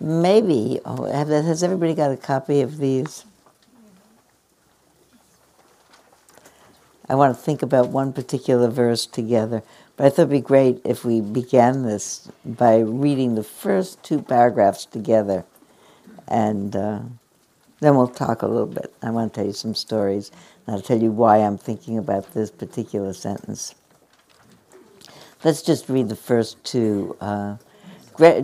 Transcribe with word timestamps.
maybe, 0.00 0.80
oh, 0.84 1.04
has 1.04 1.62
everybody 1.62 1.94
got 1.94 2.10
a 2.10 2.16
copy 2.16 2.60
of 2.60 2.78
these? 2.78 3.24
I 7.08 7.14
want 7.14 7.34
to 7.34 7.42
think 7.42 7.62
about 7.62 7.88
one 7.88 8.12
particular 8.12 8.68
verse 8.68 9.06
together. 9.06 9.62
But 9.96 10.06
I 10.06 10.10
thought 10.10 10.22
it'd 10.22 10.30
be 10.30 10.40
great 10.40 10.80
if 10.84 11.04
we 11.04 11.20
began 11.20 11.82
this 11.82 12.30
by 12.44 12.78
reading 12.78 13.34
the 13.34 13.42
first 13.42 14.02
two 14.02 14.20
paragraphs 14.22 14.84
together. 14.84 15.44
And 16.28 16.76
uh, 16.76 17.00
then 17.80 17.96
we'll 17.96 18.08
talk 18.08 18.42
a 18.42 18.46
little 18.46 18.66
bit. 18.66 18.92
I 19.02 19.10
want 19.10 19.32
to 19.32 19.40
tell 19.40 19.46
you 19.46 19.54
some 19.54 19.74
stories. 19.74 20.30
And 20.66 20.76
I'll 20.76 20.82
tell 20.82 21.02
you 21.02 21.10
why 21.10 21.38
I'm 21.38 21.56
thinking 21.56 21.96
about 21.96 22.34
this 22.34 22.50
particular 22.50 23.14
sentence. 23.14 23.74
Let's 25.42 25.62
just 25.62 25.88
read 25.88 26.10
the 26.10 26.16
first 26.16 26.62
two. 26.62 27.16
Uh, 27.20 27.56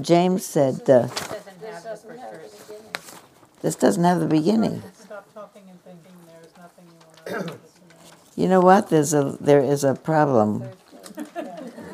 James 0.00 0.46
said, 0.46 0.88
uh, 0.88 1.08
This 3.62 3.76
doesn't 3.76 4.04
have 4.04 4.20
the 4.20 4.26
beginning. 4.26 4.82
Stop 4.94 5.32
talking 5.32 5.62
and 5.70 5.82
thinking. 5.84 6.12
There 6.26 6.42
is 6.44 6.52
nothing 6.58 6.84
you 7.26 7.36
will 7.38 7.46
know. 7.46 7.60
You 8.36 8.48
know 8.48 8.60
what? 8.60 8.90
There's 8.90 9.14
a 9.14 9.36
there 9.40 9.62
is 9.62 9.84
a 9.84 9.94
problem. 9.94 10.64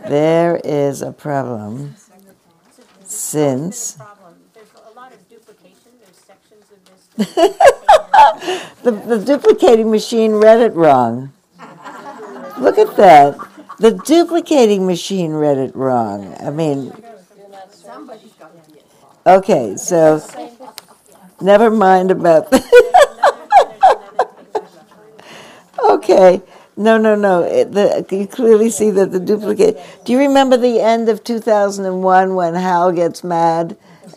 There 0.09 0.60
is 0.64 1.02
a 1.02 1.12
problem 1.12 1.95
since 3.05 3.95
There's 3.95 4.70
a 4.74 4.96
lot 4.96 5.12
of 5.12 5.28
duplication, 5.28 5.92
there's 6.02 6.16
sections 6.16 6.64
of 6.72 6.78
this. 6.86 7.56
the, 8.83 8.91
the 8.91 9.19
duplicating 9.19 9.91
machine 9.91 10.33
read 10.33 10.61
it 10.61 10.74
wrong. 10.74 11.33
Look 12.58 12.78
at 12.78 12.97
that. 12.97 13.38
The 13.78 13.92
duplicating 13.92 14.86
machine 14.86 15.33
read 15.33 15.58
it 15.58 15.74
wrong. 15.74 16.36
I 16.41 16.50
mean, 16.50 16.92
okay, 19.27 19.77
so 19.77 20.22
never 21.41 21.70
mind 21.70 22.11
about 22.11 22.50
that. 22.50 22.64
okay. 25.91 26.42
No, 26.77 26.97
no, 26.97 27.14
no. 27.14 27.42
It, 27.42 27.72
the, 27.72 28.06
you 28.11 28.27
clearly 28.27 28.70
see 28.70 28.91
that 28.91 29.12
the 29.12 29.20
duplicate. 29.20 29.78
Do 30.06 30.12
you 30.12 30.19
remember 30.19 30.56
the 30.56 30.81
end 30.81 31.11
of 31.11 31.22
2001 31.22 32.34
when 32.34 32.55
Hal 32.55 32.92
gets 32.92 33.22
mad? 33.22 33.77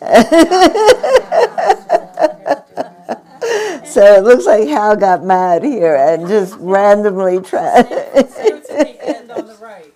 so 3.84 4.16
it 4.16 4.24
looks 4.24 4.46
like 4.46 4.66
Hal 4.66 4.96
got 4.96 5.22
mad 5.22 5.62
here 5.62 5.94
and 5.94 6.26
just 6.26 6.54
randomly 6.56 7.40
tried. 7.40 7.86
It's 7.90 8.38
at 8.38 8.66
the 8.66 9.08
end 9.08 9.30
on 9.30 9.46
the 9.46 9.56
right. 9.56 9.92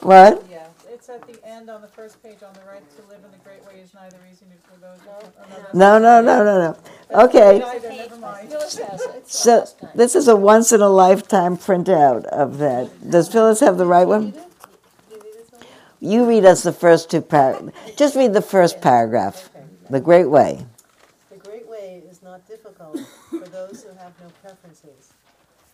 what? 0.00 0.44
Yeah, 0.50 0.66
it's 0.90 1.08
at 1.08 1.26
the 1.26 1.42
end 1.46 1.70
on 1.70 1.80
the 1.80 1.88
first 1.88 2.22
page 2.22 2.42
on 2.42 2.52
the 2.52 2.60
right. 2.70 2.82
To 2.96 3.02
live 3.08 3.24
in 3.24 3.30
the 3.30 3.38
great 3.92 4.02
neither 4.02 4.24
easy 4.30 4.46
nor 4.48 4.58
for 4.62 4.80
those. 4.80 5.74
No, 5.74 5.98
no, 5.98 6.20
no, 6.20 6.44
no, 6.44 6.58
no. 6.58 7.24
Okay. 7.24 7.58
Neither, 7.58 7.88
never 7.90 8.16
mind. 8.16 8.54
So 9.26 9.66
this 9.94 10.14
is 10.14 10.28
a 10.28 10.36
once 10.36 10.72
in 10.72 10.80
a 10.80 10.88
lifetime 10.88 11.56
printout 11.56 12.24
of 12.26 12.58
that. 12.58 13.10
Does 13.10 13.28
Phyllis 13.28 13.60
have 13.60 13.78
the 13.78 13.86
right 13.86 14.06
one? 14.06 14.34
You 16.00 16.26
read 16.26 16.44
us 16.44 16.62
the 16.62 16.72
first 16.72 17.10
two 17.10 17.20
par. 17.20 17.60
Just 17.96 18.16
read 18.16 18.32
the 18.32 18.42
first 18.42 18.80
paragraph. 18.80 19.50
The 19.88 20.00
Great 20.00 20.26
Way. 20.26 20.64
The 21.30 21.36
great 21.36 21.68
way 21.68 22.02
is 22.10 22.22
not 22.22 22.46
difficult 22.48 22.98
for 23.28 23.46
those 23.50 23.84
who 23.84 23.90
have 23.98 24.12
no 24.20 24.30
preferences. 24.42 25.12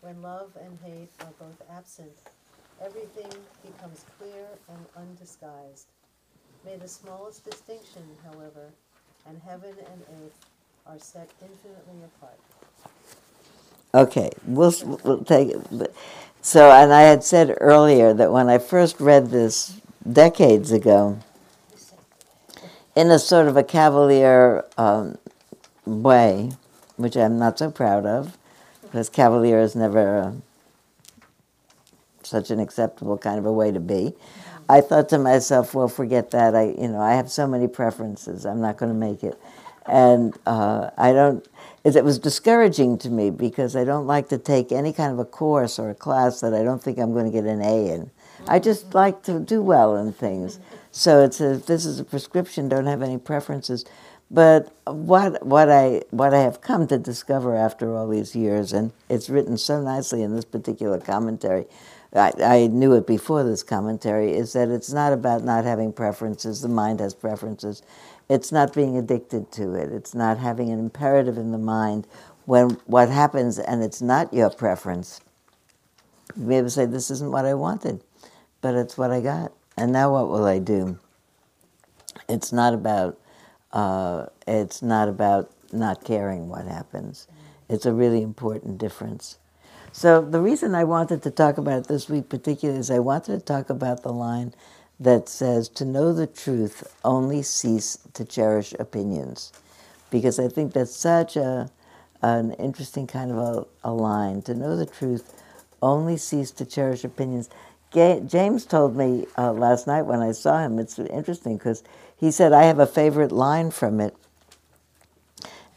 When 0.01 0.21
love 0.23 0.51
and 0.61 0.79
hate 0.85 1.09
are 1.21 1.33
both 1.39 1.63
absent, 1.71 2.13
everything 2.83 3.31
becomes 3.63 4.05
clear 4.19 4.47
and 4.69 4.87
undisguised. 4.97 5.87
May 6.69 6.77
the 6.77 6.87
smallest 6.87 7.49
distinction, 7.49 8.03
however, 8.31 8.69
and 9.27 9.41
heaven 9.41 9.71
and 9.71 10.03
earth 10.23 10.35
are 10.87 10.99
set 10.99 11.31
infinitely 11.41 12.05
apart. 12.05 12.39
Okay, 13.95 14.31
we'll, 14.45 14.75
we'll 15.03 15.25
take 15.25 15.49
it. 15.49 15.95
So, 16.43 16.71
and 16.71 16.93
I 16.93 17.03
had 17.03 17.25
said 17.25 17.57
earlier 17.59 18.13
that 18.13 18.33
when 18.33 18.51
I 18.51 18.59
first 18.59 19.01
read 19.01 19.31
this 19.31 19.81
decades 20.13 20.71
ago, 20.71 21.19
in 22.95 23.11
a 23.11 23.19
sort 23.19 23.49
of 23.49 23.57
a 23.57 23.65
cavalier 23.65 24.67
um, 24.77 25.17
way, 25.87 26.51
which 26.97 27.17
I'm 27.17 27.39
not 27.39 27.59
so 27.59 27.71
proud 27.71 28.05
of, 28.05 28.37
because 28.83 29.09
cavalier 29.09 29.59
is 29.59 29.75
never 29.75 30.19
uh, 30.19 30.33
such 32.23 32.51
an 32.51 32.61
acceptable 32.61 33.17
kind 33.17 33.39
of 33.39 33.47
a 33.47 33.53
way 33.53 33.73
to 33.73 33.81
be. 33.81 34.13
I 34.69 34.81
thought 34.81 35.09
to 35.11 35.19
myself, 35.19 35.75
well, 35.75 35.89
forget 35.89 36.31
that. 36.33 36.55
I, 36.55 36.75
you 36.79 36.89
know, 36.89 37.01
I 37.01 37.15
have 37.15 37.31
so 37.31 37.47
many 37.47 37.69
preferences. 37.69 38.45
I'm 38.45 38.61
not 38.61 38.77
going 38.77 38.93
to 38.93 38.99
make 38.99 39.25
it, 39.25 39.41
and 39.87 40.37
uh, 40.47 40.91
I 40.99 41.13
don't. 41.13 41.47
It, 41.85 42.05
was 42.05 42.19
discouraging 42.19 42.99
to 42.99 43.11
me 43.11 43.31
because 43.31 43.75
I 43.75 43.85
don't 43.85 44.07
like 44.07 44.29
to 44.29 44.37
take 44.37 44.73
any 44.73 44.93
kind 44.93 45.13
of 45.13 45.19
a 45.19 45.25
course 45.25 45.79
or 45.79 45.89
a 45.89 45.95
class 45.95 46.41
that 46.41 46.53
I 46.53 46.63
don't 46.63 46.83
think 46.83 46.99
I'm 46.99 47.15
going 47.15 47.25
to 47.25 47.31
get 47.31 47.45
an 47.45 47.63
A 47.63 47.89
in. 47.89 48.11
I 48.47 48.59
just 48.59 48.95
like 48.95 49.23
to 49.23 49.41
do 49.41 49.63
well 49.63 49.97
in 49.97 50.13
things. 50.13 50.61
So 50.93 51.25
it's 51.25 51.41
a, 51.41 51.57
this 51.57 51.87
is 51.87 51.99
a 51.99 52.05
prescription. 52.05 52.69
Don't 52.69 52.87
have 52.87 53.03
any 53.03 53.17
preferences. 53.17 53.87
But 54.31 54.71
what 54.85 55.47
what 55.47 55.71
I 55.71 56.03
what 56.11 56.35
I 56.35 56.41
have 56.41 56.61
come 56.61 56.87
to 56.89 56.99
discover 56.99 57.57
after 57.57 57.97
all 57.97 58.09
these 58.09 58.37
years, 58.37 58.75
and 58.75 58.93
it's 59.09 59.31
written 59.31 59.57
so 59.57 59.81
nicely 59.81 60.23
in 60.23 60.37
this 60.37 60.45
particular 60.45 61.01
commentary. 61.01 61.65
I, 62.15 62.33
I 62.43 62.67
knew 62.69 62.95
it 62.95 63.07
before 63.07 63.45
this 63.45 63.63
commentary. 63.63 64.33
Is 64.35 64.55
that 64.55 64.69
it's 64.71 64.93
not 64.93 65.13
about 65.13 65.45
not 65.45 65.65
having 65.65 65.93
preferences. 65.93 66.63
The 66.63 66.69
mind 66.69 67.01
has 67.01 67.15
preferences. 67.15 67.83
It's 68.29 68.53
not 68.53 68.75
being 68.75 68.97
addicted 68.97 69.53
to 69.53 69.75
it. 69.75 69.93
It's 69.93 70.15
not 70.15 70.39
having 70.39 70.71
an 70.71 70.79
imperative 70.79 71.39
in 71.39 71.53
the 71.53 71.59
mind 71.59 72.07
when 72.47 72.71
what 72.87 73.11
happens 73.11 73.59
and 73.59 73.83
it's 73.83 74.03
not 74.03 74.33
your 74.33 74.51
preference. 74.51 75.21
You 76.37 76.45
may 76.45 76.69
say, 76.69 76.87
"This 76.87 77.11
isn't 77.11 77.33
what 77.33 77.45
I 77.45 77.55
wanted," 77.55 78.03
but 78.61 78.75
it's 78.75 78.99
what 78.99 79.11
I 79.11 79.21
got. 79.21 79.53
And 79.77 79.93
now 79.93 80.13
what 80.13 80.29
will 80.29 80.45
I 80.47 80.59
do? 80.59 80.99
It's 82.29 82.53
not 82.53 82.75
about 82.75 83.19
uh, 83.73 84.27
it's 84.47 84.83
not 84.83 85.09
about 85.09 85.51
not 85.73 86.05
caring 86.05 86.49
what 86.49 86.67
happens. 86.67 87.29
It's 87.69 87.87
a 87.87 87.93
really 87.93 88.23
important 88.23 88.79
difference. 88.79 89.39
So 89.99 90.21
the 90.21 90.41
reason 90.41 90.77
I 90.77 90.85
wanted 90.85 91.25
to 91.25 91.31
talk 91.33 91.59
about 91.59 91.79
it 91.79 91.89
this 91.89 92.09
week 92.09 92.29
particularly 92.29 92.79
is 92.79 92.89
I 92.89 93.01
wanted 93.01 93.41
to 93.41 93.45
talk 93.45 93.69
about 93.69 94.05
the 94.05 94.13
line 94.13 94.55
that 95.01 95.29
says, 95.29 95.69
"To 95.71 95.85
know 95.85 96.13
the 96.13 96.29
truth, 96.29 96.85
only 97.05 97.43
cease 97.43 97.99
to 98.13 98.25
cherish 98.25 98.73
opinions," 98.79 99.53
because 100.09 100.39
I 100.39 100.47
think 100.47 100.73
that's 100.73 100.95
such 100.95 101.37
a 101.37 101.71
an 102.23 102.53
interesting 102.53 103.09
kind 103.09 103.33
of 103.33 103.39
a, 103.39 103.67
a 103.83 103.93
line. 103.93 104.41
To 104.43 104.55
know 104.55 104.77
the 104.77 104.87
truth, 104.87 105.35
only 105.83 106.17
cease 106.17 106.53
to 106.53 106.65
cherish 106.65 107.03
opinions. 107.03 107.51
Ga- 107.91 108.21
James 108.21 108.67
told 108.67 108.95
me 108.95 109.27
uh, 109.37 109.53
last 109.53 109.89
night 109.89 110.03
when 110.03 110.21
I 110.21 110.31
saw 110.31 110.61
him. 110.61 110.79
It's 110.79 111.01
interesting 111.01 111.57
because 111.57 111.83
he 112.17 112.31
said 112.31 112.53
I 112.53 112.63
have 112.67 112.79
a 112.79 112.87
favorite 112.87 113.33
line 113.33 113.73
from 113.73 114.01
it, 114.01 114.15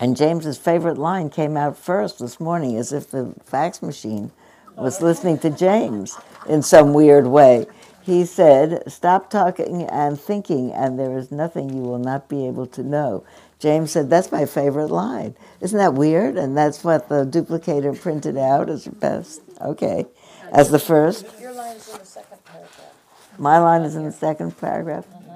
and 0.02 0.18
James's 0.18 0.58
favorite 0.58 0.98
line 0.98 1.30
came 1.30 1.56
out 1.56 1.78
first 1.78 2.20
this 2.20 2.40
morning, 2.40 2.76
as 2.76 2.92
if 2.92 3.12
the 3.12 3.34
fax 3.46 3.82
machine 3.82 4.32
was 4.76 5.02
listening 5.02 5.38
to 5.38 5.50
James 5.52 6.18
in 6.50 6.64
some 6.64 6.94
weird 6.94 7.28
way. 7.28 7.68
He 8.02 8.26
said, 8.26 8.92
"Stop 8.92 9.30
talking 9.30 9.84
and 9.84 10.20
thinking, 10.20 10.74
and 10.74 10.98
there 10.98 11.16
is 11.16 11.32
nothing 11.32 11.70
you 11.70 11.84
will 11.84 12.00
not 12.00 12.28
be 12.28 12.48
able 12.48 12.66
to 12.68 12.82
know." 12.82 13.24
James 13.60 13.92
said, 13.92 14.10
"That's 14.10 14.32
my 14.32 14.46
favorite 14.46 14.90
line." 14.90 15.36
Isn't 15.60 15.78
that 15.78 15.94
weird? 15.94 16.36
And 16.36 16.58
that's 16.58 16.84
what 16.84 17.08
the 17.10 17.24
duplicator 17.24 17.94
printed 17.94 18.38
out 18.38 18.72
as 18.72 18.88
best. 18.88 19.42
Okay, 19.62 20.08
as 20.52 20.72
the 20.72 20.80
first. 20.80 21.26
Your 21.40 21.54
line 21.54 21.76
is 21.76 21.88
in 21.94 22.00
the 22.00 22.06
second 22.06 22.44
paragraph. 22.44 22.94
My 23.38 23.60
line 23.60 23.84
is 23.84 23.96
in 23.96 24.04
the 24.04 24.12
second 24.12 24.58
paragraph. 24.58 25.06
The 25.08 25.31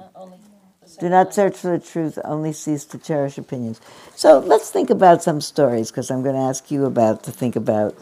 Do 0.98 1.08
not 1.08 1.34
search 1.34 1.56
for 1.56 1.76
the 1.76 1.84
truth, 1.84 2.18
only 2.24 2.52
cease 2.52 2.84
to 2.86 2.98
cherish 2.98 3.36
opinions. 3.36 3.80
So 4.14 4.38
let's 4.38 4.70
think 4.70 4.88
about 4.88 5.22
some 5.22 5.40
stories 5.40 5.90
because 5.90 6.10
I'm 6.10 6.22
going 6.22 6.34
to 6.34 6.40
ask 6.40 6.70
you 6.70 6.86
about 6.86 7.22
to 7.24 7.30
think 7.30 7.54
about 7.54 7.94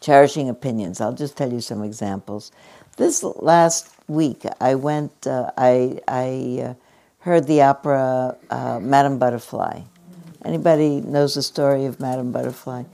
cherishing 0.00 0.48
opinions. 0.48 1.00
I'll 1.00 1.12
just 1.12 1.36
tell 1.36 1.52
you 1.52 1.60
some 1.60 1.82
examples. 1.82 2.50
This 2.96 3.22
last 3.22 3.94
week, 4.08 4.44
I 4.60 4.74
went. 4.74 5.26
Uh, 5.26 5.50
I 5.56 6.00
I 6.08 6.62
uh, 6.62 6.74
heard 7.20 7.46
the 7.46 7.62
opera 7.62 8.36
uh, 8.50 8.80
Madame 8.80 9.18
Butterfly. 9.18 9.82
Anybody 10.44 11.00
knows 11.00 11.34
the 11.34 11.42
story 11.42 11.84
of 11.84 12.00
Madame 12.00 12.32
Butterfly? 12.32 12.84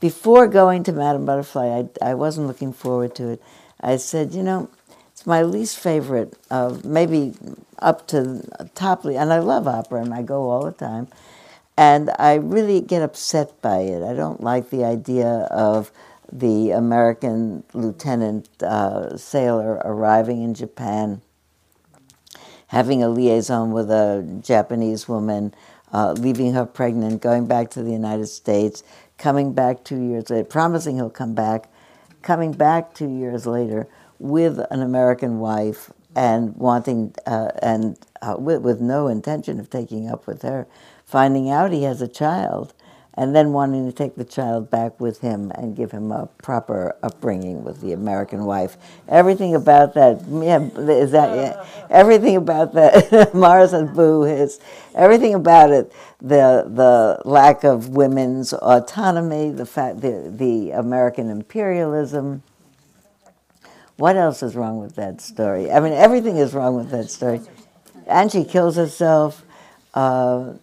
Before 0.00 0.46
going 0.46 0.84
to 0.84 0.92
Madame 0.92 1.24
Butterfly, 1.24 1.66
I, 2.02 2.10
I 2.10 2.14
wasn't 2.14 2.46
looking 2.46 2.72
forward 2.72 3.14
to 3.16 3.30
it. 3.30 3.42
I 3.80 3.96
said, 3.96 4.34
you 4.34 4.42
know, 4.42 4.68
it's 5.18 5.26
my 5.26 5.42
least 5.42 5.80
favorite 5.80 6.38
of 6.48 6.84
maybe 6.84 7.34
up 7.80 8.06
to 8.06 8.40
top, 8.76 9.04
and 9.04 9.32
I 9.32 9.40
love 9.40 9.66
opera 9.66 10.00
and 10.00 10.14
I 10.14 10.22
go 10.22 10.48
all 10.48 10.64
the 10.64 10.70
time. 10.70 11.08
And 11.76 12.10
I 12.20 12.34
really 12.34 12.80
get 12.80 13.02
upset 13.02 13.60
by 13.60 13.78
it. 13.78 14.04
I 14.04 14.14
don't 14.14 14.40
like 14.44 14.70
the 14.70 14.84
idea 14.84 15.48
of 15.50 15.90
the 16.30 16.70
American 16.70 17.64
lieutenant 17.74 18.48
uh, 18.62 19.16
sailor 19.16 19.82
arriving 19.84 20.42
in 20.42 20.54
Japan 20.54 21.20
having 22.68 23.02
a 23.02 23.08
liaison 23.08 23.72
with 23.72 23.90
a 23.90 24.40
Japanese 24.42 25.08
woman, 25.08 25.52
uh, 25.92 26.12
leaving 26.12 26.52
her 26.52 26.66
pregnant, 26.66 27.22
going 27.22 27.46
back 27.46 27.70
to 27.70 27.82
the 27.82 27.90
United 27.90 28.26
States, 28.26 28.84
coming 29.16 29.52
back 29.52 29.82
two 29.82 30.00
years 30.00 30.30
later, 30.30 30.44
promising 30.44 30.96
he'll 30.96 31.10
come 31.10 31.34
back, 31.34 31.68
coming 32.22 32.52
back 32.52 32.94
two 32.94 33.08
years 33.08 33.46
later 33.46 33.88
with 34.18 34.58
an 34.70 34.82
American 34.82 35.38
wife 35.38 35.90
and 36.16 36.56
wanting 36.56 37.14
uh, 37.26 37.50
and 37.62 37.98
uh, 38.22 38.36
with, 38.38 38.62
with 38.62 38.80
no 38.80 39.08
intention 39.08 39.60
of 39.60 39.70
taking 39.70 40.08
up 40.08 40.26
with 40.26 40.42
her, 40.42 40.66
finding 41.04 41.50
out 41.50 41.72
he 41.72 41.84
has 41.84 42.02
a 42.02 42.08
child, 42.08 42.74
and 43.14 43.34
then 43.34 43.52
wanting 43.52 43.84
to 43.84 43.92
take 43.92 44.14
the 44.14 44.24
child 44.24 44.70
back 44.70 44.98
with 45.00 45.20
him 45.20 45.50
and 45.56 45.76
give 45.76 45.90
him 45.90 46.12
a 46.12 46.26
proper 46.38 46.96
upbringing 47.02 47.64
with 47.64 47.80
the 47.80 47.92
American 47.92 48.44
wife. 48.44 48.76
Everything 49.08 49.56
about 49.56 49.94
that, 49.94 50.22
yeah, 50.28 50.60
is 50.88 51.10
that 51.10 51.36
yeah, 51.36 51.66
everything 51.90 52.36
about 52.36 52.74
that. 52.74 53.34
Mars 53.34 53.72
and 53.72 53.92
Boo 53.94 54.22
is 54.22 54.60
everything 54.94 55.34
about 55.34 55.70
it. 55.70 55.92
The 56.20 56.64
the 56.68 57.20
lack 57.24 57.64
of 57.64 57.90
women's 57.90 58.52
autonomy, 58.52 59.50
the 59.50 59.66
fact 59.66 60.00
the 60.00 60.32
the 60.34 60.70
American 60.70 61.28
imperialism. 61.28 62.42
What 63.98 64.14
else 64.16 64.44
is 64.44 64.54
wrong 64.54 64.78
with 64.78 64.94
that 64.94 65.20
story? 65.20 65.72
I 65.72 65.80
mean, 65.80 65.92
everything 65.92 66.36
is 66.36 66.54
wrong 66.54 66.76
with 66.76 66.90
that 66.90 67.10
story. 67.10 67.40
And 68.06 68.30
she 68.30 68.44
kills 68.44 68.76
herself. 68.76 69.44
Uh, 69.92 70.54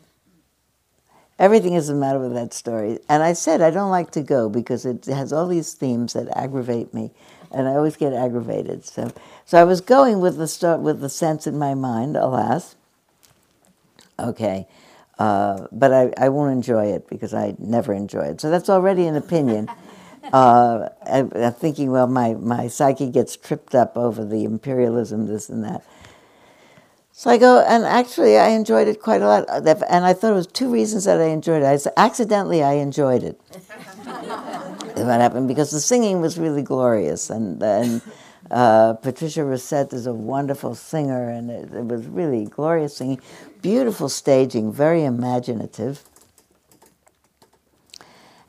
everything 1.38 1.74
is 1.74 1.88
the 1.88 1.96
matter 1.96 2.18
with 2.18 2.34
that 2.34 2.54
story. 2.54 3.00
And 3.10 3.22
I 3.22 3.34
said 3.34 3.62
I 3.62 3.72
don't 3.72 3.92
like 3.92 4.12
to 4.12 4.22
go 4.22 4.48
because 4.48 4.86
it 4.86 5.06
has 5.06 5.34
all 5.34 5.48
these 5.48 5.74
themes 5.74 6.14
that 6.14 6.30
aggravate 6.36 6.94
me, 6.94 7.12
and 7.52 7.68
I 7.68 7.76
always 7.76 7.98
get 7.98 8.14
aggravated. 8.14 8.86
So, 8.86 9.12
so 9.46 9.60
I 9.60 9.66
was 9.66 9.82
going 9.82 10.22
with 10.22 10.38
the 10.38 10.48
start 10.48 10.80
with 10.80 11.02
the 11.02 11.10
sense 11.10 11.46
in 11.46 11.58
my 11.58 11.74
mind. 11.74 12.16
Alas, 12.16 12.76
okay, 14.18 14.66
uh, 15.20 15.68
but 15.74 15.92
I, 15.94 16.14
I 16.18 16.30
won't 16.30 16.54
enjoy 16.54 16.86
it 16.86 17.10
because 17.10 17.34
I 17.34 17.56
never 17.60 17.94
enjoy 17.94 18.28
it. 18.28 18.40
So 18.40 18.50
that's 18.50 18.70
already 18.70 19.06
an 19.08 19.18
opinion. 19.18 19.68
Uh, 20.32 20.90
thinking, 21.52 21.92
well, 21.92 22.08
my, 22.08 22.34
my 22.34 22.68
psyche 22.68 23.10
gets 23.10 23.36
tripped 23.36 23.76
up 23.76 23.96
over 23.98 24.26
the 24.26 24.44
imperialism, 24.44 25.28
this 25.28 25.50
and 25.50 25.64
that. 25.64 25.84
So 27.12 27.30
I 27.30 27.38
go, 27.38 27.62
and 27.62 27.86
actually, 27.86 28.38
I 28.38 28.50
enjoyed 28.50 28.90
it 28.90 29.02
quite 29.02 29.22
a 29.22 29.28
lot. 29.28 29.46
And 29.48 30.06
I 30.06 30.14
thought 30.14 30.32
it 30.32 30.36
was 30.36 30.48
two 30.48 30.70
reasons 30.70 31.06
that 31.06 31.22
I 31.22 31.28
enjoyed 31.28 31.64
it. 31.64 31.66
I 31.66 31.78
said, 31.78 31.94
accidentally, 31.96 32.62
I 32.62 32.74
enjoyed 32.74 33.24
it. 33.24 33.40
what 35.04 35.20
happened 35.22 35.48
because 35.48 35.72
the 35.72 35.80
singing 35.80 36.22
was 36.22 36.38
really 36.38 36.62
glorious, 36.62 37.30
and 37.30 37.62
and 37.62 38.02
uh, 38.52 38.94
Patricia 38.94 39.42
Racette 39.42 39.94
is 39.94 40.08
a 40.08 40.14
wonderful 40.14 40.76
singer, 40.76 41.30
and 41.30 41.50
it, 41.52 41.74
it 41.74 41.86
was 41.86 42.06
really 42.08 42.46
glorious 42.46 42.98
singing, 42.98 43.20
beautiful 43.62 44.10
staging, 44.10 44.72
very 44.72 45.04
imaginative. 45.04 46.04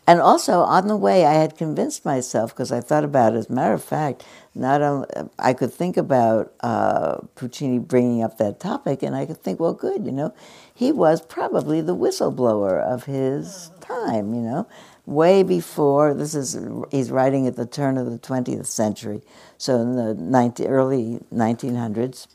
And 0.06 0.20
also 0.20 0.60
on 0.60 0.86
the 0.86 0.96
way, 0.96 1.26
I 1.26 1.34
had 1.34 1.56
convinced 1.56 2.04
myself 2.04 2.54
because 2.54 2.70
I 2.70 2.80
thought 2.80 3.02
about 3.04 3.34
it. 3.34 3.38
As 3.38 3.50
a 3.50 3.52
matter 3.52 3.74
of 3.74 3.82
fact, 3.82 4.24
not 4.54 4.80
only 4.80 5.08
I 5.38 5.52
could 5.52 5.72
think 5.72 5.96
about 5.96 6.54
uh, 6.60 7.18
Puccini 7.34 7.80
bringing 7.80 8.22
up 8.22 8.38
that 8.38 8.60
topic, 8.60 9.02
and 9.02 9.16
I 9.16 9.26
could 9.26 9.42
think, 9.42 9.58
well, 9.58 9.74
good, 9.74 10.06
you 10.06 10.12
know, 10.12 10.32
he 10.72 10.92
was 10.92 11.20
probably 11.20 11.80
the 11.80 11.96
whistleblower 11.96 12.80
of 12.80 13.04
his 13.04 13.70
time, 13.80 14.32
you 14.32 14.42
know, 14.42 14.68
way 15.06 15.42
before. 15.42 16.14
This 16.14 16.36
is 16.36 16.56
he's 16.92 17.10
writing 17.10 17.48
at 17.48 17.56
the 17.56 17.66
turn 17.66 17.98
of 17.98 18.10
the 18.10 18.18
20th 18.18 18.66
century, 18.66 19.22
so 19.58 19.80
in 19.80 19.96
the 19.96 20.14
19, 20.14 20.66
early 20.68 21.20
1900s. 21.34 22.28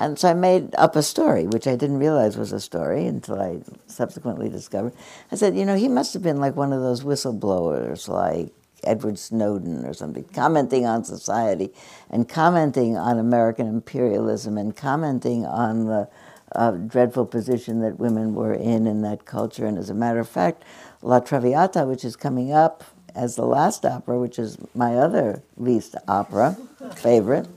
And 0.00 0.16
so 0.16 0.30
I 0.30 0.34
made 0.34 0.74
up 0.76 0.94
a 0.94 1.02
story, 1.02 1.48
which 1.48 1.66
I 1.66 1.74
didn't 1.74 1.98
realize 1.98 2.36
was 2.36 2.52
a 2.52 2.60
story 2.60 3.04
until 3.06 3.40
I 3.40 3.60
subsequently 3.88 4.48
discovered. 4.48 4.92
I 5.32 5.34
said, 5.34 5.56
you 5.56 5.64
know, 5.64 5.74
he 5.74 5.88
must 5.88 6.14
have 6.14 6.22
been 6.22 6.36
like 6.36 6.54
one 6.54 6.72
of 6.72 6.80
those 6.80 7.02
whistleblowers, 7.02 8.06
like 8.06 8.52
Edward 8.84 9.18
Snowden 9.18 9.84
or 9.84 9.92
something, 9.92 10.22
commenting 10.32 10.86
on 10.86 11.02
society 11.02 11.70
and 12.10 12.28
commenting 12.28 12.96
on 12.96 13.18
American 13.18 13.66
imperialism 13.66 14.56
and 14.56 14.76
commenting 14.76 15.44
on 15.44 15.86
the 15.86 16.08
uh, 16.52 16.70
dreadful 16.70 17.26
position 17.26 17.80
that 17.80 17.98
women 17.98 18.34
were 18.34 18.54
in 18.54 18.86
in 18.86 19.02
that 19.02 19.24
culture. 19.24 19.66
And 19.66 19.76
as 19.76 19.90
a 19.90 19.94
matter 19.94 20.20
of 20.20 20.28
fact, 20.28 20.62
La 21.02 21.18
Traviata, 21.18 21.86
which 21.86 22.04
is 22.04 22.14
coming 22.14 22.52
up 22.52 22.84
as 23.16 23.34
the 23.34 23.44
last 23.44 23.84
opera, 23.84 24.18
which 24.20 24.38
is 24.38 24.58
my 24.76 24.94
other 24.94 25.42
least 25.56 25.96
opera 26.06 26.56
favorite 26.94 27.48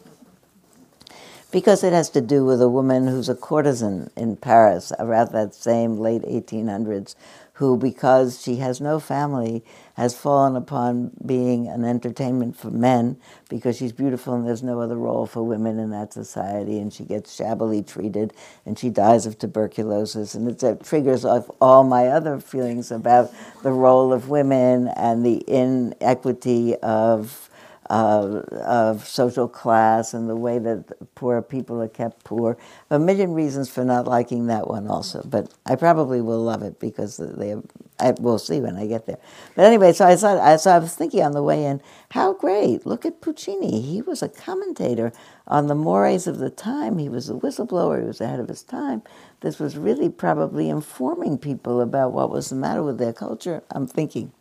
because 1.52 1.84
it 1.84 1.94
has 1.94 2.10
to 2.12 2.22
do 2.22 2.46
with 2.46 2.62
a 2.62 2.70
woman 2.70 3.08
who's 3.08 3.30
a 3.30 3.36
courtesan 3.36 4.10
in 4.16 4.38
Paris 4.38 4.92
around 5.00 5.32
that 5.32 5.54
same 5.54 5.98
late 5.98 6.24
1800s, 6.24 7.16
who, 7.54 7.78
because 7.78 8.42
she 8.42 8.56
has 8.56 8.82
no 8.82 9.00
family, 9.00 9.64
has 9.96 10.18
fallen 10.18 10.56
upon 10.56 11.12
being 11.24 11.68
an 11.68 11.86
entertainment 11.86 12.58
for 12.58 12.72
men 12.72 13.18
because 13.50 13.78
she's 13.78 13.92
beautiful 13.92 14.34
and 14.34 14.48
there's 14.48 14.64
no 14.64 14.80
other 14.80 14.96
role 14.96 15.28
for 15.28 15.44
women 15.44 15.78
in 15.78 15.92
that 15.92 16.14
society, 16.14 16.80
and 16.80 16.92
she 16.92 17.04
gets 17.04 17.36
shabbily 17.36 17.84
treated 17.84 18.34
and 18.66 18.80
she 18.80 18.90
dies 18.90 19.28
of 19.28 19.38
tuberculosis. 19.38 20.34
And 20.34 20.50
it 20.50 20.84
triggers 20.84 21.26
off 21.26 21.52
all 21.62 21.84
my 21.84 22.08
other 22.08 22.40
feelings 22.40 22.92
about 22.92 23.32
the 23.62 23.72
role 23.72 24.12
of 24.12 24.30
women 24.30 24.88
and 24.88 25.24
the 25.26 25.44
inequity 25.48 26.76
of 26.78 27.51
uh, 27.92 28.42
of 28.66 29.08
social 29.08 29.50
class 29.50 30.16
and 30.16 30.30
the 30.30 30.38
way 30.38 30.60
that 30.60 30.86
poor 31.16 31.42
people 31.44 31.82
are 31.84 31.90
kept 31.90 32.24
poor. 32.26 32.58
A 32.92 33.00
million 33.00 33.34
reasons 33.34 33.70
for 33.70 33.86
not 33.86 34.08
liking 34.08 34.48
that 34.48 34.68
one 34.70 34.88
also, 34.88 35.24
but 35.26 35.54
I 35.68 35.76
probably 35.76 36.22
will 36.22 36.42
love 36.44 36.64
it 36.64 36.80
because 36.80 37.18
they. 37.18 37.56
I, 38.00 38.14
we'll 38.20 38.40
see 38.40 38.62
when 38.62 38.78
I 38.78 38.88
get 38.88 39.08
there. 39.08 39.20
But 39.56 39.66
anyway, 39.66 39.94
so 39.94 40.08
I 40.08 40.16
thought, 40.18 40.40
I, 40.40 40.58
so 40.58 40.72
I 40.72 40.80
was 40.80 40.96
thinking 40.96 41.24
on 41.24 41.34
the 41.34 41.44
way 41.44 41.66
in, 41.66 41.82
how 42.12 42.34
great! 42.34 42.86
Look 42.88 43.06
at 43.06 43.22
Puccini. 43.22 43.82
He 43.82 44.02
was 44.02 44.24
a 44.24 44.30
commentator 44.30 45.14
on 45.48 45.68
the 45.68 45.76
mores 45.76 46.28
of 46.28 46.40
the 46.40 46.50
time. 46.52 46.98
He 47.00 47.10
was 47.10 47.30
a 47.30 47.36
whistleblower. 47.36 48.02
He 48.02 48.08
was 48.08 48.22
ahead 48.22 48.40
of 48.40 48.50
his 48.50 48.64
time. 48.64 49.04
This 49.42 49.60
was 49.60 49.78
really 49.78 50.10
probably 50.10 50.70
informing 50.70 51.38
people 51.40 51.82
about 51.82 52.14
what 52.14 52.32
was 52.32 52.50
the 52.50 52.56
matter 52.56 52.84
with 52.84 53.00
their 53.00 53.14
culture. 53.14 53.64
I'm 53.72 53.88
thinking. 53.88 54.34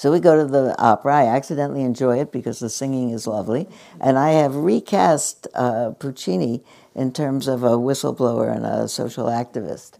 So 0.00 0.10
we 0.10 0.18
go 0.18 0.34
to 0.34 0.50
the 0.50 0.74
opera. 0.78 1.14
I 1.14 1.26
accidentally 1.26 1.82
enjoy 1.82 2.20
it 2.20 2.32
because 2.32 2.58
the 2.58 2.70
singing 2.70 3.10
is 3.10 3.26
lovely. 3.26 3.68
And 4.00 4.18
I 4.18 4.30
have 4.30 4.56
recast 4.56 5.46
uh, 5.54 5.90
Puccini 5.90 6.64
in 6.94 7.12
terms 7.12 7.46
of 7.46 7.62
a 7.62 7.76
whistleblower 7.76 8.50
and 8.50 8.64
a 8.64 8.88
social 8.88 9.26
activist. 9.26 9.98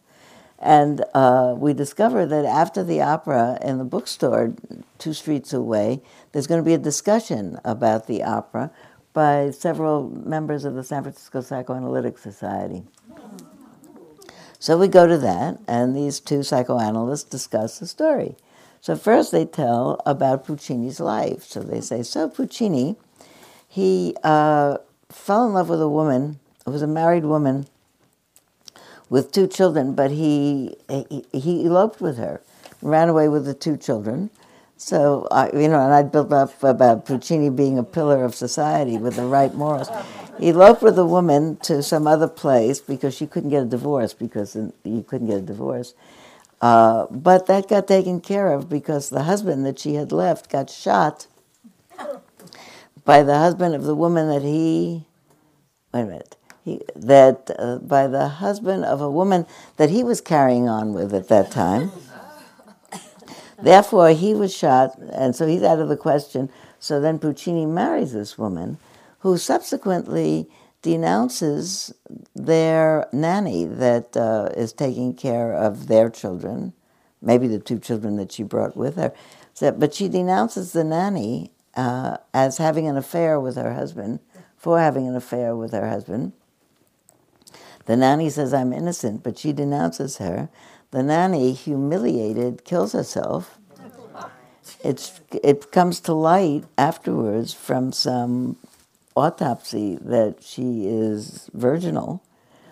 And 0.59 1.05
uh, 1.13 1.55
we 1.55 1.75
discover 1.75 2.25
that 2.25 2.47
after 2.47 2.83
the 2.83 3.03
opera 3.03 3.59
in 3.61 3.77
the 3.77 3.85
bookstore 3.85 4.55
two 4.97 5.13
streets 5.13 5.53
away, 5.53 6.01
there's 6.33 6.47
going 6.47 6.63
to 6.63 6.65
be 6.65 6.73
a 6.73 6.79
discussion 6.79 7.59
about 7.63 8.07
the 8.07 8.23
opera 8.23 8.71
by 9.13 9.51
several 9.51 10.09
members 10.09 10.65
of 10.65 10.77
the 10.77 10.83
San 10.83 11.03
Francisco 11.03 11.43
Psychoanalytic 11.43 12.17
Society. 12.17 12.85
So 14.59 14.79
we 14.79 14.89
go 14.89 15.07
to 15.07 15.19
that, 15.19 15.59
and 15.69 15.95
these 15.95 16.21
two 16.21 16.43
psychoanalysts 16.43 17.29
discuss 17.29 17.79
the 17.79 17.87
story. 17.87 18.37
So 18.81 18.97
first 18.97 19.31
they 19.31 19.45
tell 19.45 20.01
about 20.07 20.47
Puccini's 20.47 21.01
life. 21.01 21.45
So 21.45 21.61
they 21.63 21.81
say, 21.81 22.03
so 22.03 22.29
Puccini, 22.29 22.97
he 23.69 24.17
uh, 24.25 24.79
fell 25.11 25.47
in 25.47 25.53
love 25.53 25.69
with 25.69 25.83
a 25.83 25.89
woman, 25.89 26.41
who 26.65 26.73
was 26.73 26.83
a 26.83 26.87
married 26.87 27.25
woman 27.25 27.67
with 29.09 29.33
two 29.33 29.47
children, 29.47 29.95
but 29.95 30.11
he, 30.11 30.77
he, 30.89 31.25
he 31.33 31.67
eloped 31.67 32.01
with 32.01 32.17
her, 32.17 32.41
ran 32.81 33.09
away 33.09 33.29
with 33.29 33.45
the 33.45 33.55
two 33.55 33.77
children. 33.77 34.31
So, 34.77 35.29
you 35.53 35.69
know, 35.69 35.81
and 35.81 35.93
I'd 35.93 36.11
built 36.11 36.33
up 36.33 36.63
about 36.63 37.05
Puccini 37.05 37.51
being 37.51 37.77
a 37.77 37.83
pillar 37.83 38.25
of 38.25 38.35
society 38.35 38.97
with 38.97 39.17
the 39.17 39.27
right 39.27 39.53
morals. 39.53 39.91
He 40.39 40.49
eloped 40.49 40.81
with 40.81 40.99
a 40.99 41.05
woman 41.05 41.57
to 41.65 41.83
some 41.83 42.07
other 42.07 42.29
place 42.29 42.81
because 42.81 43.15
she 43.15 43.27
couldn't 43.27 43.51
get 43.51 43.63
a 43.65 43.67
divorce 43.67 44.15
because 44.15 44.57
you 44.57 45.05
couldn't 45.07 45.27
get 45.27 45.37
a 45.37 45.43
divorce. 45.43 45.93
Uh, 46.61 47.07
but 47.11 47.47
that 47.47 47.69
got 47.69 47.89
taken 47.89 48.21
care 48.21 48.53
of 48.53 48.69
because 48.69 49.09
the 49.09 49.23
husband 49.23 49.65
that 49.65 49.79
she 49.79 49.95
had 49.95 50.13
left 50.13 50.51
got 50.51 50.69
shot 50.69 51.27
by 53.05 53.23
the 53.23 53.39
husband 53.39 53.75
of 53.75 53.85
the 53.85 53.95
woman 53.95 54.29
that 54.29 54.43
he, 54.43 55.05
wait 55.93 56.03
a 56.03 56.05
minute, 56.05 56.37
he, 56.65 56.81
that 56.95 57.51
uh, 57.59 57.79
by 57.79 58.07
the 58.07 58.29
husband 58.29 58.85
of 58.85 59.01
a 59.01 59.11
woman 59.11 59.47
that 59.79 59.91
he 59.91 60.05
was 60.05 60.21
carrying 60.21 60.69
on 60.69 60.93
with 60.93 61.15
at 61.15 61.29
that 61.29 61.51
time. 61.51 61.91
Therefore, 63.63 64.11
he 64.11 64.35
was 64.35 64.55
shot, 64.55 64.99
and 65.13 65.35
so 65.35 65.47
he's 65.47 65.63
out 65.63 65.81
of 65.81 65.89
the 65.89 65.97
question. 65.97 66.51
So 66.79 67.01
then 67.01 67.19
Puccini 67.19 67.67
marries 67.67 68.13
this 68.13 68.39
woman, 68.39 68.79
who 69.21 69.37
subsequently 69.37 70.49
denounces 70.83 71.93
their 72.35 73.07
nanny 73.13 73.65
that 73.65 74.17
uh, 74.17 74.49
is 74.57 74.73
taking 74.73 75.15
care 75.15 75.53
of 75.53 75.89
their 75.89 76.09
children, 76.09 76.73
maybe 77.21 77.47
the 77.47 77.59
two 77.59 77.79
children 77.79 78.17
that 78.17 78.33
she 78.33 78.43
brought 78.43 78.77
with 78.77 78.97
her. 78.97 79.13
So, 79.55 79.73
but 79.73 79.95
she 79.95 80.09
denounces 80.09 80.73
the 80.73 80.85
nanny 80.85 81.53
uh, 81.75 82.17
as 82.33 82.59
having 82.59 82.87
an 82.87 82.97
affair 82.97 83.39
with 83.39 83.57
her 83.57 83.75
husband 83.75 84.21
for 84.57 84.79
having 84.79 85.07
an 85.07 85.17
affair 85.17 85.55
with 85.55 85.73
her 85.73 85.89
husband. 85.89 86.33
The 87.87 87.97
nanny 87.97 88.31
says, 88.31 88.55
I'm 88.55 88.73
innocent, 88.73 89.23
but 89.23 89.39
she 89.39 89.53
denounces 89.53 90.19
her. 90.19 90.49
The 90.91 91.03
nanny, 91.03 91.53
humiliated, 91.53 92.65
kills 92.65 92.93
herself. 92.93 93.59
It's, 94.85 95.21
it 95.43 95.73
comes 95.73 96.01
to 96.01 96.13
light 96.13 96.65
afterwards 96.79 97.53
from 97.53 97.93
some 97.93 98.57
autopsy 99.15 99.97
that 100.01 100.43
she 100.43 100.87
is 100.87 101.51
virginal. 101.53 102.23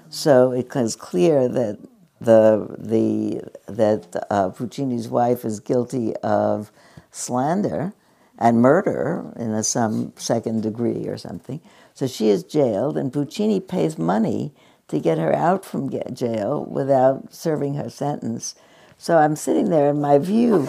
So 0.09 0.53
it 0.53 0.75
is 0.75 0.97
clear 0.97 1.49
that 1.49 1.79
the 2.21 2.77
the 2.79 3.43
that 3.73 4.27
uh, 4.31 4.51
Puccini's 4.51 5.09
wife 5.09 5.45
is 5.45 5.61
guilty 5.61 6.17
of 6.17 6.73
slander 7.11 7.93
and 8.39 8.63
murder 8.63 9.33
in 9.37 9.53
a, 9.53 9.63
some 9.63 10.13
second 10.17 10.63
degree 10.63 11.07
or 11.07 11.17
something. 11.17 11.61
So 11.95 12.07
she 12.07 12.29
is 12.29 12.45
jailed, 12.45 12.97
and 12.97 13.13
Puccini 13.13 13.61
pays 13.61 13.99
money 13.99 14.53
to 14.89 15.01
get 15.01 15.19
her 15.19 15.35
out 15.35 15.65
from 15.65 15.91
jail 15.91 16.65
without 16.65 17.33
serving 17.35 17.75
her 17.75 17.91
sentence. 17.91 18.55
So 18.97 19.19
I'm 19.19 19.37
sitting 19.37 19.71
there, 19.71 19.91
and 19.91 20.01
my 20.01 20.19
view 20.19 20.69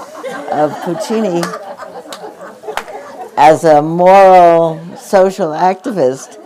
of 0.51 0.71
Puccini 0.83 1.41
as 3.39 3.63
a 3.63 3.81
moral 3.81 4.97
social 4.97 5.51
activist 5.51 6.37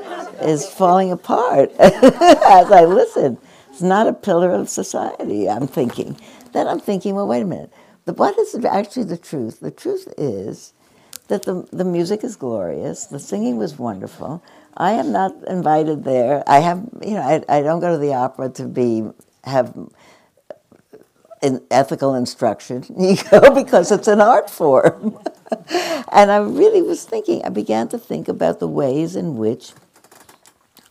is 0.44 0.70
falling 0.70 1.12
apart 1.12 1.72
as 1.80 2.72
I 2.72 2.86
listen. 2.86 3.40
It's 3.72 3.82
not 3.82 4.06
a 4.06 4.14
pillar 4.14 4.52
of 4.52 4.70
society, 4.70 5.50
I'm 5.50 5.66
thinking. 5.66 6.16
Then 6.52 6.68
I'm 6.68 6.80
thinking, 6.80 7.16
well, 7.16 7.28
wait 7.28 7.42
a 7.42 7.46
minute. 7.46 7.74
The, 8.06 8.14
what 8.14 8.38
is 8.38 8.54
actually 8.64 9.06
the 9.06 9.18
truth? 9.18 9.60
The 9.60 9.72
truth 9.72 10.08
is 10.20 10.74
that 11.30 11.44
the, 11.44 11.68
the 11.72 11.84
music 11.84 12.24
is 12.24 12.36
glorious, 12.36 13.08
the 13.08 13.18
singing 13.18 13.58
was 13.58 13.80
wonderful. 13.80 14.44
I 14.78 14.92
am 14.92 15.12
not 15.12 15.34
invited 15.48 16.04
there. 16.04 16.44
I 16.46 16.60
have, 16.60 16.88
you 17.02 17.16
know, 17.16 17.22
I, 17.22 17.44
I 17.50 17.62
don't 17.64 17.80
go 17.80 17.92
to 17.94 17.98
the 17.98 18.14
opera 18.14 18.50
to 18.50 18.68
be 18.68 19.10
have 19.46 19.74
in 21.44 21.62
ethical 21.70 22.16
instruction. 22.16 22.86
You 22.98 23.18
go 23.30 23.54
because 23.54 23.92
it's 23.92 24.08
an 24.08 24.22
art 24.22 24.50
form. 24.50 25.20
and 26.12 26.32
I 26.32 26.38
really 26.38 26.82
was 26.82 27.04
thinking, 27.04 27.44
I 27.44 27.50
began 27.50 27.90
to 27.90 27.98
think 27.98 28.28
about 28.28 28.60
the 28.60 28.68
ways 28.68 29.16
in 29.16 29.38
which 29.38 29.74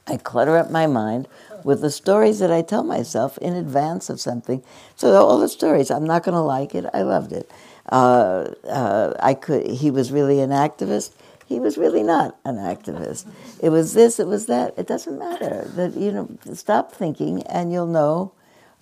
I 0.07 0.19
clutter 0.19 0.57
up 0.57 0.71
my 0.71 0.87
mind 0.87 1.27
with 1.65 1.81
the 1.81 1.91
stories 1.91 2.39
that 2.41 2.51
I 2.53 2.61
tell 2.61 2.83
myself 2.83 3.39
in 3.39 3.55
advance 3.55 4.11
of 4.11 4.21
something. 4.21 4.63
So 4.95 5.15
all 5.15 5.39
the 5.39 5.49
stories, 5.49 5.91
I'm 5.91 6.05
not 6.05 6.23
going 6.23 6.35
to 6.35 6.41
like 6.41 6.75
it. 6.75 6.85
I 6.93 7.03
loved 7.03 7.33
it. 7.33 7.51
Uh, 7.91 8.53
uh, 8.69 9.15
I 9.21 9.35
could. 9.35 9.67
He 9.67 9.91
was 9.91 10.13
really 10.13 10.41
an 10.41 10.51
activist. 10.51 11.13
He 11.47 11.59
was 11.61 11.79
really 11.79 12.03
not 12.03 12.37
an 12.45 12.57
activist. 12.57 13.27
It 13.61 13.71
was 13.71 13.95
this. 13.95 14.21
It 14.21 14.27
was 14.27 14.47
that. 14.47 14.75
It 14.77 14.87
doesn't 14.87 15.19
matter. 15.19 15.71
That 15.77 15.97
you 15.97 16.13
know, 16.13 16.29
stop 16.55 16.93
thinking, 16.93 17.43
and 17.45 17.73
you'll 17.73 17.87
know. 17.87 18.33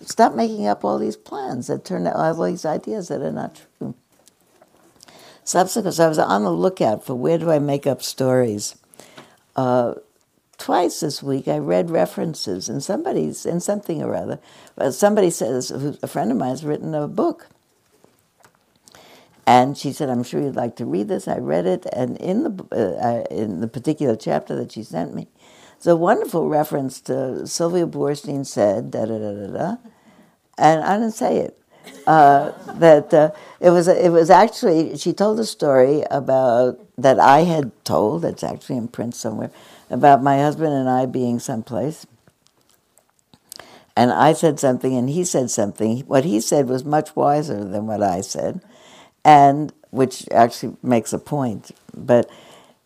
Stop 0.05 0.35
making 0.35 0.67
up 0.67 0.83
all 0.83 0.97
these 0.97 1.17
plans 1.17 1.67
that 1.67 1.85
turn 1.85 2.07
out 2.07 2.15
all 2.15 2.43
these 2.43 2.65
ideas 2.65 3.07
that 3.09 3.21
are 3.21 3.31
not 3.31 3.61
true. 3.79 3.95
Subsequently, 5.43 5.91
so 5.91 6.05
I 6.05 6.09
was 6.09 6.19
on 6.19 6.43
the 6.43 6.51
lookout 6.51 7.05
for 7.05 7.15
where 7.15 7.37
do 7.37 7.51
I 7.51 7.59
make 7.59 7.87
up 7.87 8.01
stories. 8.01 8.75
Uh, 9.55 9.95
twice 10.57 10.99
this 10.99 11.23
week 11.23 11.47
I 11.47 11.57
read 11.57 11.89
references 11.89 12.69
and 12.69 12.83
somebody's 12.83 13.45
in 13.45 13.59
something 13.59 14.01
or 14.01 14.15
other. 14.15 14.39
But 14.75 14.91
somebody 14.93 15.29
says 15.29 15.71
a 15.71 16.07
friend 16.07 16.31
of 16.31 16.37
mine 16.37 16.49
has 16.49 16.63
written 16.63 16.93
a 16.95 17.07
book, 17.07 17.47
and 19.47 19.77
she 19.77 19.91
said, 19.91 20.09
"I'm 20.09 20.23
sure 20.23 20.41
you'd 20.41 20.55
like 20.55 20.75
to 20.77 20.85
read 20.85 21.07
this." 21.07 21.27
I 21.27 21.37
read 21.37 21.65
it, 21.65 21.85
and 21.91 22.17
in 22.17 22.43
the 22.43 22.51
uh, 22.71 23.33
in 23.33 23.61
the 23.61 23.67
particular 23.67 24.15
chapter 24.15 24.55
that 24.55 24.71
she 24.71 24.83
sent 24.83 25.15
me, 25.15 25.27
it's 25.81 25.87
a 25.87 25.95
wonderful 25.95 26.47
reference 26.47 27.01
to 27.01 27.47
Sylvia 27.47 27.87
Boorstein 27.87 28.45
said 28.45 28.91
da 28.91 29.03
da 29.03 29.17
da 29.17 29.33
da 29.33 29.47
da, 29.47 29.77
and 30.55 30.83
I 30.83 30.97
didn't 30.97 31.15
say 31.15 31.37
it. 31.37 31.57
Uh, 32.05 32.51
that 32.75 33.11
uh, 33.11 33.31
it 33.59 33.71
was 33.71 33.87
it 33.87 34.11
was 34.11 34.29
actually 34.29 34.95
she 34.95 35.11
told 35.11 35.39
a 35.39 35.43
story 35.43 36.03
about 36.11 36.79
that 36.99 37.19
I 37.19 37.39
had 37.45 37.71
told. 37.83 38.23
It's 38.23 38.43
actually 38.43 38.77
in 38.77 38.89
print 38.89 39.15
somewhere 39.15 39.49
about 39.89 40.21
my 40.21 40.37
husband 40.37 40.71
and 40.71 40.87
I 40.87 41.07
being 41.07 41.39
someplace. 41.39 42.05
And 43.97 44.11
I 44.11 44.33
said 44.33 44.59
something 44.59 44.95
and 44.95 45.09
he 45.09 45.23
said 45.23 45.49
something. 45.49 46.01
What 46.01 46.25
he 46.25 46.41
said 46.41 46.67
was 46.67 46.85
much 46.85 47.15
wiser 47.15 47.63
than 47.65 47.87
what 47.87 48.03
I 48.03 48.21
said, 48.21 48.61
and 49.25 49.73
which 49.89 50.27
actually 50.29 50.77
makes 50.83 51.11
a 51.11 51.17
point. 51.17 51.71
But 51.91 52.29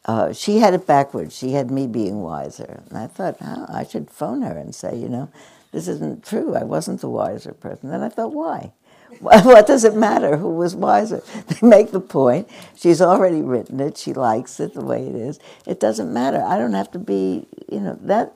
uh, 0.05 0.31
she 0.33 0.59
had 0.59 0.74
it 0.74 0.85
backwards. 0.85 1.35
She 1.35 1.53
had 1.53 1.71
me 1.71 1.88
being 1.88 2.21
wiser. 2.21 2.83
And 2.89 2.97
I 2.97 3.07
thought, 3.07 3.38
oh, 3.41 3.65
I 3.69 3.83
should 3.83 4.09
phone 4.09 4.43
her 4.43 4.57
and 4.57 4.74
say, 4.74 4.95
you 4.95 5.09
know, 5.09 5.29
this 5.71 5.88
isn't 5.88 6.24
true. 6.24 6.55
I 6.55 6.63
wasn't 6.63 7.01
the 7.01 7.09
wiser 7.09 7.53
person. 7.53 7.89
Then 7.89 8.03
I 8.03 8.09
thought, 8.09 8.33
why? 8.33 8.71
what 9.19 9.65
does 9.65 9.83
it 9.83 9.95
matter 9.95 10.38
who 10.38 10.50
was 10.50 10.75
wiser? 10.75 11.24
They 11.47 11.67
make 11.67 11.91
the 11.91 12.00
point. 12.00 12.50
She's 12.75 13.01
already 13.01 13.41
written 13.41 13.79
it. 13.79 13.97
She 13.97 14.13
likes 14.13 14.59
it 14.59 14.74
the 14.74 14.83
way 14.83 15.07
it 15.07 15.15
is. 15.15 15.39
It 15.65 15.79
doesn't 15.79 16.13
matter. 16.13 16.41
I 16.41 16.57
don't 16.57 16.74
have 16.74 16.91
to 16.91 17.00
be, 17.00 17.47
you 17.71 17.79
know, 17.79 17.97
that. 18.01 18.33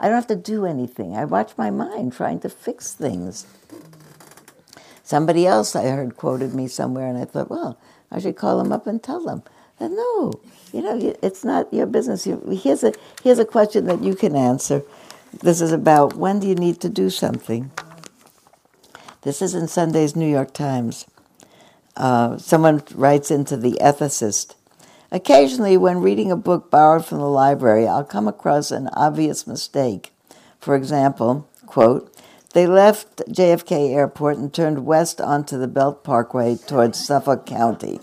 I 0.00 0.06
don't 0.06 0.16
have 0.16 0.26
to 0.28 0.36
do 0.36 0.66
anything. 0.66 1.16
I 1.16 1.24
watch 1.24 1.52
my 1.56 1.70
mind 1.70 2.12
trying 2.12 2.40
to 2.40 2.48
fix 2.48 2.92
things. 2.92 3.46
Somebody 5.02 5.46
else 5.46 5.76
I 5.76 5.84
heard 5.86 6.16
quoted 6.16 6.54
me 6.54 6.66
somewhere, 6.66 7.06
and 7.06 7.18
I 7.18 7.26
thought, 7.26 7.50
well, 7.50 7.78
I 8.10 8.18
should 8.18 8.36
call 8.36 8.58
them 8.58 8.72
up 8.72 8.86
and 8.86 9.02
tell 9.02 9.24
them. 9.24 9.42
And 9.80 9.96
no, 9.96 10.32
you 10.72 10.82
know, 10.82 11.14
it's 11.22 11.44
not 11.44 11.72
your 11.72 11.86
business. 11.86 12.24
Here's 12.24 12.84
a 12.84 12.92
here's 13.22 13.38
a 13.38 13.44
question 13.44 13.86
that 13.86 14.02
you 14.02 14.14
can 14.14 14.36
answer. 14.36 14.82
This 15.42 15.60
is 15.60 15.72
about 15.72 16.14
when 16.14 16.38
do 16.40 16.46
you 16.46 16.54
need 16.54 16.80
to 16.80 16.88
do 16.88 17.10
something. 17.10 17.70
This 19.22 19.42
is 19.42 19.54
in 19.54 19.68
Sunday's 19.68 20.14
New 20.14 20.30
York 20.30 20.52
Times. 20.52 21.06
Uh, 21.96 22.38
someone 22.38 22.82
writes 22.94 23.30
into 23.30 23.56
the 23.56 23.72
ethicist. 23.80 24.54
Occasionally, 25.10 25.76
when 25.76 26.00
reading 26.00 26.30
a 26.30 26.36
book 26.36 26.70
borrowed 26.70 27.06
from 27.06 27.18
the 27.18 27.28
library, 27.28 27.86
I'll 27.86 28.04
come 28.04 28.28
across 28.28 28.70
an 28.70 28.88
obvious 28.88 29.46
mistake. 29.46 30.12
For 30.58 30.74
example, 30.74 31.48
quote, 31.66 32.12
they 32.52 32.66
left 32.66 33.18
JFK 33.28 33.94
Airport 33.94 34.38
and 34.38 34.52
turned 34.52 34.86
west 34.86 35.20
onto 35.20 35.58
the 35.58 35.68
Belt 35.68 36.04
Parkway 36.04 36.56
towards 36.56 37.04
Suffolk 37.04 37.46
County. 37.46 38.00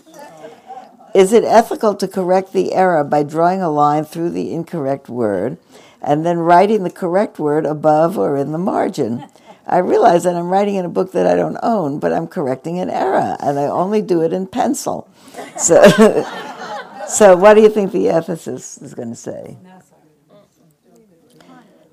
Is 1.14 1.32
it 1.32 1.44
ethical 1.44 1.94
to 1.96 2.08
correct 2.08 2.52
the 2.52 2.72
error 2.72 3.04
by 3.04 3.22
drawing 3.22 3.60
a 3.60 3.70
line 3.70 4.04
through 4.04 4.30
the 4.30 4.52
incorrect 4.52 5.08
word 5.08 5.58
and 6.00 6.24
then 6.24 6.38
writing 6.38 6.82
the 6.82 6.90
correct 6.90 7.38
word 7.38 7.66
above 7.66 8.18
or 8.18 8.36
in 8.36 8.52
the 8.52 8.58
margin? 8.58 9.24
I 9.66 9.78
realize 9.78 10.24
that 10.24 10.34
I'm 10.34 10.48
writing 10.48 10.74
in 10.74 10.84
a 10.84 10.88
book 10.88 11.12
that 11.12 11.26
I 11.26 11.36
don't 11.36 11.58
own, 11.62 11.98
but 11.98 12.12
I'm 12.12 12.26
correcting 12.26 12.78
an 12.80 12.90
error, 12.90 13.36
and 13.40 13.58
I 13.58 13.64
only 13.66 14.02
do 14.02 14.22
it 14.22 14.32
in 14.32 14.46
pencil. 14.46 15.08
So, 15.56 15.82
so 17.08 17.36
what 17.36 17.54
do 17.54 17.62
you 17.62 17.68
think 17.68 17.92
the 17.92 18.06
ethicist 18.06 18.82
is 18.82 18.94
going 18.94 19.10
to 19.10 19.16
say? 19.16 19.56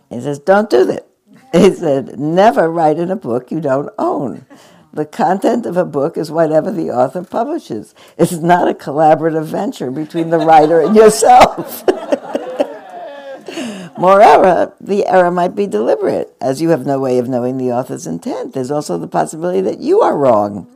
He 0.09 0.19
says, 0.19 0.39
"Don't 0.39 0.69
do 0.69 0.85
that." 0.85 1.07
He 1.53 1.71
said, 1.71 2.19
"Never 2.19 2.71
write 2.71 2.97
in 2.97 3.11
a 3.11 3.15
book 3.15 3.51
you 3.51 3.61
don't 3.61 3.89
own." 3.99 4.45
The 4.91 5.05
content 5.05 5.65
of 5.65 5.77
a 5.77 5.85
book 5.85 6.17
is 6.17 6.31
whatever 6.31 6.71
the 6.71 6.89
author 6.89 7.23
publishes. 7.23 7.93
It's 8.17 8.33
not 8.33 8.67
a 8.67 8.73
collaborative 8.73 9.45
venture 9.45 9.91
between 9.91 10.31
the 10.31 10.39
writer 10.39 10.81
and 10.81 10.95
yourself. 10.95 11.83
Moreover, 13.97 14.73
the 14.79 15.05
error 15.05 15.29
might 15.29 15.55
be 15.55 15.67
deliberate, 15.67 16.33
as 16.39 16.61
you 16.61 16.69
have 16.69 16.85
no 16.85 16.99
way 16.99 17.19
of 17.19 17.27
knowing 17.27 17.57
the 17.57 17.71
author's 17.71 18.07
intent. 18.07 18.53
There's 18.53 18.71
also 18.71 18.97
the 18.97 19.07
possibility 19.07 19.61
that 19.61 19.79
you 19.79 20.01
are 20.01 20.17
wrong 20.17 20.67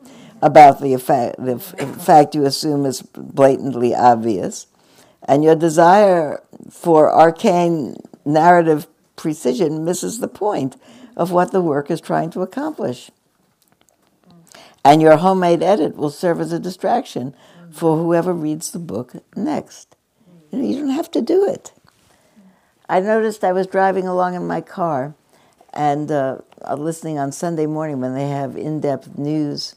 about 0.41 0.81
the, 0.81 0.93
effect, 0.93 1.37
the 1.37 1.57
fact 1.57 2.35
you 2.35 2.45
assume 2.45 2.85
is 2.85 3.01
blatantly 3.01 3.95
obvious, 3.95 4.67
and 5.25 5.43
your 5.43 5.55
desire 5.55 6.43
for 6.69 7.11
arcane 7.11 7.95
narrative 8.25 8.87
precision 9.15 9.85
misses 9.85 10.19
the 10.19 10.27
point 10.27 10.75
of 11.15 11.31
what 11.31 11.51
the 11.51 11.61
work 11.61 11.89
is 11.89 12.01
trying 12.01 12.29
to 12.31 12.41
accomplish. 12.41 13.09
And 14.83 15.01
your 15.01 15.17
homemade 15.17 15.63
edit 15.63 15.95
will 15.95 16.09
serve 16.09 16.41
as 16.41 16.51
a 16.51 16.59
distraction 16.59 17.35
for 17.71 17.97
whoever 17.97 18.33
reads 18.33 18.71
the 18.71 18.79
book 18.79 19.13
next. 19.35 19.95
You, 20.51 20.59
know, 20.59 20.67
you 20.67 20.79
don't 20.79 20.89
have 20.89 21.11
to 21.11 21.21
do 21.21 21.45
it. 21.47 21.71
I 22.89 22.99
noticed 22.99 23.43
I 23.43 23.53
was 23.53 23.65
driving 23.65 24.07
along 24.07 24.35
in 24.35 24.45
my 24.45 24.61
car 24.61 25.15
and 25.73 26.11
uh, 26.11 26.39
listening 26.77 27.17
on 27.17 27.31
Sunday 27.31 27.65
morning 27.65 28.01
when 28.01 28.13
they 28.13 28.27
have 28.27 28.55
in 28.55 28.79
depth 28.79 29.17
news 29.17 29.75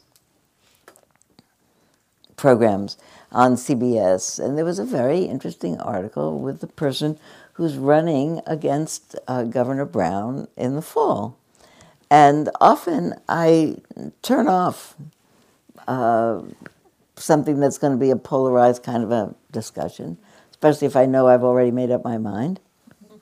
programs 2.36 2.98
on 3.32 3.54
CBS. 3.54 4.44
And 4.44 4.58
there 4.58 4.64
was 4.64 4.78
a 4.78 4.84
very 4.84 5.22
interesting 5.22 5.80
article 5.80 6.38
with 6.38 6.60
the 6.60 6.66
person 6.66 7.18
who's 7.54 7.76
running 7.76 8.42
against 8.46 9.16
uh, 9.26 9.44
Governor 9.44 9.86
Brown 9.86 10.48
in 10.56 10.75
the 10.75 10.82
fall. 10.82 11.38
And 12.10 12.50
often 12.60 13.14
I 13.28 13.76
turn 14.22 14.48
off 14.48 14.96
uh, 15.88 16.42
something 17.16 17.60
that's 17.60 17.78
going 17.78 17.92
to 17.92 17.98
be 17.98 18.10
a 18.10 18.16
polarized 18.16 18.82
kind 18.82 19.02
of 19.04 19.10
a 19.12 19.34
discussion, 19.52 20.18
especially 20.50 20.86
if 20.86 20.96
I 20.96 21.06
know 21.06 21.28
I've 21.28 21.44
already 21.44 21.70
made 21.70 21.90
up 21.90 22.04
my 22.04 22.18
mind. 22.18 22.60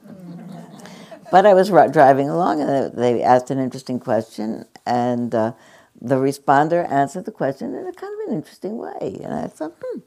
but 1.31 1.47
I 1.47 1.55
was 1.55 1.71
ri- 1.71 1.91
driving 1.91 2.29
along 2.29 2.61
and 2.63 2.97
they 2.97 3.23
asked 3.23 3.51
an 3.51 3.59
interesting 3.59 4.01
question, 4.01 4.67
and 4.87 5.35
uh, 5.35 5.53
the 6.01 6.17
responder 6.17 6.91
answered 6.91 7.25
the 7.25 7.33
question 7.33 7.75
in 7.75 7.87
a 7.87 7.93
kind 7.93 8.13
of 8.23 8.29
an 8.29 8.37
interesting 8.37 8.79
way. 8.79 9.21
And 9.23 9.35
I 9.35 9.47
thought, 9.47 9.75
hmm, 9.83 10.01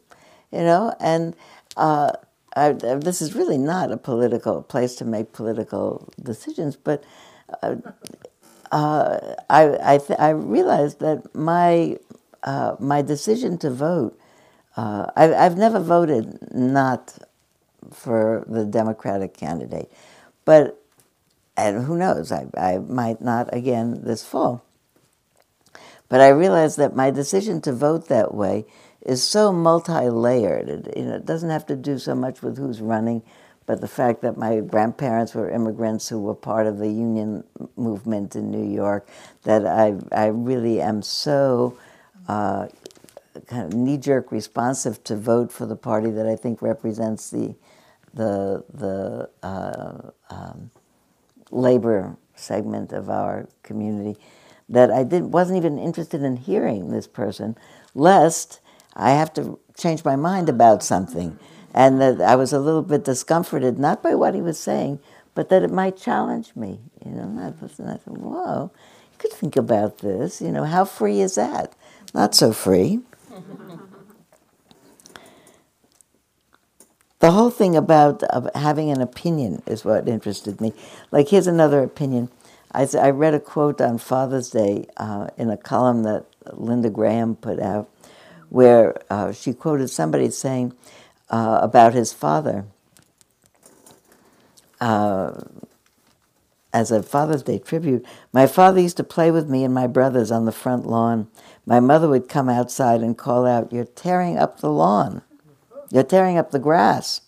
you 0.51 0.61
know, 0.61 0.95
and 0.99 1.35
uh, 1.77 2.13
I, 2.55 2.73
this 2.73 3.21
is 3.21 3.35
really 3.35 3.57
not 3.57 3.91
a 3.91 3.97
political 3.97 4.61
place 4.63 4.95
to 4.97 5.05
make 5.05 5.33
political 5.33 6.09
decisions, 6.21 6.75
but 6.75 7.03
uh, 7.63 7.75
I, 9.49 9.77
I, 9.95 9.99
th- 9.99 10.19
I 10.19 10.29
realized 10.31 10.99
that 11.01 11.35
my, 11.35 11.97
uh, 12.43 12.75
my 12.79 13.01
decision 13.01 13.57
to 13.59 13.71
vote, 13.71 14.19
uh, 14.77 15.07
I, 15.15 15.33
I've 15.35 15.57
never 15.57 15.79
voted 15.79 16.39
not 16.53 17.17
for 17.91 18.45
the 18.49 18.65
Democratic 18.65 19.35
candidate, 19.37 19.91
but 20.45 20.79
and 21.57 21.85
who 21.85 21.97
knows, 21.97 22.31
I, 22.31 22.47
I 22.57 22.79
might 22.79 23.21
not 23.21 23.53
again 23.53 24.03
this 24.03 24.23
fall. 24.25 24.65
But 26.09 26.21
I 26.21 26.29
realized 26.29 26.77
that 26.77 26.95
my 26.95 27.11
decision 27.11 27.61
to 27.61 27.73
vote 27.73 28.07
that 28.09 28.33
way 28.33 28.65
is 29.01 29.23
so 29.23 29.51
multi-layered. 29.53 30.69
It, 30.69 30.97
you 30.97 31.05
know, 31.05 31.15
it 31.15 31.25
doesn't 31.25 31.49
have 31.49 31.65
to 31.67 31.75
do 31.75 31.99
so 31.99 32.15
much 32.15 32.41
with 32.41 32.57
who's 32.57 32.81
running, 32.81 33.23
but 33.67 33.81
the 33.81 33.87
fact 33.87 34.21
that 34.21 34.37
my 34.37 34.61
grandparents 34.61 35.35
were 35.35 35.51
immigrants 35.51 36.09
who 36.09 36.19
were 36.19 36.33
part 36.33 36.65
of 36.65 36.79
the 36.79 36.87
union 36.87 37.43
movement 37.75 38.35
in 38.35 38.49
New 38.49 38.65
York, 38.65 39.07
that 39.43 39.67
I, 39.67 39.95
I 40.11 40.27
really 40.27 40.81
am 40.81 41.03
so 41.03 41.77
uh, 42.27 42.67
kind 43.45 43.65
of 43.65 43.73
knee-jerk 43.73 44.31
responsive 44.31 45.03
to 45.03 45.15
vote 45.15 45.51
for 45.51 45.67
the 45.67 45.75
party 45.75 46.09
that 46.11 46.25
I 46.25 46.35
think 46.35 46.63
represents 46.63 47.29
the 47.29 47.55
the 48.13 48.63
the 48.73 49.29
uh, 49.43 50.11
um, 50.31 50.71
labor 51.51 52.17
segment 52.35 52.93
of 52.93 53.09
our 53.09 53.47
community 53.63 54.19
that 54.69 54.91
I 54.91 55.03
didn't, 55.03 55.31
wasn't 55.31 55.57
even 55.57 55.77
interested 55.77 56.23
in 56.23 56.37
hearing 56.37 56.89
this 56.91 57.07
person, 57.07 57.57
lest 57.95 58.59
I 58.95 59.11
have 59.11 59.33
to 59.33 59.59
change 59.77 60.03
my 60.03 60.15
mind 60.15 60.49
about 60.49 60.83
something, 60.83 61.37
and 61.77 62.01
that 62.01 62.19
I 62.19 62.35
was 62.35 62.53
a 62.53 62.59
little 62.59 62.81
bit 62.81 63.05
discomforted 63.05 63.77
not 63.77 64.01
by 64.01 64.15
what 64.15 64.33
he 64.33 64.41
was 64.41 64.59
saying, 64.59 64.97
but 65.35 65.49
that 65.49 65.61
it 65.61 65.69
might 65.71 65.95
challenge 65.95 66.55
me. 66.55 66.79
You 67.05 67.11
know, 67.11 67.21
and 67.21 67.39
I, 67.39 67.51
thought, 67.51 68.17
whoa, 68.17 68.71
you 69.11 69.17
could 69.19 69.31
think 69.31 69.55
about 69.55 69.99
this. 69.99 70.41
You 70.41 70.51
know, 70.51 70.63
how 70.63 70.85
free 70.85 71.19
is 71.19 71.35
that? 71.35 71.73
Not 72.15 72.33
so 72.33 72.51
free. 72.51 73.01
the 77.19 77.29
whole 77.29 77.51
thing 77.51 77.75
about, 77.75 78.23
about 78.31 78.55
having 78.55 78.89
an 78.89 78.99
opinion 78.99 79.61
is 79.67 79.85
what 79.85 80.09
interested 80.09 80.59
me. 80.59 80.73
Like, 81.11 81.29
here's 81.29 81.45
another 81.45 81.83
opinion. 81.83 82.31
I, 82.71 82.87
I 82.99 83.11
read 83.11 83.35
a 83.35 83.39
quote 83.39 83.81
on 83.81 83.99
Father's 83.99 84.49
Day 84.49 84.87
uh, 84.97 85.27
in 85.37 85.51
a 85.51 85.57
column 85.57 86.01
that 86.01 86.25
Linda 86.53 86.89
Graham 86.89 87.35
put 87.35 87.59
out, 87.59 87.87
where 88.49 88.99
uh, 89.11 89.31
she 89.31 89.53
quoted 89.53 89.89
somebody 89.89 90.31
saying 90.31 90.73
uh, 91.29 91.59
about 91.61 91.93
his 91.93 92.13
father 92.13 92.65
uh, 94.79 95.41
as 96.73 96.91
a 96.91 97.01
Father's 97.01 97.43
Day 97.43 97.59
tribute. 97.59 98.05
My 98.31 98.47
father 98.47 98.79
used 98.79 98.97
to 98.97 99.03
play 99.03 99.31
with 99.31 99.49
me 99.49 99.63
and 99.63 99.73
my 99.73 99.87
brothers 99.87 100.31
on 100.31 100.45
the 100.45 100.51
front 100.51 100.85
lawn. 100.85 101.27
My 101.65 101.79
mother 101.79 102.07
would 102.07 102.29
come 102.29 102.49
outside 102.49 103.01
and 103.01 103.17
call 103.17 103.45
out, 103.45 103.73
You're 103.73 103.85
tearing 103.85 104.37
up 104.37 104.59
the 104.59 104.71
lawn. 104.71 105.21
You're 105.89 106.03
tearing 106.03 106.37
up 106.37 106.51
the 106.51 106.59
grass. 106.59 107.21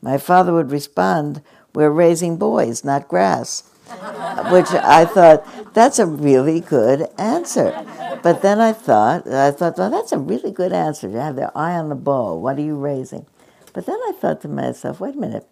My 0.00 0.18
father 0.18 0.52
would 0.52 0.70
respond, 0.70 1.42
We're 1.74 1.90
raising 1.90 2.36
boys, 2.36 2.84
not 2.84 3.08
grass. 3.08 3.68
Which 4.50 4.70
I 4.70 5.04
thought, 5.04 5.74
that's 5.74 5.98
a 5.98 6.06
really 6.06 6.60
good 6.60 7.08
answer. 7.18 7.84
But 8.22 8.40
then 8.40 8.60
I 8.60 8.72
thought, 8.72 9.26
I 9.26 9.50
thought, 9.50 9.76
well, 9.76 9.90
that's 9.90 10.12
a 10.12 10.18
really 10.18 10.52
good 10.52 10.72
answer 10.72 11.10
to 11.10 11.20
have 11.20 11.36
their 11.36 11.56
eye 11.56 11.74
on 11.74 11.88
the 11.88 11.96
ball. 11.96 12.40
What 12.40 12.58
are 12.58 12.62
you 12.62 12.76
raising? 12.76 13.26
But 13.72 13.86
then 13.86 13.98
I 14.08 14.12
thought 14.12 14.40
to 14.42 14.48
myself, 14.48 15.00
wait 15.00 15.14
a 15.14 15.18
minute. 15.18 15.46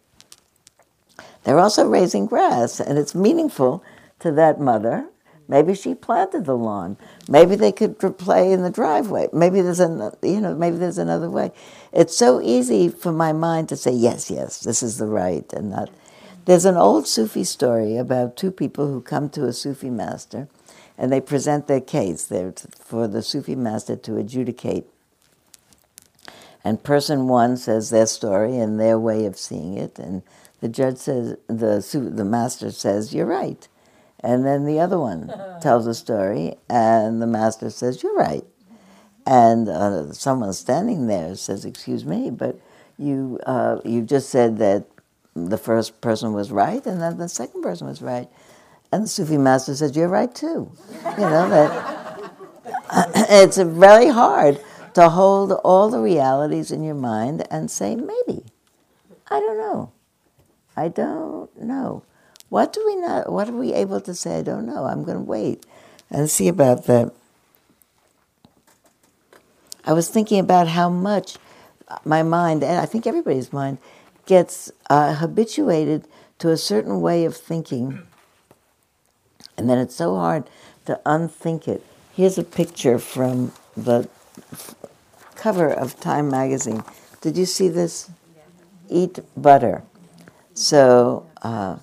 They're 1.44 1.58
also 1.58 1.86
raising 1.86 2.26
grass, 2.26 2.80
and 2.80 2.98
it's 2.98 3.14
meaningful 3.14 3.82
to 4.20 4.30
that 4.32 4.60
mother. 4.60 5.08
Maybe 5.48 5.74
she 5.74 5.94
planted 5.94 6.44
the 6.44 6.56
lawn. 6.56 6.96
Maybe 7.28 7.56
they 7.56 7.72
could 7.72 7.98
play 7.98 8.52
in 8.52 8.62
the 8.62 8.70
driveway. 8.70 9.28
Maybe 9.32 9.60
there's 9.60 9.80
an, 9.80 10.12
you 10.22 10.40
know, 10.40 10.54
maybe 10.54 10.76
there's 10.76 10.98
another 10.98 11.28
way. 11.28 11.50
It's 11.92 12.16
so 12.16 12.40
easy 12.40 12.88
for 12.88 13.10
my 13.10 13.32
mind 13.32 13.68
to 13.70 13.76
say 13.76 13.90
yes, 13.90 14.30
yes, 14.30 14.60
this 14.60 14.82
is 14.82 14.98
the 14.98 15.06
right, 15.06 15.50
and 15.52 15.70
not. 15.70 15.90
There's 16.44 16.64
an 16.64 16.76
old 16.76 17.08
Sufi 17.08 17.44
story 17.44 17.96
about 17.96 18.36
two 18.36 18.50
people 18.52 18.86
who 18.86 19.00
come 19.00 19.28
to 19.30 19.46
a 19.46 19.52
Sufi 19.52 19.90
master, 19.90 20.48
and 20.96 21.12
they 21.12 21.20
present 21.20 21.66
their 21.66 21.80
case. 21.80 22.24
They're 22.24 22.54
for 22.78 23.08
the 23.08 23.22
Sufi 23.22 23.56
master 23.56 23.96
to 23.96 24.18
adjudicate. 24.18 24.86
And 26.64 26.82
person 26.82 27.28
one 27.28 27.56
says 27.56 27.90
their 27.90 28.06
story 28.06 28.58
and 28.58 28.78
their 28.78 28.98
way 28.98 29.24
of 29.24 29.38
seeing 29.38 29.76
it, 29.76 29.98
and 29.98 30.22
the 30.60 30.68
judge 30.68 30.98
says 30.98 31.36
the 31.46 31.80
Su- 31.80 32.10
the 32.10 32.24
master 32.24 32.70
says 32.70 33.14
you're 33.14 33.26
right, 33.26 33.66
and 34.20 34.44
then 34.44 34.66
the 34.66 34.78
other 34.78 34.98
one 34.98 35.32
tells 35.62 35.86
a 35.86 35.94
story, 35.94 36.56
and 36.68 37.22
the 37.22 37.26
master 37.26 37.70
says 37.70 38.02
you're 38.02 38.16
right, 38.16 38.44
and 39.26 39.68
uh, 39.68 40.12
someone 40.12 40.52
standing 40.52 41.06
there 41.06 41.34
says, 41.34 41.64
"Excuse 41.64 42.04
me, 42.04 42.30
but 42.30 42.60
you 42.98 43.38
uh, 43.46 43.78
you 43.84 44.02
just 44.02 44.28
said 44.28 44.58
that 44.58 44.84
the 45.34 45.58
first 45.58 46.02
person 46.02 46.34
was 46.34 46.50
right, 46.50 46.84
and 46.84 47.00
then 47.00 47.16
the 47.16 47.28
second 47.30 47.62
person 47.62 47.86
was 47.86 48.02
right," 48.02 48.28
and 48.92 49.04
the 49.04 49.08
Sufi 49.08 49.38
master 49.38 49.74
says, 49.74 49.96
"You're 49.96 50.08
right 50.08 50.34
too." 50.34 50.70
You 51.04 51.24
know 51.24 51.48
that 51.48 52.32
it's 53.30 53.56
very 53.56 54.08
hard 54.08 54.60
to 54.94 55.10
hold 55.10 55.52
all 55.52 55.90
the 55.90 56.00
realities 56.00 56.70
in 56.70 56.82
your 56.82 56.94
mind 56.94 57.46
and 57.50 57.70
say 57.70 57.94
maybe. 57.96 58.44
I 59.30 59.40
don't 59.40 59.58
know. 59.58 59.92
I 60.76 60.88
don't 60.88 61.56
know. 61.60 62.02
What 62.48 62.72
do 62.72 62.82
we 62.84 62.96
not? 62.96 63.32
What 63.32 63.48
are 63.48 63.56
we 63.56 63.72
able 63.72 64.00
to 64.00 64.14
say? 64.14 64.38
I 64.38 64.42
don't 64.42 64.66
know. 64.66 64.84
I'm 64.84 65.04
going 65.04 65.18
to 65.18 65.22
wait 65.22 65.64
and 66.10 66.28
see 66.28 66.48
about 66.48 66.86
that. 66.86 67.12
I 69.84 69.92
was 69.92 70.08
thinking 70.08 70.38
about 70.40 70.68
how 70.68 70.90
much 70.90 71.36
my 72.04 72.22
mind, 72.22 72.62
and 72.62 72.78
I 72.78 72.86
think 72.86 73.06
everybody's 73.06 73.52
mind, 73.52 73.78
gets 74.26 74.70
uh, 74.88 75.14
habituated 75.14 76.06
to 76.38 76.50
a 76.50 76.56
certain 76.56 77.00
way 77.00 77.24
of 77.24 77.36
thinking, 77.36 78.02
and 79.56 79.68
then 79.68 79.78
it's 79.78 79.94
so 79.94 80.14
hard 80.14 80.48
to 80.86 81.00
unthink 81.04 81.66
it. 81.66 81.84
Here's 82.14 82.38
a 82.38 82.44
picture 82.44 82.98
from 82.98 83.52
the 83.76 84.08
cover 85.40 85.72
of 85.72 85.98
Time 85.98 86.28
magazine. 86.30 86.84
Did 87.22 87.36
you 87.36 87.46
see 87.46 87.68
this? 87.68 88.10
Eat 88.88 89.20
butter. 89.36 89.82
So, 90.54 91.26
uh, 91.42 91.78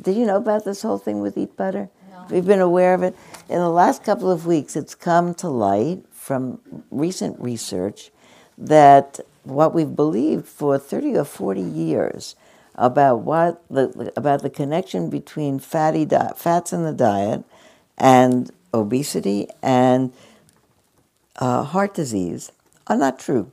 did 0.00 0.16
you 0.16 0.26
know 0.26 0.36
about 0.36 0.64
this 0.64 0.82
whole 0.82 0.98
thing 0.98 1.20
with 1.20 1.38
eat 1.38 1.56
butter? 1.56 1.88
We've 2.30 2.46
been 2.46 2.60
aware 2.60 2.94
of 2.94 3.02
it. 3.02 3.16
In 3.48 3.58
the 3.58 3.70
last 3.70 4.04
couple 4.04 4.30
of 4.30 4.46
weeks, 4.46 4.76
it's 4.76 4.94
come 4.94 5.34
to 5.34 5.48
light 5.48 6.04
from 6.10 6.60
recent 6.90 7.40
research 7.40 8.10
that 8.56 9.20
what 9.42 9.74
we've 9.74 9.94
believed 9.96 10.46
for 10.46 10.78
30 10.78 11.16
or 11.16 11.24
40 11.24 11.60
years 11.60 12.36
about 12.74 13.20
what 13.20 13.62
the 13.68 14.12
about 14.16 14.42
the 14.42 14.50
connection 14.50 15.10
between 15.10 15.58
fatty 15.58 16.04
di- 16.04 16.32
fats 16.36 16.72
in 16.72 16.84
the 16.84 16.92
diet 16.92 17.44
and 17.98 18.50
obesity 18.72 19.48
and 19.62 20.12
uh, 21.36 21.62
heart 21.64 21.94
disease 21.94 22.52
are 22.90 22.96
not 22.96 23.18
true. 23.18 23.50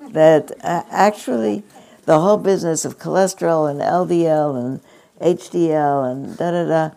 That 0.00 0.50
uh, 0.64 0.82
actually, 0.90 1.62
the 2.06 2.18
whole 2.18 2.38
business 2.38 2.84
of 2.84 2.98
cholesterol 2.98 3.70
and 3.70 3.80
LDL 3.80 4.58
and 4.58 4.80
HDL 5.20 6.10
and 6.10 6.36
da 6.38 6.50
da 6.50 6.64
da, 6.64 6.90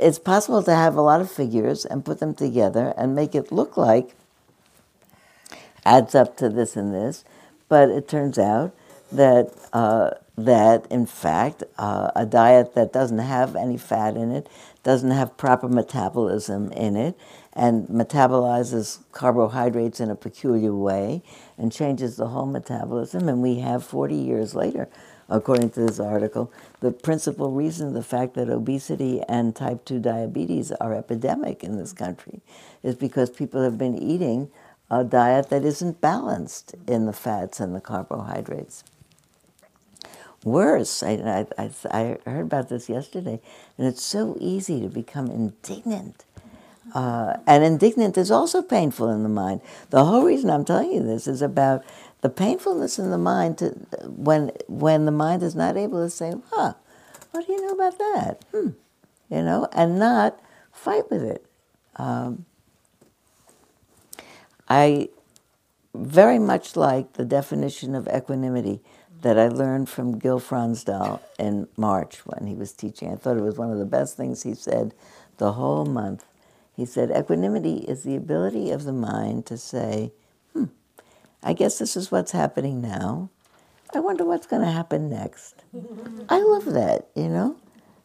it's 0.00 0.20
possible 0.20 0.62
to 0.62 0.74
have 0.74 0.94
a 0.94 1.02
lot 1.02 1.20
of 1.20 1.30
figures 1.30 1.84
and 1.84 2.04
put 2.04 2.20
them 2.20 2.34
together 2.34 2.94
and 2.96 3.14
make 3.14 3.34
it 3.34 3.50
look 3.50 3.76
like 3.76 4.14
adds 5.84 6.14
up 6.14 6.36
to 6.36 6.48
this 6.48 6.76
and 6.76 6.94
this, 6.94 7.24
but 7.68 7.88
it 7.88 8.06
turns 8.06 8.38
out 8.38 8.74
that 9.10 9.52
uh, 9.72 10.10
that 10.38 10.86
in 10.90 11.04
fact 11.04 11.64
uh, 11.78 12.10
a 12.14 12.24
diet 12.24 12.74
that 12.74 12.92
doesn't 12.92 13.18
have 13.18 13.56
any 13.56 13.76
fat 13.76 14.16
in 14.16 14.30
it, 14.30 14.46
doesn't 14.84 15.10
have 15.10 15.36
proper 15.36 15.68
metabolism 15.68 16.70
in 16.72 16.96
it, 16.96 17.16
and 17.52 17.88
metabolizes 17.88 19.00
carbohydrates 19.12 20.00
in 20.00 20.10
a 20.10 20.14
peculiar 20.14 20.74
way 20.74 21.22
and 21.58 21.72
changes 21.72 22.16
the 22.16 22.28
whole 22.28 22.46
metabolism. 22.46 23.28
And 23.28 23.42
we 23.42 23.56
have 23.56 23.84
40 23.84 24.14
years 24.14 24.54
later, 24.54 24.88
according 25.28 25.70
to 25.70 25.80
this 25.80 25.98
article, 25.98 26.52
the 26.80 26.92
principal 26.92 27.50
reason 27.50 27.92
the 27.92 28.02
fact 28.02 28.34
that 28.34 28.48
obesity 28.48 29.20
and 29.28 29.54
type 29.54 29.84
2 29.84 29.98
diabetes 29.98 30.72
are 30.72 30.94
epidemic 30.94 31.64
in 31.64 31.76
this 31.76 31.92
country 31.92 32.40
is 32.82 32.94
because 32.94 33.30
people 33.30 33.62
have 33.62 33.78
been 33.78 33.98
eating 33.98 34.50
a 34.90 35.04
diet 35.04 35.50
that 35.50 35.64
isn't 35.64 36.00
balanced 36.00 36.74
in 36.86 37.06
the 37.06 37.12
fats 37.12 37.60
and 37.60 37.74
the 37.74 37.80
carbohydrates. 37.80 38.82
worse. 40.44 41.02
I, 41.02 41.46
I, 41.58 41.70
I, 41.90 42.18
heard 42.28 42.46
about 42.46 42.68
this 42.68 42.88
yesterday, 42.88 43.40
and 43.76 43.86
it's 43.86 44.02
so 44.02 44.36
easy 44.40 44.80
to 44.80 44.88
become 44.88 45.30
indignant. 45.30 46.24
Uh, 46.94 47.36
and 47.46 47.64
indignant 47.64 48.18
is 48.18 48.30
also 48.30 48.62
painful 48.62 49.10
in 49.10 49.22
the 49.22 49.28
mind. 49.28 49.60
The 49.90 50.04
whole 50.04 50.24
reason 50.24 50.50
I'm 50.50 50.64
telling 50.64 50.92
you 50.92 51.02
this 51.02 51.26
is 51.26 51.42
about 51.42 51.84
the 52.20 52.28
painfulness 52.28 52.98
in 52.98 53.10
the 53.10 53.18
mind 53.18 53.58
to, 53.58 53.70
when 54.04 54.52
when 54.68 55.04
the 55.06 55.12
mind 55.12 55.42
is 55.42 55.54
not 55.54 55.76
able 55.76 56.02
to 56.04 56.10
say, 56.10 56.34
"Huh, 56.50 56.74
what 57.30 57.46
do 57.46 57.52
you 57.52 57.60
know 57.62 57.74
about 57.74 57.98
that?" 57.98 58.44
Hmm. 58.52 58.70
You 59.30 59.42
know, 59.42 59.68
and 59.72 59.98
not 59.98 60.40
fight 60.72 61.10
with 61.10 61.22
it. 61.22 61.46
Um, 61.96 62.44
I 64.68 65.08
very 65.94 66.38
much 66.38 66.76
like 66.76 67.14
the 67.14 67.24
definition 67.24 67.94
of 67.94 68.08
equanimity 68.08 68.80
that 69.22 69.38
I 69.38 69.48
learned 69.48 69.88
from 69.88 70.18
Gil 70.18 70.40
Fronsdal 70.40 71.20
in 71.38 71.68
March 71.76 72.24
when 72.24 72.46
he 72.46 72.54
was 72.54 72.72
teaching. 72.72 73.12
I 73.12 73.16
thought 73.16 73.36
it 73.36 73.42
was 73.42 73.58
one 73.58 73.70
of 73.70 73.78
the 73.78 73.84
best 73.84 74.16
things 74.16 74.42
he 74.42 74.54
said 74.54 74.94
the 75.38 75.52
whole 75.52 75.84
month. 75.84 76.24
He 76.80 76.86
said, 76.86 77.10
Equanimity 77.10 77.80
is 77.80 78.04
the 78.04 78.16
ability 78.16 78.70
of 78.70 78.84
the 78.84 78.92
mind 78.94 79.44
to 79.44 79.58
say, 79.58 80.12
hmm, 80.54 80.64
I 81.42 81.52
guess 81.52 81.78
this 81.78 81.94
is 81.94 82.10
what's 82.10 82.32
happening 82.32 82.80
now. 82.80 83.28
I 83.94 84.00
wonder 84.00 84.24
what's 84.24 84.46
going 84.46 84.62
to 84.62 84.70
happen 84.70 85.10
next. 85.10 85.62
I 86.30 86.40
love 86.40 86.64
that, 86.64 87.08
you 87.14 87.28
know? 87.28 87.56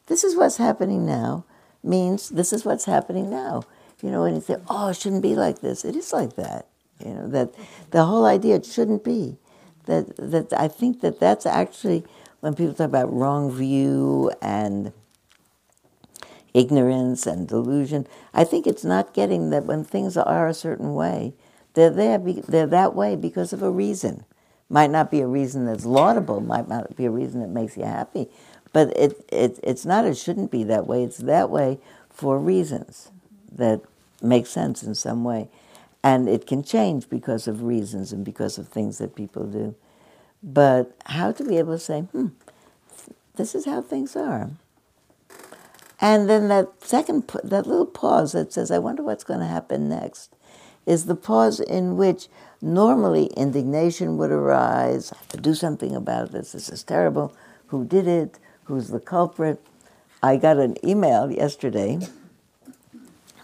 This 0.08 0.26
is 0.26 0.36
what's 0.36 0.58
happening 0.58 1.06
now 1.06 1.46
means 1.86 2.28
this 2.28 2.52
is 2.52 2.66
what's 2.66 2.84
happening 2.84 3.30
now. 3.30 3.64
You 4.04 4.12
know, 4.12 4.24
when 4.24 4.36
you 4.36 4.42
say, 4.42 4.58
oh, 4.68 4.90
it 4.90 4.98
shouldn't 4.98 5.24
be 5.24 5.36
like 5.36 5.62
this, 5.62 5.86
it 5.86 5.96
is 5.96 6.12
like 6.12 6.36
that. 6.36 6.68
You 7.00 7.14
know, 7.14 7.30
that 7.30 7.56
the 7.92 8.04
whole 8.04 8.26
idea, 8.26 8.58
it 8.58 8.66
shouldn't 8.66 9.06
be. 9.06 9.38
That, 9.86 10.18
that 10.18 10.52
I 10.52 10.68
think 10.68 11.00
that 11.00 11.22
that's 11.22 11.46
actually, 11.46 12.04
when 12.42 12.56
people 12.56 12.74
talk 12.74 12.88
about 12.88 13.14
wrong 13.14 13.54
view 13.54 14.34
and 14.42 14.92
ignorance 16.56 17.28
and 17.28 17.48
delusion, 17.48 18.08
I 18.34 18.46
think 18.46 18.66
it's 18.66 18.86
not 18.86 19.14
getting 19.14 19.50
that 19.50 19.66
when 19.66 19.84
things 19.84 20.16
are 20.16 20.48
a 20.48 20.54
certain 20.54 20.94
way, 20.96 21.34
they're 21.74 21.90
there, 21.90 22.18
they're 22.18 22.66
that 22.68 22.96
way 22.96 23.16
because 23.16 23.52
of 23.52 23.62
a 23.62 23.70
reason. 23.70 24.24
Might 24.70 24.90
not 24.90 25.12
be 25.12 25.20
a 25.20 25.28
reason 25.28 25.66
that's 25.66 25.86
laudable, 25.86 26.40
might 26.40 26.68
not 26.68 26.96
be 26.96 27.06
a 27.06 27.12
reason 27.12 27.42
that 27.42 27.50
makes 27.50 27.78
you 27.78 27.84
happy, 27.84 28.30
but 28.74 28.96
it, 28.98 29.24
it, 29.32 29.60
it's 29.62 29.86
not, 29.86 30.06
it 30.06 30.18
shouldn't 30.18 30.50
be 30.50 30.64
that 30.64 30.88
way. 30.88 31.04
It's 31.04 31.18
that 31.18 31.50
way 31.50 31.78
for 32.10 32.40
reasons 32.40 33.12
that 33.52 33.82
make 34.22 34.48
sense 34.48 34.82
in 34.82 34.96
some 34.96 35.24
way. 35.24 35.50
And 36.04 36.30
it 36.30 36.48
can 36.48 36.64
change 36.64 37.10
because 37.10 37.48
of 37.48 37.64
reasons 37.64 38.14
and 38.14 38.24
because 38.24 38.58
of 38.58 38.68
things 38.70 38.98
that 39.00 39.16
people 39.16 39.46
do. 39.46 39.76
But 40.42 40.96
how 41.06 41.32
to 41.34 41.44
be 41.44 41.58
able 41.58 41.74
to 41.74 41.80
say, 41.80 42.02
hmm, 42.02 42.28
this 43.36 43.56
is 43.56 43.66
how 43.66 43.82
things 43.82 44.16
are. 44.16 44.52
And 46.02 46.30
then 46.30 46.50
that 46.50 46.84
second, 46.84 47.32
that 47.44 47.68
little 47.68 47.86
pause 47.86 48.34
that 48.34 48.54
says, 48.54 48.72
I 48.72 48.80
wonder 48.80 49.04
what's 49.04 49.24
going 49.24 49.40
to 49.40 49.46
happen 49.46 49.90
next, 49.90 50.36
is 50.86 51.06
the 51.06 51.16
pause 51.16 51.60
in 51.60 51.98
which 51.98 52.28
normally 52.62 53.28
indignation 53.38 54.18
would 54.18 54.32
arise. 54.32 55.12
I 55.14 55.18
have 55.18 55.30
to 55.30 55.38
do 55.38 55.54
something 55.54 55.96
about 55.96 56.32
this. 56.32 56.52
This 56.52 56.70
is 56.70 56.84
terrible. 56.84 57.34
Who 57.68 57.86
did 57.86 58.08
it? 58.08 58.40
who's 58.66 58.90
the 58.90 59.00
culprit. 59.00 59.60
I 60.22 60.38
got 60.38 60.58
an 60.58 60.76
email 60.84 61.32
yesterday 61.32 62.00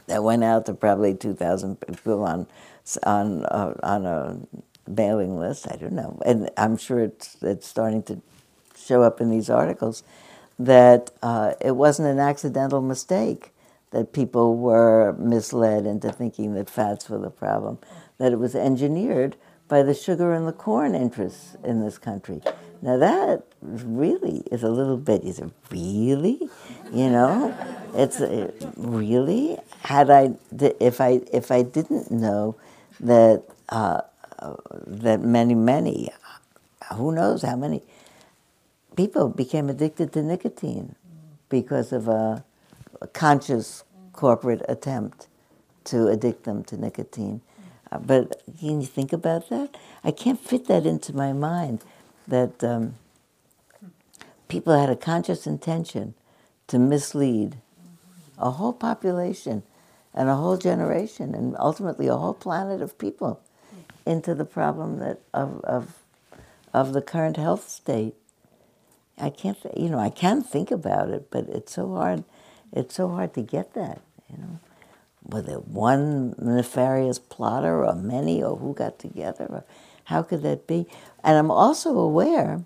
that 0.08 0.24
went 0.24 0.44
out 0.44 0.66
to 0.66 0.74
probably 0.74 1.16
2,000 1.16 1.80
people 1.80 2.24
on 2.24 2.48
on 3.04 3.46
uh, 3.46 3.76
on 3.84 4.06
a 4.06 4.40
mailing 4.90 5.40
list. 5.40 5.68
I 5.72 5.78
don't 5.78 5.94
know, 5.94 6.20
and 6.26 6.50
I'm 6.58 6.78
sure 6.78 7.00
it's 7.00 7.38
it's 7.42 7.68
starting 7.68 8.04
to 8.04 8.22
show 8.76 9.04
up 9.04 9.22
in 9.22 9.30
these 9.30 9.50
articles 9.50 10.04
that 10.66 11.12
uh, 11.24 11.54
it 11.60 11.76
wasn't 11.76 12.08
an 12.08 12.20
accidental 12.20 12.82
mistake 12.82 13.52
that 13.92 14.14
people 14.14 14.58
were 14.58 15.14
misled 15.14 15.86
into 15.86 16.12
thinking 16.12 16.54
that 16.54 16.70
fats 16.70 17.10
were 17.10 17.18
the 17.18 17.30
problem, 17.30 17.78
that 18.18 18.32
it 18.32 18.40
was 18.40 18.56
engineered 18.56 19.36
by 19.68 19.82
the 19.82 19.94
sugar 19.94 20.34
and 20.34 20.48
the 20.48 20.54
corn 20.54 20.94
interests 20.94 21.56
in 21.64 21.82
this 21.82 21.98
country. 21.98 22.42
Now 22.82 22.98
that 22.98 23.44
really 23.62 24.44
is 24.52 24.64
a 24.64 24.70
little 24.70 24.98
bit. 24.98 25.24
Is 25.24 25.40
it 25.40 25.50
really? 25.70 26.40
You 26.92 27.10
know, 27.10 27.56
it's 27.94 28.20
uh, 28.22 28.52
really. 28.76 29.58
Had 29.84 30.10
I 30.10 30.34
if 30.80 31.00
I 31.00 31.22
if 31.32 31.52
I 31.52 31.62
didn't 31.62 32.12
know 32.12 32.56
that 33.00 33.44
uh, 33.70 34.02
that 34.88 35.22
many 35.22 35.56
many, 35.56 36.10
who 36.94 37.12
knows 37.12 37.44
how 37.44 37.56
many 37.56 37.82
people 38.98 39.30
became 39.30 39.70
addicted 39.70 40.14
to 40.14 40.24
nicotine 40.24 40.96
because 41.50 41.92
of 41.94 42.08
a, 42.08 42.44
a 43.02 43.08
conscious 43.08 43.84
corporate 44.14 44.64
attempt 44.70 45.28
to 45.86 46.10
addict 46.10 46.46
them 46.46 46.64
to 46.66 46.78
nicotine. 46.78 47.42
Uh, 47.92 48.00
but 48.00 48.44
can 48.60 48.82
you 48.82 48.88
think 48.88 49.14
about 49.14 49.50
that? 49.50 49.76
I 50.04 50.12
can't 50.12 50.40
fit 50.40 50.68
that 50.68 50.86
into 50.86 51.16
my 51.16 51.34
mind 51.34 51.84
that 52.28 52.64
um, 52.64 52.96
people 54.50 54.78
had 54.80 54.90
a 54.90 54.96
conscious 54.96 55.48
intention 55.48 56.16
to 56.68 56.80
mislead 56.80 57.58
a 58.40 58.52
whole 58.52 58.74
population 58.74 59.64
and 60.14 60.30
a 60.30 60.36
whole 60.36 60.58
generation 60.58 61.36
and 61.36 61.56
ultimately 61.60 62.08
a 62.08 62.18
whole 62.18 62.34
planet 62.36 62.82
of 62.82 62.98
people 62.98 63.42
into 64.06 64.36
the 64.36 64.46
problem 64.46 65.00
that 65.00 65.20
of, 65.34 65.62
of, 65.64 66.00
of 66.74 66.94
the 66.94 67.02
current 67.02 67.38
health 67.38 67.70
state. 67.70 68.16
I 69.18 69.30
can't, 69.30 69.58
you 69.78 69.90
know, 69.90 70.00
I 70.00 70.10
can 70.10 70.42
think 70.42 70.72
about 70.72 71.10
it, 71.10 71.30
but 71.30 71.48
it's 71.48 71.74
so 71.74 71.96
hard. 71.96 72.24
It's 72.74 72.96
so 72.96 73.10
hard 73.10 73.34
to 73.36 73.42
get 73.42 73.74
that, 73.74 74.02
you 74.30 74.38
know. 74.38 74.60
Whether 75.24 75.56
one 75.60 76.34
nefarious 76.40 77.20
plotter 77.20 77.86
or 77.86 77.94
many 77.94 78.42
or 78.42 78.58
who 78.58 78.74
got 78.74 78.98
together, 78.98 79.46
or 79.50 79.64
how 80.06 80.24
could 80.24 80.42
that 80.42 80.66
be? 80.66 80.88
And 81.24 81.38
I'm 81.38 81.52
also 81.52 81.98
aware, 81.98 82.64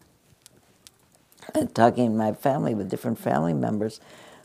uh, 1.53 1.65
talking 1.73 2.05
in 2.05 2.17
my 2.17 2.31
family 2.31 2.73
with 2.73 2.89
different 2.89 3.19
family 3.19 3.53
members 3.53 3.99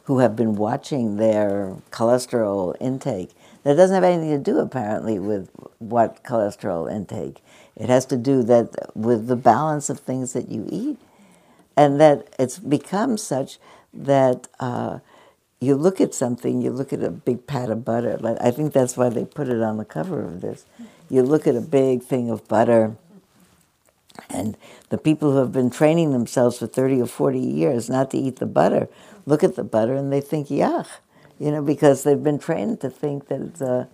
who 0.05 0.19
have 0.19 0.35
been 0.35 0.57
watching 0.57 1.17
their 1.19 1.77
cholesterol 1.93 2.75
intake, 2.81 3.31
that 3.63 3.77
doesn't 3.77 3.95
have 3.95 4.03
anything 4.03 4.31
to 4.31 4.39
do 4.39 4.59
apparently 4.59 5.21
with 5.21 5.49
what 5.79 6.25
cholesterol 6.25 6.91
intake. 6.91 7.41
It 7.77 7.89
has 7.89 8.07
to 8.07 8.17
do 8.17 8.43
that 8.43 8.97
with 8.97 9.29
the 9.29 9.37
balance 9.37 9.89
of 9.89 10.01
things 10.01 10.33
that 10.33 10.51
you 10.51 10.67
eat, 10.69 10.99
and 11.81 11.99
that 11.99 12.29
it's 12.39 12.59
become 12.59 13.17
such 13.17 13.59
that 13.95 14.49
uh, 14.61 14.99
you 15.61 15.75
look 15.75 15.99
at 15.99 16.13
something, 16.15 16.61
you 16.61 16.71
look 16.71 16.93
at 16.93 17.03
a 17.03 17.11
big 17.11 17.47
pat 17.47 17.71
of 17.71 17.87
butter. 17.87 18.19
I 18.41 18.51
think 18.51 18.75
that's 18.75 18.99
why 18.99 19.09
they 19.09 19.25
put 19.25 19.49
it 19.49 19.63
on 19.63 19.79
the 19.79 19.87
cover 19.87 20.23
of 20.23 20.43
this. 20.43 20.67
You 21.09 21.23
look 21.23 21.47
at 21.47 21.57
a 21.57 21.63
big 21.63 22.03
thing 22.03 22.31
of 22.31 22.47
butter 22.49 22.97
and 24.29 24.59
the 24.91 24.99
people 24.99 25.33
who 25.33 25.39
have 25.39 25.53
been 25.53 25.71
training 25.71 26.13
themselves 26.13 26.59
for 26.59 26.67
30 26.67 27.01
or 27.01 27.07
40 27.07 27.39
years 27.39 27.89
not 27.89 28.11
to 28.11 28.19
eat 28.19 28.37
the 28.37 28.47
butter 28.47 28.89
look 29.25 29.43
at 29.43 29.57
the 29.57 29.65
butter 29.65 29.95
and 29.95 30.13
they 30.13 30.21
think, 30.21 30.49
yuck, 30.49 30.87
you 31.39 31.51
know, 31.51 31.63
because 31.63 32.03
they've 32.03 32.23
been 32.23 32.39
trained 32.39 32.81
to 32.83 32.91
think 32.91 33.29
that 33.29 33.41
it's, 33.41 33.61
a, 33.63 33.89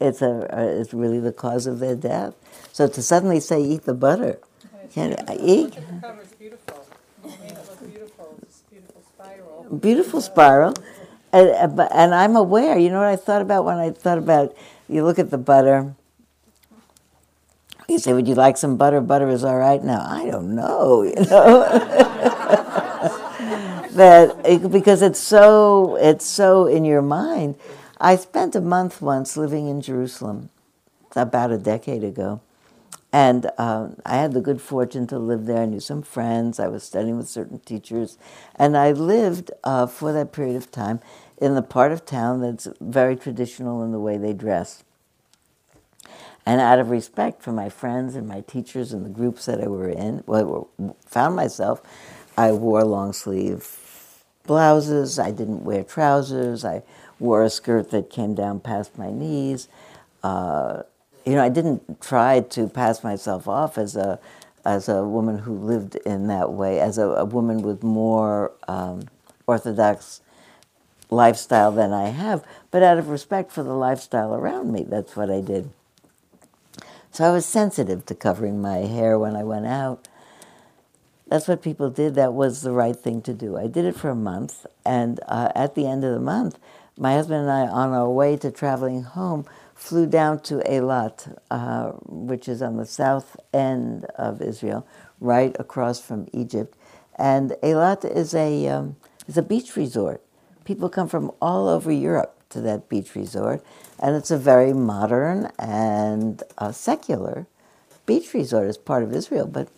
it's, 0.00 0.22
a, 0.22 0.80
it's 0.80 0.94
really 0.94 1.18
the 1.18 1.32
cause 1.32 1.66
of 1.66 1.80
their 1.80 1.96
death. 1.96 2.34
So 2.72 2.86
to 2.86 3.02
suddenly 3.02 3.40
say, 3.40 3.60
eat 3.60 3.82
the 3.82 3.94
butter, 3.94 4.38
can 4.92 5.16
I 5.26 5.36
eat? 5.36 5.74
The 5.74 5.80
cover's 6.00 6.32
beautiful. 6.34 6.86
You 7.24 7.30
made 7.40 7.52
it 7.52 7.68
look 7.68 7.80
beautiful. 7.88 8.38
It's 8.42 8.62
a 8.66 8.70
beautiful 8.70 9.02
spiral. 9.14 9.61
Beautiful 9.80 10.20
spiral. 10.20 10.74
And, 11.32 11.80
and 11.80 12.14
I'm 12.14 12.36
aware, 12.36 12.78
you 12.78 12.90
know 12.90 12.98
what 12.98 13.08
I 13.08 13.16
thought 13.16 13.40
about 13.40 13.64
when 13.64 13.78
I 13.78 13.90
thought 13.90 14.18
about, 14.18 14.54
you 14.88 15.02
look 15.02 15.18
at 15.18 15.30
the 15.30 15.38
butter, 15.38 15.94
you 17.88 17.98
say, 17.98 18.12
"Would 18.12 18.28
you 18.28 18.34
like 18.34 18.56
some 18.56 18.76
butter? 18.76 19.00
Butter 19.00 19.28
is 19.28 19.44
all 19.44 19.58
right." 19.58 19.82
Now 19.82 20.06
I 20.08 20.26
don't 20.26 20.54
know, 20.54 21.02
you 21.02 21.14
know, 21.14 21.68
that 23.92 24.36
it, 24.44 24.70
because 24.70 25.02
it's 25.02 25.20
so 25.20 25.96
it's 25.96 26.26
so 26.26 26.66
in 26.66 26.84
your 26.84 27.02
mind. 27.02 27.56
I 28.00 28.16
spent 28.16 28.54
a 28.54 28.60
month 28.60 29.00
once 29.00 29.36
living 29.36 29.68
in 29.68 29.80
Jerusalem, 29.80 30.50
about 31.14 31.52
a 31.52 31.58
decade 31.58 32.02
ago, 32.02 32.40
and 33.12 33.50
uh, 33.58 33.88
I 34.06 34.16
had 34.16 34.32
the 34.32 34.40
good 34.40 34.60
fortune 34.60 35.06
to 35.08 35.18
live 35.18 35.44
there. 35.44 35.62
I 35.62 35.66
knew 35.66 35.80
some 35.80 36.02
friends. 36.02 36.58
I 36.58 36.68
was 36.68 36.82
studying 36.82 37.18
with 37.18 37.28
certain 37.28 37.60
teachers, 37.60 38.16
and 38.56 38.76
I 38.76 38.92
lived 38.92 39.50
uh, 39.64 39.86
for 39.86 40.12
that 40.12 40.32
period 40.32 40.56
of 40.56 40.70
time 40.70 41.00
in 41.38 41.54
the 41.54 41.62
part 41.62 41.92
of 41.92 42.06
town 42.06 42.40
that's 42.40 42.68
very 42.80 43.16
traditional 43.16 43.82
in 43.82 43.92
the 43.92 44.00
way 44.00 44.16
they 44.16 44.32
dress. 44.32 44.82
And 46.44 46.60
out 46.60 46.78
of 46.78 46.90
respect 46.90 47.42
for 47.42 47.52
my 47.52 47.68
friends 47.68 48.16
and 48.16 48.26
my 48.26 48.40
teachers 48.40 48.92
and 48.92 49.04
the 49.04 49.10
groups 49.10 49.46
that 49.46 49.60
I 49.60 49.68
were 49.68 49.88
in, 49.88 50.24
well, 50.26 50.70
found 51.06 51.36
myself, 51.36 51.80
I 52.36 52.52
wore 52.52 52.82
long 52.82 53.12
sleeve 53.12 53.78
blouses. 54.44 55.18
I 55.18 55.30
didn't 55.30 55.64
wear 55.64 55.84
trousers. 55.84 56.64
I 56.64 56.82
wore 57.20 57.44
a 57.44 57.50
skirt 57.50 57.90
that 57.90 58.10
came 58.10 58.34
down 58.34 58.60
past 58.60 58.98
my 58.98 59.10
knees. 59.10 59.68
Uh, 60.22 60.82
you 61.24 61.34
know, 61.34 61.42
I 61.42 61.48
didn't 61.48 62.00
try 62.00 62.40
to 62.40 62.68
pass 62.68 63.04
myself 63.04 63.48
off 63.48 63.78
as 63.78 63.96
a 63.96 64.18
as 64.64 64.88
a 64.88 65.04
woman 65.04 65.38
who 65.38 65.54
lived 65.54 65.96
in 65.96 66.28
that 66.28 66.52
way, 66.52 66.78
as 66.78 66.96
a, 66.96 67.06
a 67.08 67.24
woman 67.24 67.62
with 67.62 67.82
more 67.82 68.52
um, 68.68 69.08
orthodox 69.46 70.20
lifestyle 71.10 71.72
than 71.72 71.92
I 71.92 72.08
have, 72.08 72.44
but 72.70 72.82
out 72.82 72.98
of 72.98 73.08
respect 73.08 73.52
for 73.52 73.62
the 73.62 73.74
lifestyle 73.74 74.34
around 74.34 74.72
me, 74.72 74.84
that's 74.84 75.16
what 75.16 75.30
I 75.30 75.40
did. 75.40 75.70
So 77.10 77.24
I 77.24 77.32
was 77.32 77.44
sensitive 77.44 78.06
to 78.06 78.14
covering 78.14 78.62
my 78.62 78.78
hair 78.78 79.18
when 79.18 79.36
I 79.36 79.44
went 79.44 79.66
out. 79.66 80.08
That's 81.26 81.48
what 81.48 81.62
people 81.62 81.90
did. 81.90 82.14
That 82.14 82.32
was 82.32 82.62
the 82.62 82.72
right 82.72 82.96
thing 82.96 83.20
to 83.22 83.34
do. 83.34 83.56
I 83.56 83.66
did 83.66 83.84
it 83.84 83.96
for 83.96 84.10
a 84.10 84.14
month, 84.14 84.66
and 84.84 85.20
uh, 85.28 85.50
at 85.54 85.74
the 85.74 85.86
end 85.86 86.04
of 86.04 86.14
the 86.14 86.20
month, 86.20 86.58
my 86.96 87.14
husband 87.14 87.40
and 87.40 87.50
I, 87.50 87.66
on 87.66 87.92
our 87.92 88.08
way 88.08 88.36
to 88.38 88.50
traveling 88.50 89.02
home, 89.02 89.46
flew 89.82 90.06
down 90.06 90.40
to 90.40 90.56
Eilat, 90.60 91.36
uh, 91.50 91.90
which 92.06 92.48
is 92.48 92.62
on 92.62 92.76
the 92.76 92.86
south 92.86 93.36
end 93.52 94.04
of 94.16 94.40
Israel, 94.40 94.86
right 95.20 95.56
across 95.58 96.00
from 96.00 96.28
Egypt. 96.32 96.76
And 97.18 97.52
Eilat 97.62 98.04
is 98.04 98.34
a 98.34 98.68
um, 98.68 98.96
is 99.26 99.36
a 99.36 99.42
beach 99.42 99.76
resort. 99.76 100.22
People 100.64 100.88
come 100.88 101.08
from 101.08 101.32
all 101.42 101.68
over 101.68 101.90
Europe 101.90 102.38
to 102.50 102.60
that 102.62 102.88
beach 102.88 103.16
resort, 103.16 103.64
and 103.98 104.14
it's 104.14 104.30
a 104.30 104.38
very 104.38 104.72
modern 104.72 105.50
and 105.58 106.42
uh, 106.58 106.70
secular 106.72 107.46
beach 108.06 108.34
resort. 108.34 108.68
It's 108.68 108.78
part 108.78 109.02
of 109.02 109.12
Israel, 109.12 109.48
but 109.48 109.68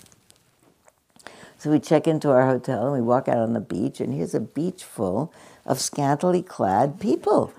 so 1.58 1.70
we 1.70 1.80
check 1.80 2.06
into 2.06 2.30
our 2.30 2.46
hotel 2.46 2.84
and 2.84 2.92
we 2.92 3.00
walk 3.00 3.26
out 3.26 3.38
on 3.38 3.54
the 3.54 3.60
beach, 3.60 4.00
and 4.00 4.12
here's 4.12 4.34
a 4.34 4.40
beach 4.40 4.84
full 4.84 5.32
of 5.66 5.81
scantily 5.81 6.42
clad 6.42 7.00
people. 7.00 7.53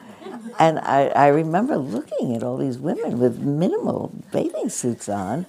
And 0.58 0.80
I, 0.80 1.08
I 1.08 1.28
remember 1.28 1.78
looking 1.78 2.36
at 2.36 2.44
all 2.44 2.58
these 2.58 2.78
women 2.78 3.20
with 3.20 3.40
minimal 3.40 4.14
bathing 4.32 4.70
suits 4.70 5.10
on 5.10 5.46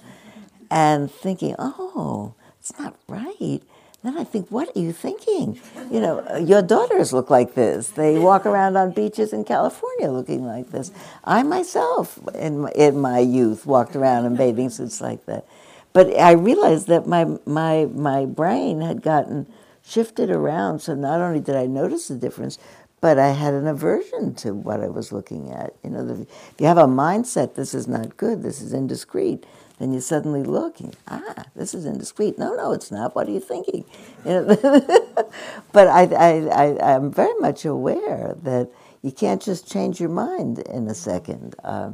and 0.69 1.11
thinking, 1.11 1.55
oh, 1.57 2.33
it's 2.59 2.77
not 2.77 2.95
right. 3.07 3.61
Then 4.03 4.17
I 4.17 4.23
think, 4.23 4.49
what 4.49 4.75
are 4.75 4.79
you 4.79 4.93
thinking? 4.93 5.59
You 5.91 5.99
know, 5.99 6.37
your 6.37 6.61
daughters 6.61 7.13
look 7.13 7.29
like 7.29 7.55
this. 7.55 7.89
They 7.89 8.19
walk 8.19 8.45
around 8.45 8.77
on 8.77 8.91
beaches 8.91 9.33
in 9.33 9.43
California 9.43 10.11
looking 10.11 10.45
like 10.45 10.71
this. 10.71 10.91
I 11.23 11.43
myself, 11.43 12.19
in 12.35 12.59
my, 12.59 12.71
in 12.71 12.99
my 12.99 13.19
youth, 13.19 13.65
walked 13.65 13.95
around 13.95 14.25
in 14.25 14.35
bathing 14.35 14.69
suits 14.69 15.01
like 15.01 15.25
that. 15.25 15.45
But 15.93 16.15
I 16.19 16.33
realized 16.33 16.87
that 16.87 17.07
my, 17.07 17.25
my, 17.45 17.85
my 17.85 18.25
brain 18.25 18.81
had 18.81 19.01
gotten 19.01 19.47
shifted 19.87 20.29
around. 20.29 20.79
So 20.81 20.95
not 20.95 21.21
only 21.21 21.39
did 21.39 21.55
I 21.55 21.67
notice 21.67 22.09
the 22.09 22.15
difference, 22.15 22.59
but 23.01 23.19
I 23.19 23.29
had 23.29 23.53
an 23.53 23.67
aversion 23.67 24.35
to 24.35 24.53
what 24.53 24.81
I 24.81 24.87
was 24.87 25.11
looking 25.11 25.51
at. 25.51 25.73
You 25.83 25.91
know, 25.91 26.09
if 26.09 26.27
you 26.59 26.67
have 26.67 26.77
a 26.79 26.85
mindset, 26.87 27.55
this 27.55 27.73
is 27.73 27.87
not 27.87 28.17
good, 28.17 28.43
this 28.43 28.61
is 28.61 28.73
indiscreet, 28.73 29.45
then 29.79 29.93
you 29.93 30.01
suddenly 30.01 30.43
look, 30.43 30.79
and, 30.79 30.95
ah, 31.07 31.45
this 31.55 31.75
is 31.75 31.85
indiscreet. 31.85 32.39
No, 32.39 32.55
no, 32.55 32.73
it's 32.73 32.91
not. 32.91 33.15
What 33.15 33.27
are 33.27 33.31
you 33.31 33.39
thinking? 33.39 33.85
You 34.25 34.41
know, 34.41 34.47
but 35.71 35.87
I, 35.87 36.03
I, 36.05 36.47
I, 36.47 36.95
I'm 36.95 37.11
very 37.11 37.35
much 37.39 37.65
aware 37.65 38.35
that 38.43 38.69
you 39.03 39.11
can't 39.11 39.41
just 39.41 39.71
change 39.71 40.01
your 40.01 40.09
mind 40.09 40.59
in 40.59 40.87
a 40.87 40.95
second. 40.95 41.55
Uh, 41.63 41.91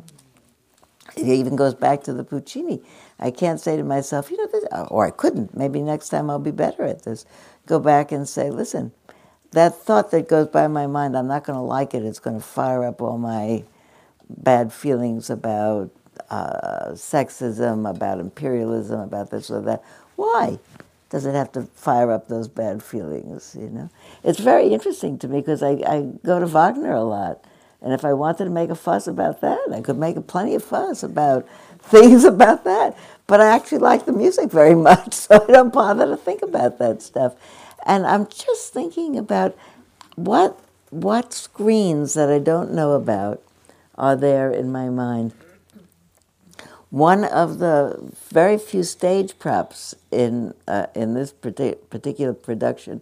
it 1.18 1.28
even 1.28 1.56
goes 1.56 1.76
back 1.76 2.04
to 2.04 2.14
the 2.14 2.24
Puccini. 2.24 2.82
I 3.20 3.32
can't 3.32 3.60
say 3.60 3.78
to 3.78 3.84
myself, 3.84 4.32
you 4.32 4.38
know, 4.38 4.48
this, 4.48 4.66
or 4.90 5.06
I 5.06 5.12
couldn't. 5.12 5.56
Maybe 5.56 5.82
next 5.82 6.10
time 6.10 6.30
I'll 6.30 6.40
be 6.40 6.52
better 6.52 6.84
at 6.84 7.04
this. 7.04 7.26
Go 7.66 7.80
back 7.80 8.12
and 8.12 8.28
say, 8.28 8.50
listen, 8.50 8.92
that 9.52 9.76
thought 9.76 10.12
that 10.12 10.28
goes 10.28 10.48
by 10.48 10.68
my 10.68 10.88
mind, 10.88 11.16
I'm 11.18 11.28
not 11.28 11.46
going 11.46 11.58
to 11.58 11.64
like 11.64 11.94
it. 11.94 12.04
It's 12.04 12.20
going 12.20 12.36
to 12.36 12.44
fire 12.44 12.84
up 12.84 13.02
all 13.02 13.18
my 13.18 13.64
bad 14.30 14.74
feelings 14.74 15.30
about 15.30 15.92
uh, 16.30 16.92
sexism, 16.92 17.90
about 17.90 18.20
imperialism, 18.20 19.00
about 19.00 19.32
this 19.32 19.50
or 19.50 19.62
that. 19.62 19.84
Why 20.16 20.60
does 21.10 21.26
it 21.26 21.36
have 21.36 21.52
to 21.54 21.64
fire 21.76 22.12
up 22.12 22.28
those 22.28 22.48
bad 22.48 22.84
feelings? 22.84 23.56
You 23.60 23.70
know, 23.70 23.90
it's 24.24 24.40
very 24.40 24.74
interesting 24.74 25.18
to 25.20 25.28
me 25.28 25.40
because 25.40 25.64
I, 25.64 25.72
I 25.88 26.08
go 26.26 26.40
to 26.40 26.48
Wagner 26.48 26.94
a 26.94 27.04
lot, 27.04 27.44
and 27.82 27.94
if 27.94 28.04
I 28.06 28.14
wanted 28.14 28.46
to 28.46 28.50
make 28.50 28.70
a 28.70 28.76
fuss 28.76 29.08
about 29.08 29.42
that, 29.42 29.60
I 29.72 29.82
could 29.82 29.98
make 29.98 30.26
plenty 30.28 30.56
of 30.56 30.64
fuss 30.64 31.04
about 31.04 31.48
things 31.80 32.24
about 32.26 32.64
that. 32.64 32.98
But 33.28 33.42
I 33.42 33.48
actually 33.56 33.80
like 33.80 34.06
the 34.06 34.14
music 34.14 34.52
very 34.52 34.76
much, 34.90 35.14
so 35.14 35.46
I 35.48 35.52
don't 35.52 35.74
bother 35.74 36.06
to 36.08 36.18
think 36.18 36.42
about 36.42 36.80
that 36.80 37.02
stuff. 37.02 37.36
And 37.86 38.06
I'm 38.06 38.28
just 38.28 38.74
thinking 38.74 39.18
about 39.18 39.58
what 40.16 40.60
what 40.90 41.34
screens 41.34 42.14
that 42.14 42.30
I 42.30 42.38
don't 42.38 42.72
know 42.72 42.92
about 42.92 43.42
are 43.96 44.16
there 44.16 44.52
in 44.52 44.72
my 44.72 44.90
mind. 44.90 45.34
One 46.92 47.24
of 47.24 47.58
the 47.58 48.12
very 48.30 48.60
few 48.60 48.84
stage 48.84 49.40
props 49.40 49.96
in 50.12 50.54
uh, 50.68 50.88
in 50.94 51.16
this 51.16 51.32
particular 51.32 52.34
production 52.34 53.02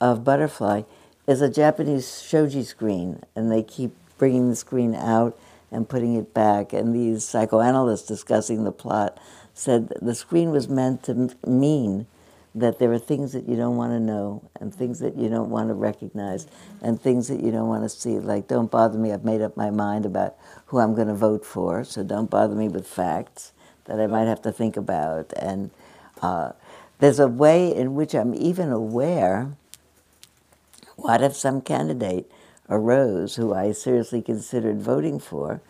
of 0.00 0.24
Butterfly 0.24 0.82
is 1.26 1.42
a 1.42 1.50
Japanese 1.50 2.22
shoji 2.22 2.64
screen, 2.64 3.22
and 3.34 3.52
they 3.52 3.62
keep 3.62 3.94
bringing 4.16 4.48
the 4.48 4.56
screen 4.56 4.94
out 4.94 5.38
and 5.70 5.88
putting 5.88 6.14
it 6.14 6.32
back. 6.32 6.72
And 6.72 6.94
these 6.94 7.24
psychoanalysts 7.24 8.06
discussing 8.06 8.64
the 8.64 8.72
plot 8.72 9.18
said 9.56 9.88
the 10.02 10.14
screen 10.14 10.50
was 10.50 10.68
meant 10.68 11.02
to 11.04 11.34
mean 11.46 12.06
that 12.54 12.78
there 12.78 12.92
are 12.92 12.98
things 12.98 13.32
that 13.32 13.48
you 13.48 13.56
don't 13.56 13.76
want 13.76 13.92
to 13.92 14.00
know 14.00 14.42
and 14.60 14.74
things 14.74 14.98
that 15.00 15.16
you 15.16 15.28
don't 15.28 15.50
want 15.50 15.68
to 15.68 15.74
recognize 15.74 16.46
and 16.82 17.00
things 17.00 17.28
that 17.28 17.40
you 17.40 17.50
don't 17.50 17.68
want 17.68 17.82
to 17.82 17.88
see. 17.88 18.18
Like, 18.18 18.48
don't 18.48 18.70
bother 18.70 18.98
me, 18.98 19.12
I've 19.12 19.24
made 19.24 19.42
up 19.42 19.56
my 19.56 19.70
mind 19.70 20.06
about 20.06 20.36
who 20.66 20.78
I'm 20.78 20.94
going 20.94 21.08
to 21.08 21.14
vote 21.14 21.44
for, 21.44 21.84
so 21.84 22.02
don't 22.02 22.30
bother 22.30 22.54
me 22.54 22.68
with 22.68 22.86
facts 22.86 23.52
that 23.84 24.00
I 24.00 24.06
might 24.06 24.24
have 24.24 24.42
to 24.42 24.52
think 24.52 24.76
about. 24.76 25.32
And 25.34 25.70
uh, 26.22 26.52
there's 26.98 27.18
a 27.18 27.28
way 27.28 27.74
in 27.74 27.94
which 27.94 28.14
I'm 28.14 28.34
even 28.34 28.70
aware 28.70 29.52
what 30.96 31.22
if 31.22 31.34
some 31.34 31.60
candidate 31.60 32.30
arose 32.68 33.36
who 33.36 33.54
I 33.54 33.72
seriously 33.72 34.22
considered 34.22 34.80
voting 34.80 35.18
for 35.18 35.60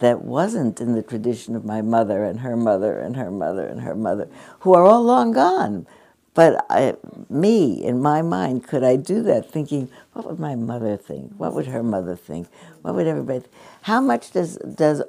that 0.00 0.22
wasn't 0.22 0.80
in 0.80 0.94
the 0.94 1.02
tradition 1.02 1.54
of 1.54 1.64
my 1.64 1.80
mother 1.80 2.24
and 2.24 2.40
her 2.40 2.56
mother 2.56 2.98
and 2.98 3.16
her 3.16 3.30
mother 3.30 3.66
and 3.66 3.80
her 3.82 3.94
mother, 3.94 4.28
who 4.60 4.74
are 4.74 4.84
all 4.84 5.02
long 5.02 5.32
gone 5.32 5.86
but 6.34 6.66
I, 6.68 6.96
me, 7.30 7.82
in 7.82 8.02
my 8.02 8.20
mind, 8.20 8.64
could 8.64 8.82
I 8.82 8.96
do 8.96 9.22
that 9.22 9.48
thinking, 9.48 9.88
what 10.12 10.26
would 10.26 10.40
my 10.40 10.56
mother 10.56 10.96
think? 10.96 11.32
What 11.36 11.54
would 11.54 11.68
her 11.68 11.82
mother 11.82 12.16
think? 12.16 12.48
What 12.82 12.96
would 12.96 13.06
everybody 13.06 13.40
think? 13.40 13.52
How 13.82 14.00
much 14.00 14.32
does, 14.32 14.56
does, 14.56 15.02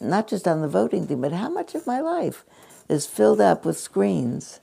not 0.00 0.26
just 0.26 0.48
on 0.48 0.60
the 0.60 0.68
voting 0.68 1.06
thing, 1.06 1.20
but 1.20 1.32
how 1.32 1.48
much 1.48 1.76
of 1.76 1.86
my 1.86 2.00
life 2.00 2.44
is 2.88 3.06
filled 3.06 3.40
up 3.40 3.64
with 3.64 3.78
screens 3.78 4.58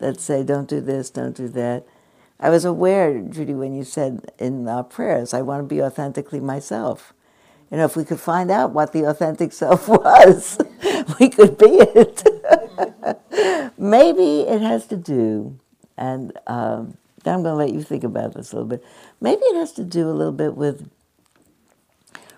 that 0.00 0.20
say, 0.20 0.42
don't 0.42 0.68
do 0.68 0.82
this, 0.82 1.08
don't 1.08 1.34
do 1.34 1.48
that? 1.48 1.86
I 2.38 2.50
was 2.50 2.66
aware, 2.66 3.18
Judy, 3.20 3.54
when 3.54 3.74
you 3.74 3.84
said 3.84 4.32
in 4.38 4.68
our 4.68 4.84
prayers, 4.84 5.32
I 5.32 5.40
want 5.40 5.62
to 5.62 5.74
be 5.74 5.82
authentically 5.82 6.40
myself. 6.40 7.14
You 7.72 7.78
know, 7.78 7.86
if 7.86 7.96
we 7.96 8.04
could 8.04 8.20
find 8.20 8.50
out 8.50 8.72
what 8.72 8.92
the 8.92 9.04
authentic 9.04 9.52
self 9.62 9.88
was, 9.88 10.58
we 11.18 11.30
could 11.30 11.56
be 11.56 11.78
it. 11.80 12.22
Maybe 13.78 14.42
it 14.42 14.60
has 14.60 14.86
to 14.88 14.96
do, 14.96 15.58
and 15.96 16.38
um, 16.46 16.98
I'm 17.24 17.42
going 17.42 17.44
to 17.44 17.54
let 17.54 17.72
you 17.72 17.82
think 17.82 18.04
about 18.04 18.34
this 18.34 18.52
a 18.52 18.56
little 18.56 18.68
bit. 18.68 18.84
Maybe 19.20 19.40
it 19.40 19.56
has 19.56 19.72
to 19.72 19.84
do 19.84 20.08
a 20.08 20.12
little 20.12 20.32
bit 20.32 20.54
with 20.54 20.90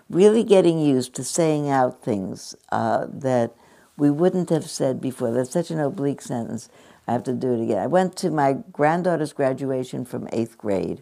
really 0.09 0.43
getting 0.43 0.79
used 0.79 1.13
to 1.15 1.23
saying 1.23 1.69
out 1.69 2.01
things 2.01 2.55
uh, 2.71 3.05
that 3.09 3.53
we 3.97 4.09
wouldn't 4.09 4.49
have 4.49 4.69
said 4.69 5.01
before. 5.01 5.31
That's 5.31 5.51
such 5.51 5.69
an 5.69 5.79
oblique 5.79 6.21
sentence. 6.21 6.69
I 7.07 7.11
have 7.11 7.23
to 7.23 7.33
do 7.33 7.53
it 7.53 7.61
again. 7.61 7.77
I 7.77 7.87
went 7.87 8.15
to 8.17 8.31
my 8.31 8.57
granddaughter's 8.71 9.33
graduation 9.33 10.05
from 10.05 10.29
eighth 10.31 10.57
grade. 10.57 11.01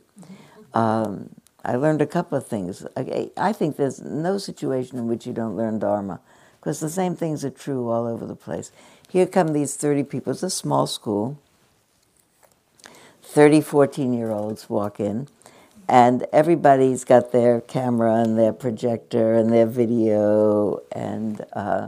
Um, 0.73 1.29
I 1.63 1.75
learned 1.75 2.01
a 2.01 2.07
couple 2.07 2.37
of 2.37 2.45
things. 2.45 2.85
I, 2.97 3.31
I 3.37 3.53
think 3.53 3.77
there's 3.77 4.01
no 4.01 4.37
situation 4.37 4.97
in 4.97 5.07
which 5.07 5.25
you 5.25 5.33
don't 5.33 5.55
learn 5.55 5.79
Dharma, 5.79 6.19
because 6.59 6.79
the 6.79 6.89
same 6.89 7.15
things 7.15 7.45
are 7.45 7.49
true 7.49 7.89
all 7.89 8.05
over 8.05 8.25
the 8.25 8.35
place. 8.35 8.71
Here 9.09 9.25
come 9.25 9.53
these 9.53 9.75
30 9.75 10.03
people. 10.03 10.33
It's 10.33 10.43
a 10.43 10.49
small 10.49 10.87
school. 10.87 11.39
30, 13.21 13.61
14 13.61 14.13
year 14.13 14.31
olds 14.31 14.69
walk 14.69 14.99
in, 14.99 15.27
and 15.87 16.27
everybody's 16.33 17.03
got 17.03 17.31
their 17.31 17.61
camera 17.61 18.15
and 18.15 18.37
their 18.37 18.53
projector 18.53 19.33
and 19.33 19.51
their 19.51 19.65
video. 19.65 20.81
And 20.91 21.45
uh, 21.53 21.87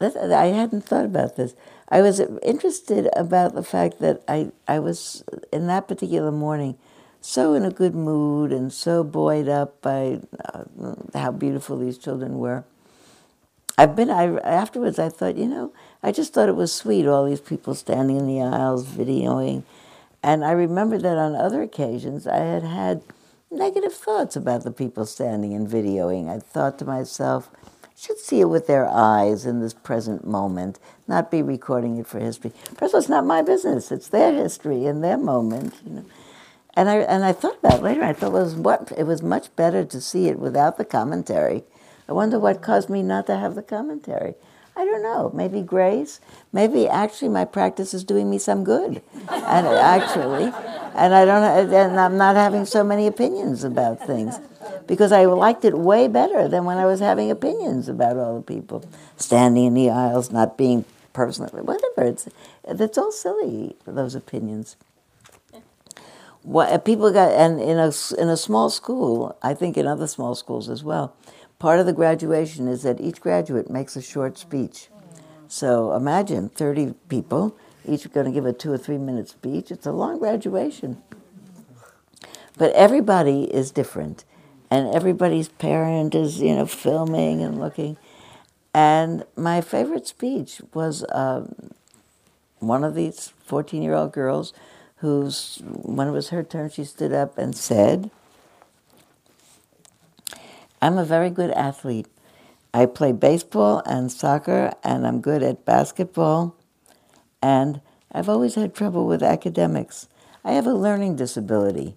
I 0.00 0.46
hadn't 0.46 0.82
thought 0.82 1.04
about 1.04 1.36
this. 1.36 1.54
I 1.88 2.02
was 2.02 2.20
interested 2.42 3.08
about 3.16 3.54
the 3.54 3.62
fact 3.62 4.00
that 4.00 4.22
I, 4.28 4.52
I 4.68 4.78
was, 4.78 5.24
in 5.52 5.66
that 5.68 5.88
particular 5.88 6.30
morning, 6.30 6.76
so 7.24 7.54
in 7.54 7.64
a 7.64 7.70
good 7.70 7.94
mood 7.94 8.52
and 8.52 8.70
so 8.70 9.02
buoyed 9.02 9.48
up 9.48 9.80
by 9.80 10.20
uh, 10.44 10.64
how 11.14 11.30
beautiful 11.30 11.78
these 11.78 11.96
children 11.96 12.38
were 12.38 12.64
I've 13.76 13.96
been, 13.96 14.10
I, 14.10 14.36
afterwards 14.38 14.98
I 14.98 15.08
thought, 15.08 15.36
you 15.36 15.46
know, 15.46 15.72
I 16.02 16.12
just 16.12 16.32
thought 16.32 16.48
it 16.48 16.54
was 16.54 16.72
sweet, 16.72 17.06
all 17.06 17.24
these 17.24 17.40
people 17.40 17.74
standing 17.74 18.16
in 18.16 18.26
the 18.26 18.40
aisles 18.40 18.86
videoing. 18.86 19.64
And 20.22 20.44
I 20.44 20.52
remember 20.52 20.96
that 20.98 21.18
on 21.18 21.34
other 21.34 21.60
occasions 21.62 22.26
I 22.26 22.36
had 22.36 22.62
had 22.62 23.02
negative 23.50 23.92
thoughts 23.92 24.36
about 24.36 24.62
the 24.62 24.70
people 24.70 25.06
standing 25.06 25.54
and 25.54 25.66
videoing. 25.66 26.28
I 26.28 26.38
thought 26.38 26.78
to 26.78 26.84
myself, 26.84 27.50
should 27.96 28.18
see 28.18 28.40
it 28.40 28.48
with 28.48 28.66
their 28.66 28.86
eyes 28.86 29.46
in 29.46 29.60
this 29.60 29.74
present 29.74 30.26
moment, 30.26 30.78
not 31.06 31.30
be 31.30 31.42
recording 31.42 31.98
it 31.98 32.06
for 32.06 32.18
history. 32.18 32.52
First 32.76 32.90
of 32.90 32.94
all, 32.94 33.00
it's 33.00 33.08
not 33.08 33.24
my 33.24 33.40
business; 33.40 33.92
it's 33.92 34.08
their 34.08 34.32
history 34.32 34.86
and 34.86 35.02
their 35.02 35.16
moment. 35.16 35.74
You 35.86 35.92
know. 35.92 36.04
And 36.76 36.88
I 36.88 36.96
and 36.96 37.24
I 37.24 37.32
thought 37.32 37.58
about 37.58 37.78
it 37.78 37.82
later. 37.82 38.02
I 38.02 38.12
thought 38.12 38.28
it 38.28 38.32
was 38.32 38.54
what 38.54 38.92
it 38.96 39.04
was 39.04 39.22
much 39.22 39.54
better 39.56 39.84
to 39.84 40.00
see 40.00 40.28
it 40.28 40.38
without 40.38 40.76
the 40.76 40.84
commentary. 40.84 41.64
I 42.08 42.12
wonder 42.12 42.38
what 42.38 42.62
caused 42.62 42.90
me 42.90 43.02
not 43.02 43.26
to 43.26 43.36
have 43.36 43.54
the 43.54 43.62
commentary. 43.62 44.34
I 44.76 44.84
don't 44.84 45.02
know. 45.02 45.30
Maybe 45.32 45.62
grace. 45.62 46.20
Maybe 46.52 46.88
actually 46.88 47.28
my 47.28 47.44
practice 47.44 47.94
is 47.94 48.02
doing 48.02 48.28
me 48.28 48.38
some 48.38 48.64
good, 48.64 49.02
and 49.30 49.66
actually, 49.68 50.52
and 50.96 51.14
I 51.14 51.24
don't. 51.24 51.72
And 51.72 52.00
I'm 52.00 52.16
not 52.16 52.34
having 52.34 52.64
so 52.66 52.82
many 52.82 53.06
opinions 53.06 53.62
about 53.62 54.04
things 54.04 54.40
because 54.88 55.12
I 55.12 55.26
liked 55.26 55.64
it 55.64 55.78
way 55.78 56.08
better 56.08 56.48
than 56.48 56.64
when 56.64 56.78
I 56.78 56.86
was 56.86 56.98
having 56.98 57.30
opinions 57.30 57.88
about 57.88 58.16
all 58.16 58.36
the 58.36 58.42
people 58.42 58.84
standing 59.16 59.66
in 59.66 59.74
the 59.74 59.90
aisles, 59.90 60.32
not 60.32 60.58
being 60.58 60.84
personally 61.12 61.62
whatever. 61.62 62.02
It's 62.02 62.28
it's 62.64 62.98
all 62.98 63.12
silly 63.12 63.76
those 63.86 64.16
opinions. 64.16 64.76
What 66.44 66.84
people 66.84 67.10
got, 67.10 67.32
and 67.32 67.58
in 67.60 67.78
a 67.78 67.90
in 68.18 68.28
a 68.28 68.36
small 68.36 68.68
school, 68.68 69.36
I 69.42 69.54
think 69.54 69.76
in 69.76 69.86
other 69.86 70.06
small 70.06 70.34
schools 70.34 70.68
as 70.68 70.84
well. 70.84 71.16
Part 71.58 71.80
of 71.80 71.86
the 71.86 71.94
graduation 71.94 72.68
is 72.68 72.82
that 72.82 73.00
each 73.00 73.20
graduate 73.20 73.70
makes 73.70 73.96
a 73.96 74.02
short 74.02 74.36
speech. 74.36 74.88
So 75.48 75.94
imagine 75.94 76.50
30 76.50 76.94
people, 77.08 77.56
each 77.88 78.12
going 78.12 78.26
to 78.26 78.32
give 78.32 78.44
a 78.44 78.52
two 78.52 78.72
or 78.72 78.76
three 78.76 78.98
minute 78.98 79.30
speech. 79.30 79.70
It's 79.70 79.86
a 79.86 79.92
long 79.92 80.18
graduation. 80.18 81.02
But 82.58 82.72
everybody 82.72 83.44
is 83.44 83.70
different 83.70 84.24
and 84.70 84.94
everybody's 84.94 85.48
parent 85.48 86.14
is, 86.14 86.40
you 86.40 86.54
know, 86.54 86.66
filming 86.66 87.42
and 87.42 87.58
looking. 87.58 87.96
And 88.74 89.24
my 89.36 89.60
favorite 89.60 90.06
speech 90.06 90.60
was 90.74 91.04
um, 91.12 91.70
one 92.58 92.84
of 92.84 92.94
these 92.94 93.32
14 93.46 93.82
year 93.82 93.94
old 93.94 94.12
girls 94.12 94.52
who's, 95.04 95.60
when 95.62 96.08
it 96.08 96.12
was 96.12 96.30
her 96.30 96.42
turn, 96.42 96.70
she 96.70 96.82
stood 96.82 97.12
up 97.12 97.36
and 97.36 97.54
said, 97.54 98.10
I'm 100.80 100.96
a 100.96 101.04
very 101.04 101.28
good 101.28 101.50
athlete. 101.50 102.06
I 102.72 102.86
play 102.86 103.12
baseball 103.12 103.82
and 103.84 104.10
soccer, 104.10 104.72
and 104.82 105.06
I'm 105.06 105.20
good 105.20 105.42
at 105.42 105.66
basketball, 105.66 106.56
and 107.42 107.82
I've 108.10 108.30
always 108.30 108.54
had 108.54 108.74
trouble 108.74 109.06
with 109.06 109.22
academics. 109.22 110.08
I 110.42 110.52
have 110.52 110.66
a 110.66 110.72
learning 110.72 111.16
disability. 111.16 111.96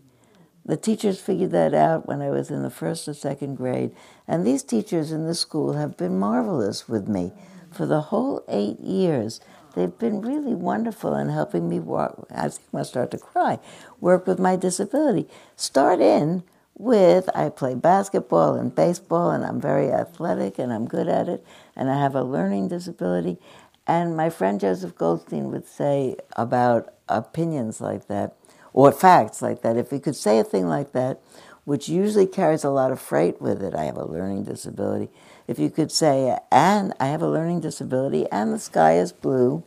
The 0.66 0.76
teachers 0.76 1.22
figured 1.22 1.52
that 1.52 1.74
out 1.74 2.08
when 2.08 2.22
I 2.22 2.30
was 2.30 2.52
in 2.52 2.62
the 2.62 2.70
first 2.70 3.08
or 3.08 3.14
second 3.14 3.56
grade, 3.56 3.96
and 4.28 4.46
these 4.46 4.64
teachers 4.64 5.14
in 5.14 5.26
this 5.26 5.40
school 5.40 5.74
have 5.74 5.96
been 5.96 6.20
marvelous 6.20 6.90
with 6.90 7.08
me 7.08 7.32
for 7.72 7.86
the 7.86 8.02
whole 8.02 8.44
eight 8.50 8.82
years. 8.82 9.40
They've 9.78 9.96
been 9.96 10.22
really 10.22 10.56
wonderful 10.56 11.16
in 11.16 11.30
helping 11.30 11.70
me 11.70 11.80
walk. 11.80 12.26
I 12.32 12.50
think 12.50 12.62
I'm 12.66 12.72
going 12.72 12.84
to 12.84 12.90
start 12.90 13.12
to 13.12 13.20
cry. 13.20 13.60
Work 14.02 14.26
with 14.26 14.40
my 14.40 14.56
disability. 14.56 15.28
Start 15.56 16.02
in 16.02 16.42
with 16.80 17.30
I 17.36 17.50
play 17.50 17.76
basketball 17.76 18.56
and 18.56 18.74
baseball, 18.74 19.30
and 19.30 19.46
I'm 19.46 19.62
very 19.62 19.92
athletic 19.92 20.58
and 20.58 20.74
I'm 20.74 20.88
good 20.88 21.08
at 21.08 21.30
it, 21.30 21.46
and 21.76 21.92
I 21.92 22.00
have 22.00 22.16
a 22.16 22.24
learning 22.24 22.70
disability. 22.70 23.38
And 23.86 24.18
my 24.18 24.32
friend 24.32 24.60
Joseph 24.60 24.96
Goldstein 24.96 25.52
would 25.52 25.68
say 25.68 26.16
about 26.36 26.96
opinions 27.08 27.80
like 27.80 28.08
that 28.08 28.36
or 28.74 28.92
facts 28.92 29.44
like 29.44 29.62
that. 29.62 29.78
If 29.78 29.92
he 29.92 30.00
could 30.00 30.16
say 30.16 30.40
a 30.40 30.44
thing 30.44 30.68
like 30.68 30.92
that, 30.94 31.22
which 31.66 31.88
usually 31.88 32.26
carries 32.26 32.64
a 32.64 32.72
lot 32.72 32.92
of 32.92 33.00
freight 33.00 33.40
with 33.40 33.62
it, 33.62 33.76
I 33.76 33.86
have 33.86 33.98
a 33.98 34.06
learning 34.06 34.46
disability. 34.46 35.10
If 35.48 35.60
you 35.60 35.70
could 35.70 35.92
say, 35.92 36.38
and 36.52 36.94
I 37.00 37.08
have 37.08 37.22
a 37.22 37.30
learning 37.30 37.62
disability, 37.62 38.26
and 38.32 38.54
the 38.54 38.60
sky 38.60 38.98
is 38.98 39.12
blue, 39.12 39.64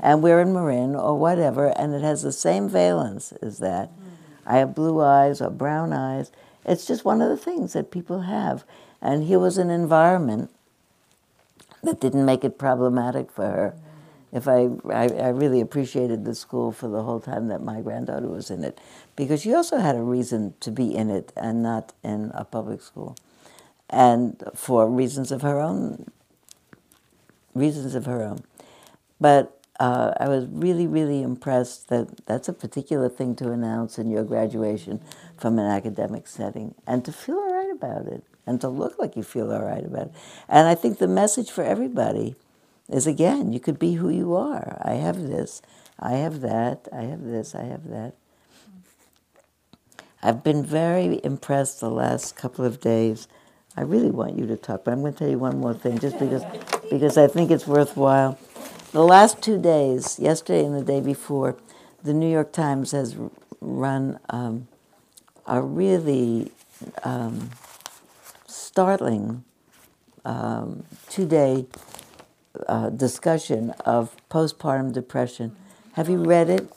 and 0.00 0.22
we're 0.22 0.40
in 0.40 0.54
Marin, 0.54 0.94
or 0.94 1.18
whatever, 1.18 1.68
and 1.78 1.94
it 1.94 2.02
has 2.02 2.22
the 2.22 2.32
same 2.32 2.68
valence 2.68 3.32
as 3.42 3.58
that. 3.58 3.90
I 4.46 4.58
have 4.58 4.74
blue 4.74 5.02
eyes 5.02 5.42
or 5.42 5.50
brown 5.50 5.92
eyes. 5.92 6.32
It's 6.64 6.86
just 6.86 7.04
one 7.04 7.20
of 7.20 7.28
the 7.28 7.36
things 7.36 7.74
that 7.74 7.90
people 7.90 8.22
have. 8.22 8.64
And 9.02 9.24
here 9.24 9.38
was 9.38 9.58
an 9.58 9.70
environment 9.70 10.50
that 11.82 12.00
didn't 12.00 12.24
make 12.24 12.44
it 12.44 12.58
problematic 12.58 13.30
for 13.30 13.44
her 13.44 13.74
if 14.32 14.46
I, 14.46 14.68
I, 14.90 15.08
I, 15.08 15.28
really 15.28 15.60
appreciated 15.60 16.24
the 16.24 16.34
school 16.34 16.70
for 16.70 16.88
the 16.88 17.02
whole 17.02 17.20
time 17.20 17.48
that 17.48 17.62
my 17.62 17.80
granddaughter 17.80 18.28
was 18.28 18.50
in 18.50 18.62
it, 18.62 18.78
because 19.16 19.42
she 19.42 19.54
also 19.54 19.78
had 19.78 19.96
a 19.96 20.02
reason 20.02 20.54
to 20.60 20.70
be 20.70 20.94
in 20.94 21.08
it 21.10 21.32
and 21.36 21.62
not 21.62 21.94
in 22.04 22.30
a 22.34 22.44
public 22.44 22.82
school, 22.82 23.16
and 23.90 24.42
for 24.54 24.88
reasons 24.88 25.32
of 25.32 25.42
her 25.42 25.60
own. 25.60 26.10
Reasons 27.54 27.96
of 27.96 28.06
her 28.06 28.22
own, 28.22 28.44
but 29.20 29.60
uh, 29.80 30.12
I 30.20 30.28
was 30.28 30.46
really, 30.46 30.86
really 30.86 31.22
impressed 31.22 31.88
that 31.88 32.24
that's 32.26 32.48
a 32.48 32.52
particular 32.52 33.08
thing 33.08 33.34
to 33.36 33.50
announce 33.50 33.98
in 33.98 34.10
your 34.10 34.22
graduation 34.22 35.00
from 35.36 35.58
an 35.58 35.66
academic 35.66 36.28
setting, 36.28 36.76
and 36.86 37.04
to 37.04 37.12
feel 37.12 37.36
all 37.36 37.52
right 37.52 37.72
about 37.72 38.06
it, 38.06 38.22
and 38.46 38.60
to 38.60 38.68
look 38.68 38.96
like 38.98 39.16
you 39.16 39.24
feel 39.24 39.52
all 39.52 39.64
right 39.64 39.84
about 39.84 40.08
it. 40.08 40.12
And 40.48 40.68
I 40.68 40.76
think 40.76 40.98
the 40.98 41.08
message 41.08 41.50
for 41.50 41.64
everybody 41.64 42.36
is 42.88 43.08
again, 43.08 43.52
you 43.52 43.58
could 43.58 43.78
be 43.78 43.94
who 43.94 44.08
you 44.08 44.34
are. 44.36 44.80
I 44.84 44.92
have 44.94 45.22
this, 45.22 45.60
I 45.98 46.12
have 46.12 46.40
that, 46.42 46.86
I 46.92 47.02
have 47.02 47.24
this, 47.24 47.56
I 47.56 47.64
have 47.64 47.88
that. 47.88 48.14
I've 50.22 50.44
been 50.44 50.64
very 50.64 51.20
impressed 51.24 51.80
the 51.80 51.90
last 51.90 52.36
couple 52.36 52.64
of 52.64 52.80
days. 52.80 53.26
I 53.78 53.82
really 53.82 54.10
want 54.10 54.36
you 54.36 54.44
to 54.48 54.56
talk, 54.56 54.82
but 54.82 54.90
I'm 54.90 55.02
going 55.02 55.12
to 55.12 55.18
tell 55.20 55.28
you 55.28 55.38
one 55.38 55.60
more 55.60 55.72
thing 55.72 56.00
just 56.00 56.18
because, 56.18 56.42
because 56.90 57.16
I 57.16 57.28
think 57.28 57.52
it's 57.52 57.64
worthwhile. 57.64 58.36
The 58.90 59.04
last 59.04 59.40
two 59.40 59.56
days, 59.56 60.18
yesterday 60.18 60.64
and 60.64 60.74
the 60.74 60.82
day 60.82 61.00
before, 61.00 61.56
the 62.02 62.12
New 62.12 62.28
York 62.28 62.50
Times 62.50 62.90
has 62.90 63.14
run 63.60 64.18
um, 64.30 64.66
a 65.46 65.62
really 65.62 66.50
um, 67.04 67.50
startling 68.48 69.44
um, 70.24 70.82
two 71.08 71.24
day 71.24 71.66
uh, 72.66 72.90
discussion 72.90 73.70
of 73.84 74.16
postpartum 74.28 74.92
depression. 74.92 75.54
Have 75.92 76.08
you 76.08 76.18
read 76.18 76.50
it? 76.50 76.68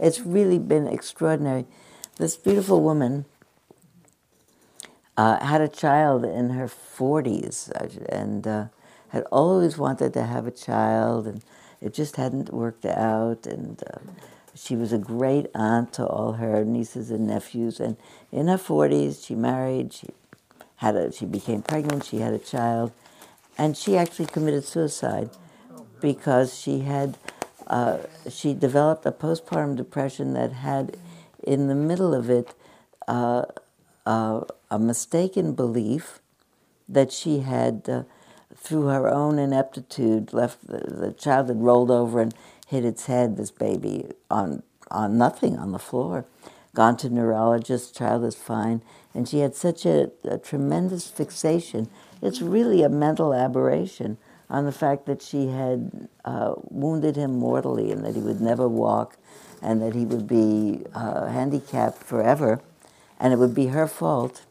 It's 0.00 0.18
really 0.18 0.58
been 0.58 0.88
extraordinary. 0.88 1.66
This 2.16 2.36
beautiful 2.36 2.82
woman 2.82 3.26
uh, 5.18 5.44
had 5.44 5.62
a 5.62 5.68
child 5.68 6.24
in 6.24 6.50
her 6.52 6.68
40s 6.68 7.70
and 8.10 8.46
uh, 8.48 8.66
had 9.10 9.24
always 9.32 9.78
wanted 9.78 10.14
to 10.14 10.24
have 10.24 10.46
a 10.46 10.52
child, 10.52 11.28
and 11.28 11.42
it 11.82 11.94
just 11.94 12.16
hadn't 12.16 12.54
worked 12.54 12.86
out. 12.86 13.46
And 13.46 13.82
uh, 13.92 14.00
she 14.54 14.76
was 14.76 14.92
a 14.94 14.98
great 14.98 15.48
aunt 15.54 15.94
to 15.94 16.06
all 16.06 16.34
her 16.34 16.64
nieces 16.64 17.10
and 17.12 17.28
nephews. 17.28 17.80
And 17.80 17.98
in 18.32 18.48
her 18.48 18.58
40s, 18.58 19.26
she 19.26 19.36
married. 19.36 19.94
She 19.94 20.08
had 20.78 20.96
a. 20.96 21.12
She 21.12 21.26
became 21.26 21.62
pregnant. 21.62 22.06
She 22.06 22.18
had 22.20 22.34
a 22.34 22.40
child 22.40 22.92
and 23.58 23.76
she 23.76 23.96
actually 23.96 24.26
committed 24.26 24.64
suicide 24.64 25.30
because 26.00 26.58
she 26.58 26.80
had 26.80 27.18
uh, 27.68 27.98
she 28.30 28.54
developed 28.54 29.06
a 29.06 29.12
postpartum 29.12 29.76
depression 29.76 30.34
that 30.34 30.52
had 30.52 30.96
in 31.44 31.68
the 31.68 31.76
middle 31.76 32.14
of 32.14 32.30
it 32.30 32.54
uh, 33.08 33.44
uh, 34.06 34.42
a 34.70 34.78
mistaken 34.78 35.54
belief 35.54 36.20
that 36.88 37.12
she 37.12 37.40
had 37.40 37.88
uh, 37.88 38.02
through 38.56 38.86
her 38.86 39.08
own 39.08 39.38
ineptitude 39.38 40.32
left 40.32 40.66
the, 40.66 40.78
the, 40.78 41.12
child 41.12 41.48
had 41.48 41.60
rolled 41.62 41.90
over 41.90 42.20
and 42.20 42.34
hit 42.66 42.84
its 42.84 43.06
head 43.06 43.36
this 43.36 43.50
baby 43.50 44.06
on 44.30 44.62
on 44.90 45.18
nothing 45.18 45.58
on 45.58 45.72
the 45.72 45.78
floor. 45.78 46.24
Gone 46.74 46.96
to 46.98 47.10
neurologist 47.10 47.96
child 47.96 48.24
is 48.24 48.34
fine. 48.34 48.82
And 49.14 49.28
she 49.28 49.40
had 49.40 49.54
such 49.54 49.84
a, 49.84 50.10
a 50.24 50.38
tremendous 50.38 51.08
fixation. 51.08 51.88
It's 52.22 52.40
really 52.40 52.82
a 52.82 52.88
mental 52.88 53.34
aberration 53.34 54.18
on 54.50 54.64
the 54.64 54.72
fact 54.72 55.06
that 55.06 55.20
she 55.20 55.48
had 55.48 56.08
uh, 56.24 56.54
wounded 56.70 57.16
him 57.16 57.38
mortally 57.38 57.90
and 57.90 58.04
that 58.04 58.14
he 58.14 58.20
would 58.20 58.40
never 58.40 58.68
walk 58.68 59.16
and 59.60 59.82
that 59.82 59.94
he 59.94 60.04
would 60.04 60.26
be 60.26 60.84
uh, 60.94 61.26
handicapped 61.26 62.02
forever. 62.02 62.60
And 63.18 63.32
it 63.32 63.38
would 63.38 63.54
be 63.54 63.66
her 63.66 63.86
fault. 63.86 64.44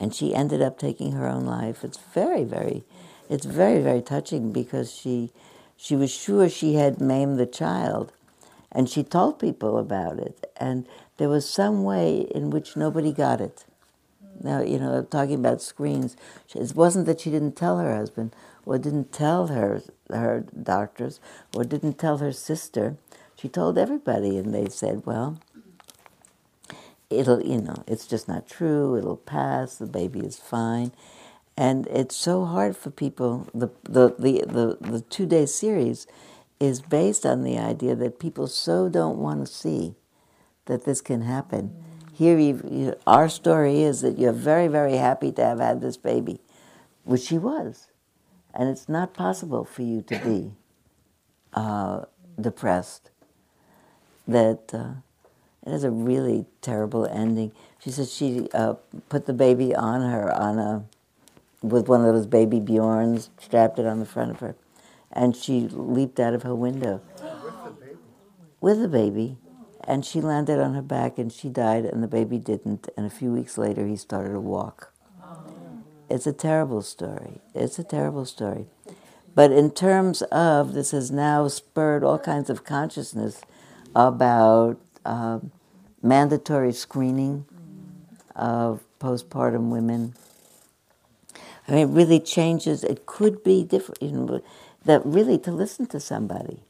And 0.00 0.14
she 0.14 0.34
ended 0.34 0.62
up 0.62 0.78
taking 0.78 1.12
her 1.12 1.26
own 1.28 1.46
life. 1.46 1.84
It's 1.84 1.98
very, 2.12 2.44
very, 2.44 2.84
it's 3.30 3.46
very, 3.46 3.80
very 3.80 4.02
touching 4.02 4.52
because 4.52 4.92
she, 4.92 5.32
she 5.76 5.96
was 5.96 6.10
sure 6.10 6.48
she 6.48 6.74
had 6.74 7.00
maimed 7.00 7.38
the 7.38 7.46
child 7.46 8.12
and 8.72 8.88
she 8.90 9.02
told 9.02 9.38
people 9.38 9.78
about 9.78 10.18
it. 10.18 10.50
And 10.58 10.86
there 11.16 11.30
was 11.30 11.48
some 11.48 11.82
way 11.82 12.26
in 12.34 12.50
which 12.50 12.76
nobody 12.76 13.12
got 13.12 13.40
it. 13.40 13.64
Now, 14.42 14.60
you 14.60 14.78
know, 14.78 15.02
talking 15.02 15.36
about 15.36 15.62
screens, 15.62 16.16
it 16.54 16.74
wasn't 16.74 17.06
that 17.06 17.20
she 17.20 17.30
didn't 17.30 17.56
tell 17.56 17.78
her 17.78 17.96
husband 17.96 18.36
or 18.66 18.78
didn't 18.78 19.12
tell 19.12 19.46
her 19.46 19.82
her 20.10 20.44
doctors 20.62 21.20
or 21.56 21.64
didn't 21.64 21.98
tell 21.98 22.18
her 22.18 22.32
sister. 22.32 22.96
She 23.34 23.48
told 23.48 23.78
everybody, 23.78 24.36
and 24.38 24.54
they 24.54 24.68
said, 24.68 25.06
"Well, 25.06 25.38
it'll, 27.10 27.42
you 27.42 27.60
know, 27.60 27.84
it's 27.86 28.06
just 28.06 28.28
not 28.28 28.48
true. 28.48 28.96
It'll 28.96 29.16
pass. 29.16 29.76
The 29.76 29.86
baby 29.86 30.20
is 30.20 30.38
fine." 30.38 30.92
And 31.56 31.86
it's 31.86 32.14
so 32.14 32.44
hard 32.44 32.76
for 32.76 32.90
people. 32.90 33.48
The, 33.54 33.68
the, 33.84 34.14
the, 34.18 34.44
the, 34.46 34.78
the 34.80 35.00
two 35.00 35.24
day 35.24 35.46
series 35.46 36.06
is 36.60 36.82
based 36.82 37.24
on 37.24 37.44
the 37.44 37.58
idea 37.58 37.94
that 37.96 38.18
people 38.18 38.46
so 38.46 38.88
don't 38.88 39.18
want 39.18 39.46
to 39.46 39.52
see 39.52 39.94
that 40.66 40.84
this 40.84 41.00
can 41.00 41.22
happen. 41.22 41.74
Here, 42.12 42.38
you, 42.38 42.62
you, 42.70 42.94
our 43.06 43.28
story 43.28 43.82
is 43.82 44.00
that 44.02 44.18
you're 44.18 44.32
very, 44.32 44.68
very 44.68 44.96
happy 44.96 45.32
to 45.32 45.44
have 45.44 45.60
had 45.60 45.80
this 45.80 45.96
baby, 45.96 46.40
which 47.04 47.22
she 47.22 47.38
was. 47.38 47.88
And 48.54 48.68
it's 48.68 48.88
not 48.88 49.14
possible 49.14 49.64
for 49.64 49.82
you 49.82 50.02
to 50.02 50.18
be 50.18 50.52
uh, 51.52 52.04
depressed. 52.40 53.10
That 54.26 54.74
uh, 54.74 55.00
it 55.66 55.72
is 55.72 55.84
a 55.84 55.90
really 55.90 56.46
terrible 56.62 57.06
ending. 57.06 57.52
She 57.80 57.90
said 57.90 58.08
she 58.08 58.48
uh, 58.54 58.74
put 59.08 59.26
the 59.26 59.32
baby 59.32 59.74
on 59.74 60.08
her 60.08 60.32
on 60.32 60.58
a 60.58 60.84
with 61.62 61.88
one 61.88 62.04
of 62.04 62.14
those 62.14 62.26
baby 62.26 62.60
Bjorns, 62.60 63.30
strapped 63.40 63.78
it 63.78 63.86
on 63.86 63.98
the 63.98 64.06
front 64.06 64.30
of 64.30 64.40
her, 64.40 64.54
and 65.10 65.34
she 65.34 65.62
leaped 65.62 66.20
out 66.20 66.34
of 66.34 66.42
her 66.44 66.54
window 66.54 67.00
with 68.60 68.80
the 68.80 68.88
baby, 68.88 69.36
and 69.82 70.04
she 70.04 70.20
landed 70.20 70.60
on 70.60 70.74
her 70.74 70.82
back 70.82 71.18
and 71.18 71.32
she 71.32 71.48
died, 71.48 71.84
and 71.84 72.02
the 72.02 72.08
baby 72.08 72.38
didn't. 72.38 72.88
And 72.96 73.06
a 73.06 73.10
few 73.10 73.32
weeks 73.32 73.58
later, 73.58 73.86
he 73.86 73.96
started 73.96 74.32
to 74.32 74.40
walk. 74.40 74.92
It's 76.08 76.26
a 76.26 76.32
terrible 76.32 76.82
story. 76.82 77.40
It's 77.54 77.78
a 77.78 77.84
terrible 77.84 78.24
story. 78.24 78.66
But 79.34 79.52
in 79.52 79.70
terms 79.72 80.22
of 80.22 80.72
this 80.74 80.92
has 80.92 81.10
now 81.10 81.48
spurred 81.48 82.04
all 82.04 82.18
kinds 82.18 82.48
of 82.50 82.64
consciousness 82.64 83.40
about 83.94 84.78
um 85.04 85.52
mandatory 86.02 86.72
screening 86.72 87.46
of 88.34 88.82
postpartum 89.00 89.70
women. 89.70 90.14
I 91.68 91.72
mean, 91.72 91.88
it 91.88 91.92
really 91.92 92.20
changes. 92.20 92.84
It 92.84 93.06
could 93.06 93.42
be 93.42 93.64
different. 93.64 94.02
You 94.02 94.10
know, 94.12 94.42
that 94.84 95.04
really 95.04 95.38
to 95.38 95.52
listen 95.52 95.86
to 95.86 96.00
somebody. 96.00 96.60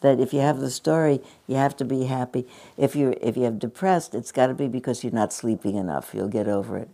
That 0.00 0.20
if 0.20 0.32
you 0.32 0.40
have 0.40 0.60
the 0.60 0.70
story, 0.70 1.20
you 1.46 1.56
have 1.56 1.76
to 1.78 1.84
be 1.84 2.04
happy. 2.04 2.46
If 2.76 2.94
you 2.94 3.14
if 3.20 3.36
you 3.36 3.44
have 3.44 3.58
depressed, 3.58 4.14
it's 4.14 4.30
got 4.30 4.48
to 4.48 4.54
be 4.54 4.68
because 4.68 5.02
you're 5.02 5.12
not 5.12 5.32
sleeping 5.32 5.76
enough. 5.76 6.14
You'll 6.14 6.28
get 6.28 6.46
over 6.46 6.76
it, 6.76 6.90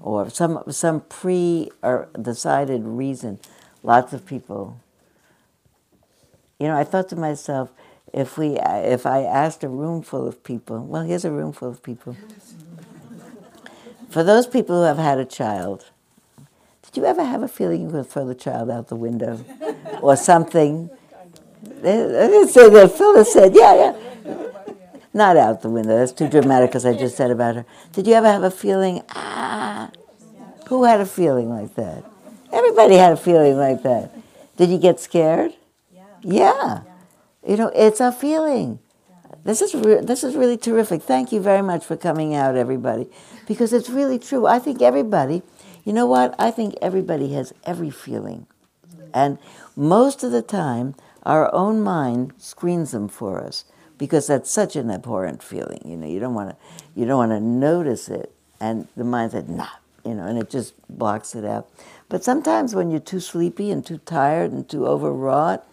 or 0.00 0.30
some 0.30 0.62
some 0.70 1.00
pre 1.02 1.70
or 1.82 2.08
decided 2.20 2.84
reason. 2.84 3.40
Lots 3.82 4.12
of 4.12 4.24
people. 4.24 4.80
You 6.58 6.68
know, 6.68 6.76
I 6.76 6.84
thought 6.84 7.08
to 7.10 7.16
myself, 7.16 7.70
if 8.14 8.38
we 8.38 8.56
if 8.60 9.06
I 9.06 9.24
asked 9.24 9.64
a 9.64 9.68
room 9.68 10.00
full 10.02 10.26
of 10.26 10.42
people, 10.44 10.84
well, 10.84 11.02
here's 11.02 11.24
a 11.24 11.32
room 11.32 11.52
full 11.52 11.68
of 11.70 11.82
people. 11.82 12.16
For 14.08 14.22
those 14.22 14.46
people 14.46 14.76
who 14.76 14.82
have 14.82 14.98
had 14.98 15.18
a 15.18 15.24
child, 15.24 15.90
did 16.82 16.96
you 16.96 17.04
ever 17.04 17.24
have 17.24 17.42
a 17.42 17.48
feeling 17.48 17.82
you 17.82 17.90
could 17.90 18.06
throw 18.06 18.24
the 18.24 18.36
child 18.36 18.70
out 18.70 18.86
the 18.86 18.94
window 18.94 19.44
or 20.00 20.14
something? 20.14 20.88
They, 21.64 21.96
they 21.96 22.28
didn't 22.28 22.48
say 22.48 22.70
that. 22.70 22.92
Phyllis 22.92 23.32
said, 23.32 23.52
yeah, 23.52 23.74
yeah. 23.74 24.50
Not 25.12 25.36
out 25.36 25.62
the 25.62 25.70
window. 25.70 25.98
That's 25.98 26.12
too 26.12 26.28
dramatic 26.28 26.70
because 26.70 26.86
I 26.86 26.96
just 26.96 27.16
said 27.16 27.32
about 27.32 27.56
her. 27.56 27.66
Did 27.92 28.06
you 28.06 28.14
ever 28.14 28.30
have 28.30 28.44
a 28.44 28.50
feeling, 28.50 29.02
ah? 29.10 29.90
Who 30.68 30.84
had 30.84 31.00
a 31.00 31.06
feeling 31.06 31.50
like 31.50 31.74
that? 31.74 32.04
Everybody 32.52 32.94
had 32.94 33.12
a 33.12 33.16
feeling 33.16 33.56
like 33.56 33.82
that. 33.82 34.12
Did 34.56 34.70
you 34.70 34.78
get 34.78 35.00
scared? 35.00 35.52
Yeah. 35.92 36.04
yeah. 36.22 36.82
You 37.46 37.56
know, 37.56 37.70
it's 37.74 38.00
a 38.00 38.10
feeling. 38.10 38.78
This 39.44 39.60
is 39.60 39.74
re- 39.74 40.00
this 40.00 40.24
is 40.24 40.34
really 40.34 40.56
terrific. 40.56 41.02
Thank 41.02 41.30
you 41.30 41.40
very 41.40 41.60
much 41.60 41.84
for 41.84 41.96
coming 41.96 42.34
out, 42.34 42.56
everybody, 42.56 43.08
because 43.46 43.74
it's 43.74 43.90
really 43.90 44.18
true. 44.18 44.46
I 44.46 44.58
think 44.58 44.80
everybody, 44.80 45.42
you 45.84 45.92
know 45.92 46.06
what? 46.06 46.34
I 46.38 46.50
think 46.50 46.74
everybody 46.80 47.34
has 47.34 47.52
every 47.64 47.90
feeling, 47.90 48.46
and 49.12 49.38
most 49.76 50.24
of 50.24 50.32
the 50.32 50.40
time, 50.40 50.94
our 51.24 51.52
own 51.54 51.82
mind 51.82 52.32
screens 52.38 52.92
them 52.92 53.08
for 53.08 53.42
us 53.44 53.66
because 53.98 54.28
that's 54.28 54.50
such 54.50 54.76
an 54.76 54.90
abhorrent 54.90 55.42
feeling. 55.42 55.82
You 55.84 55.98
know, 55.98 56.06
you 56.06 56.20
don't 56.20 56.34
want 56.34 56.50
to 56.50 56.56
you 56.94 57.04
don't 57.04 57.18
want 57.18 57.32
to 57.32 57.40
notice 57.40 58.08
it, 58.08 58.32
and 58.60 58.88
the 58.96 59.04
mind 59.04 59.32
said, 59.32 59.50
"Nah," 59.50 59.68
you 60.06 60.14
know, 60.14 60.24
and 60.24 60.38
it 60.38 60.48
just 60.48 60.72
blocks 60.88 61.34
it 61.34 61.44
out. 61.44 61.68
But 62.08 62.24
sometimes 62.24 62.74
when 62.74 62.90
you're 62.90 63.00
too 63.00 63.20
sleepy 63.20 63.70
and 63.70 63.84
too 63.84 63.98
tired 63.98 64.52
and 64.52 64.66
too 64.66 64.86
overwrought, 64.86 65.66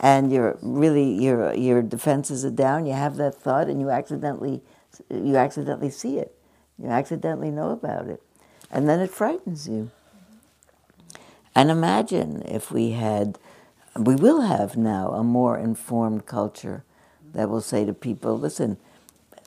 and 0.00 0.32
you're 0.32 0.58
really 0.62 1.12
your 1.12 1.54
your 1.54 1.82
defenses 1.82 2.44
are 2.44 2.50
down, 2.50 2.86
you 2.86 2.92
have 2.92 3.16
that 3.16 3.34
thought, 3.34 3.68
and 3.68 3.80
you 3.80 3.90
accidentally 3.90 4.62
you 5.10 5.36
accidentally 5.36 5.90
see 5.90 6.18
it, 6.18 6.34
you 6.78 6.88
accidentally 6.88 7.50
know 7.50 7.70
about 7.70 8.06
it, 8.06 8.22
and 8.70 8.88
then 8.88 9.00
it 9.00 9.10
frightens 9.10 9.68
you. 9.68 9.90
And 11.54 11.70
imagine 11.70 12.42
if 12.42 12.70
we 12.70 12.90
had, 12.90 13.38
we 13.98 14.14
will 14.14 14.42
have 14.42 14.76
now 14.76 15.12
a 15.12 15.24
more 15.24 15.58
informed 15.58 16.26
culture 16.26 16.84
that 17.32 17.48
will 17.48 17.62
say 17.62 17.86
to 17.86 17.94
people, 17.94 18.38
listen, 18.38 18.76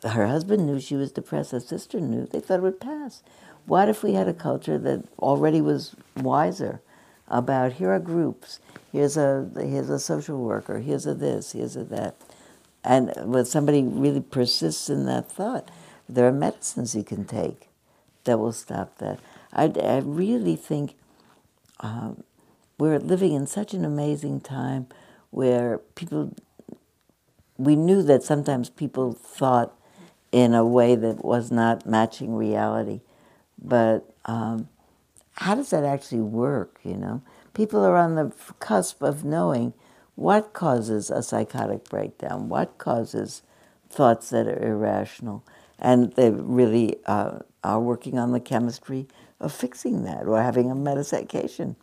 her 0.03 0.25
husband 0.25 0.65
knew 0.65 0.79
she 0.79 0.95
was 0.95 1.11
depressed, 1.11 1.51
her 1.51 1.59
sister 1.59 1.99
knew, 1.99 2.25
they 2.25 2.39
thought 2.39 2.59
it 2.59 2.63
would 2.63 2.79
pass. 2.79 3.21
What 3.65 3.89
if 3.89 4.01
we 4.01 4.13
had 4.13 4.27
a 4.27 4.33
culture 4.33 4.79
that 4.79 5.05
already 5.19 5.61
was 5.61 5.95
wiser 6.17 6.81
about 7.27 7.73
here 7.73 7.91
are 7.91 7.99
groups, 7.99 8.59
here's 8.91 9.17
a 9.17 9.49
here's 9.55 9.89
a 9.89 9.99
social 9.99 10.37
worker, 10.39 10.79
here's 10.79 11.05
a 11.05 11.13
this, 11.13 11.53
here's 11.53 11.75
a 11.75 11.83
that, 11.85 12.15
and 12.83 13.13
when 13.23 13.45
somebody 13.45 13.83
really 13.83 14.21
persists 14.21 14.89
in 14.89 15.05
that 15.05 15.31
thought, 15.31 15.69
there 16.07 16.27
are 16.27 16.31
medicines 16.31 16.95
you 16.95 17.03
can 17.03 17.25
take 17.25 17.69
that 18.23 18.39
will 18.39 18.53
stop 18.53 18.97
that. 18.99 19.19
I, 19.53 19.71
I 19.81 19.99
really 20.03 20.55
think 20.55 20.95
um, 21.79 22.23
we're 22.77 22.99
living 22.99 23.33
in 23.33 23.47
such 23.47 23.73
an 23.73 23.85
amazing 23.85 24.41
time 24.41 24.87
where 25.31 25.79
people 25.95 26.33
we 27.57 27.75
knew 27.75 28.01
that 28.03 28.23
sometimes 28.23 28.69
people 28.69 29.11
thought 29.11 29.73
in 30.31 30.53
a 30.53 30.65
way 30.65 30.95
that 30.95 31.23
was 31.23 31.51
not 31.51 31.85
matching 31.85 32.33
reality. 32.35 33.01
But 33.61 34.09
um, 34.25 34.69
how 35.33 35.55
does 35.55 35.69
that 35.71 35.83
actually 35.83 36.21
work, 36.21 36.79
you 36.83 36.95
know? 36.95 37.21
People 37.53 37.83
are 37.83 37.95
on 37.95 38.15
the 38.15 38.31
cusp 38.59 39.01
of 39.01 39.23
knowing 39.23 39.73
what 40.15 40.53
causes 40.53 41.09
a 41.09 41.23
psychotic 41.23 41.89
breakdown, 41.89 42.49
what 42.49 42.77
causes 42.77 43.41
thoughts 43.89 44.29
that 44.29 44.47
are 44.47 44.63
irrational. 44.63 45.43
And 45.79 46.13
they 46.13 46.29
really 46.29 46.97
uh, 47.05 47.39
are 47.63 47.79
working 47.79 48.17
on 48.17 48.31
the 48.31 48.39
chemistry 48.39 49.07
of 49.39 49.53
fixing 49.53 50.03
that 50.03 50.25
or 50.25 50.41
having 50.41 50.69
a 50.69 50.75
medication 50.75 51.75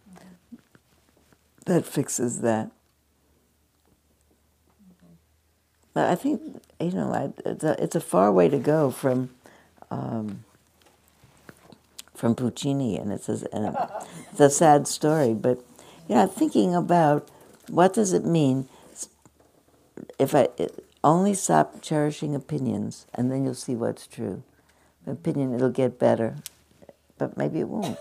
that 1.64 1.84
fixes 1.84 2.40
that. 2.40 2.70
But 5.94 6.10
I 6.10 6.14
think 6.14 6.60
you 6.78 6.90
know 6.90 7.34
it's, 7.44 7.64
a, 7.64 7.82
it's 7.82 7.96
a 7.96 8.00
far 8.00 8.30
way 8.30 8.48
to 8.48 8.58
go 8.58 8.90
from 8.90 9.30
um, 9.90 10.44
from 12.16 12.34
Puccini, 12.34 12.96
and 12.96 13.12
it's 13.12 13.28
a, 13.28 13.38
it's 14.32 14.40
a 14.40 14.50
sad 14.50 14.88
story. 14.88 15.34
But 15.34 15.58
you 16.08 16.14
know, 16.14 16.26
thinking 16.26 16.74
about 16.74 17.28
what 17.68 17.92
does 17.92 18.12
it 18.12 18.24
mean 18.24 18.68
if 20.18 20.34
I 20.34 20.48
only 21.04 21.34
stop 21.34 21.82
cherishing 21.82 22.34
opinions, 22.34 23.06
and 23.14 23.30
then 23.30 23.44
you'll 23.44 23.54
see 23.54 23.74
what's 23.74 24.06
true. 24.06 24.42
Opinion, 25.06 25.54
it'll 25.54 25.70
get 25.70 25.98
better, 25.98 26.36
but 27.16 27.36
maybe 27.36 27.60
it 27.60 27.68
won't. 27.68 27.98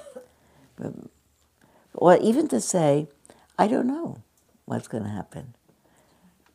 But, 0.76 0.94
or 1.94 2.18
even 2.18 2.48
to 2.50 2.60
say, 2.60 3.08
I 3.58 3.68
don't 3.68 3.88
know 3.88 4.24
what's 4.66 4.88
going 4.88 5.04
to 5.04 5.10
happen. 5.10 5.54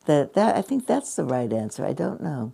That, 0.05 0.33
that 0.33 0.55
I 0.55 0.61
think 0.61 0.87
that's 0.87 1.15
the 1.15 1.23
right 1.23 1.51
answer. 1.53 1.85
I 1.85 1.93
don't 1.93 2.21
know. 2.21 2.53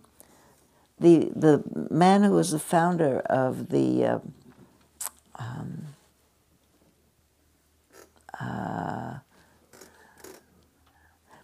The 1.00 1.30
the 1.34 1.62
man 1.90 2.24
who 2.24 2.32
was 2.32 2.50
the 2.50 2.58
founder 2.58 3.20
of 3.20 3.68
the 3.68 4.04
uh, 4.04 4.18
um, 5.38 5.86
uh, 8.40 9.18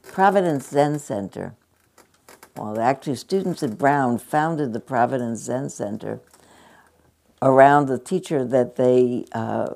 Providence 0.03 0.69
Zen 0.69 0.99
Center. 0.99 1.55
Well, 2.57 2.79
actually, 2.79 3.17
students 3.17 3.63
at 3.63 3.79
Brown 3.79 4.19
founded 4.19 4.73
the 4.73 4.81
Providence 4.81 5.41
Zen 5.41 5.71
Center 5.71 6.21
around 7.43 7.87
the 7.87 7.99
teacher 7.99 8.45
that 8.45 8.77
they 8.77 9.25
uh, 9.33 9.75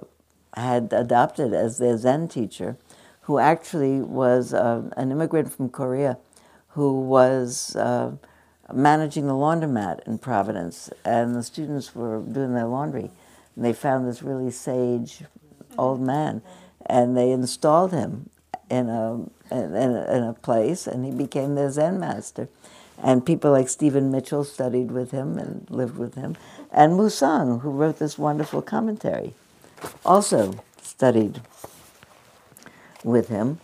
had 0.55 0.93
adopted 0.93 1.53
as 1.53 1.79
their 1.79 1.97
Zen 1.97 2.29
teacher, 2.29 2.77
who 3.23 3.39
actually 3.39 4.01
was 4.01 4.55
uh, 4.55 4.89
an 4.97 5.11
immigrant 5.11 5.53
from 5.53 5.69
Korea 5.69 6.19
who 6.79 7.01
was 7.01 7.75
uh, 7.75 8.12
managing 8.73 9.27
the 9.27 9.33
laundromat 9.33 10.07
in 10.07 10.19
Providence, 10.19 10.91
and 11.05 11.35
the 11.35 11.43
students 11.43 11.93
were 11.93 12.21
doing 12.21 12.55
their 12.55 12.66
laundry. 12.66 13.11
And 13.59 13.65
they 13.65 13.73
found 13.73 14.07
this 14.07 14.23
really 14.23 14.53
sage 14.53 15.25
old 15.77 16.01
man, 16.01 16.43
and 16.87 17.17
they 17.17 17.33
installed 17.33 17.91
him 17.91 18.31
in 18.71 18.89
a, 18.89 19.15
in 19.51 19.75
a, 19.75 20.17
in 20.17 20.23
a 20.23 20.33
place, 20.33 20.87
and 20.87 21.05
he 21.05 21.11
became 21.11 21.57
their 21.57 21.69
Zen 21.69 21.99
master. 21.99 22.49
And 23.03 23.27
people 23.27 23.51
like 23.51 23.69
Stephen 23.69 24.13
Mitchell 24.13 24.45
studied 24.45 24.93
with 24.93 25.11
him 25.11 25.39
and 25.39 25.69
lived 25.71 25.99
with 25.99 26.15
him, 26.15 26.37
and 26.71 26.95
Mu 26.95 27.09
Soeng, 27.09 27.63
who 27.63 27.71
wrote 27.71 27.99
this 27.99 28.17
wonderful 28.17 28.63
commentary, 28.63 29.35
also 30.05 30.63
studied 30.81 31.41
with 33.03 33.27
him. 33.27 33.59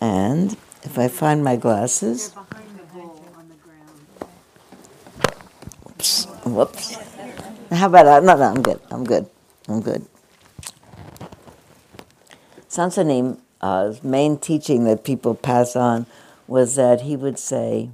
And 0.00 0.52
if 0.84 0.96
I 0.96 1.08
find 1.08 1.42
my 1.42 1.56
glasses, 1.56 2.28
behind 2.28 2.78
the 2.78 2.84
bowl 2.94 3.24
on 3.36 3.48
the 3.48 3.56
ground. 3.56 4.30
Oops. 5.90 6.24
Whoops. 6.44 7.05
How 7.70 7.86
about 7.86 8.04
that? 8.04 8.22
No, 8.22 8.36
no, 8.36 8.44
I'm 8.44 8.62
good. 8.62 8.80
I'm 8.90 9.04
good. 9.04 9.26
I'm 9.68 9.80
good. 9.80 10.06
Soen 12.68 12.90
Sa 12.92 13.02
Nim, 13.02 13.38
uh, 13.60 13.94
main 14.02 14.38
teaching 14.38 14.84
that 14.84 15.02
people 15.02 15.34
pass 15.34 15.74
on 15.74 16.06
was 16.46 16.76
that 16.76 17.00
he 17.02 17.16
would 17.16 17.38
say, 17.38 17.90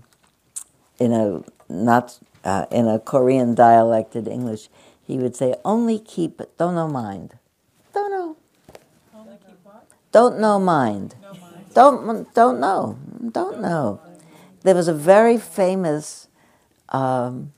in 0.98 1.12
a 1.12 1.42
not 1.68 2.18
uh, 2.44 2.66
in 2.70 2.86
a 2.88 2.98
Korean 2.98 3.54
dialected 3.54 4.28
English, 4.28 4.68
he 5.06 5.18
would 5.18 5.34
say, 5.36 5.54
"Only 5.64 5.98
keep, 5.98 6.42
don't 6.58 6.74
know 6.74 6.88
mind, 6.88 7.38
don't 7.94 8.10
know, 8.10 8.36
Only 9.14 9.36
keep 9.46 9.58
what? 9.64 9.86
don't 10.10 10.38
know 10.38 10.58
mind, 10.58 11.14
No 11.22 11.32
mind. 11.32 11.66
don't 11.74 12.34
don't 12.34 12.60
know, 12.60 12.98
don't 13.30 13.60
know." 13.60 14.00
There 14.62 14.74
was 14.74 14.88
a 14.88 14.94
very 14.94 15.38
famous. 15.38 16.28
Um, 16.90 17.52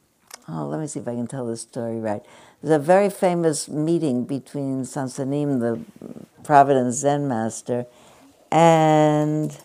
oh, 0.49 0.66
let 0.66 0.80
me 0.80 0.86
see 0.86 1.01
if 1.01 1.09
I 1.09 1.14
can 1.14 1.26
tell 1.26 1.47
this 1.47 1.62
story 1.62 1.99
right. 1.99 2.22
There's 2.62 2.74
a 2.74 2.78
very 2.78 3.11
famous 3.11 3.68
meeting 3.68 4.24
between 4.24 4.84
Soen 4.84 5.09
Sa 5.09 5.24
Nim, 5.24 5.59
the 5.59 5.80
Providence 6.42 6.97
Zen 6.97 7.28
master, 7.28 7.86
and 8.51 9.59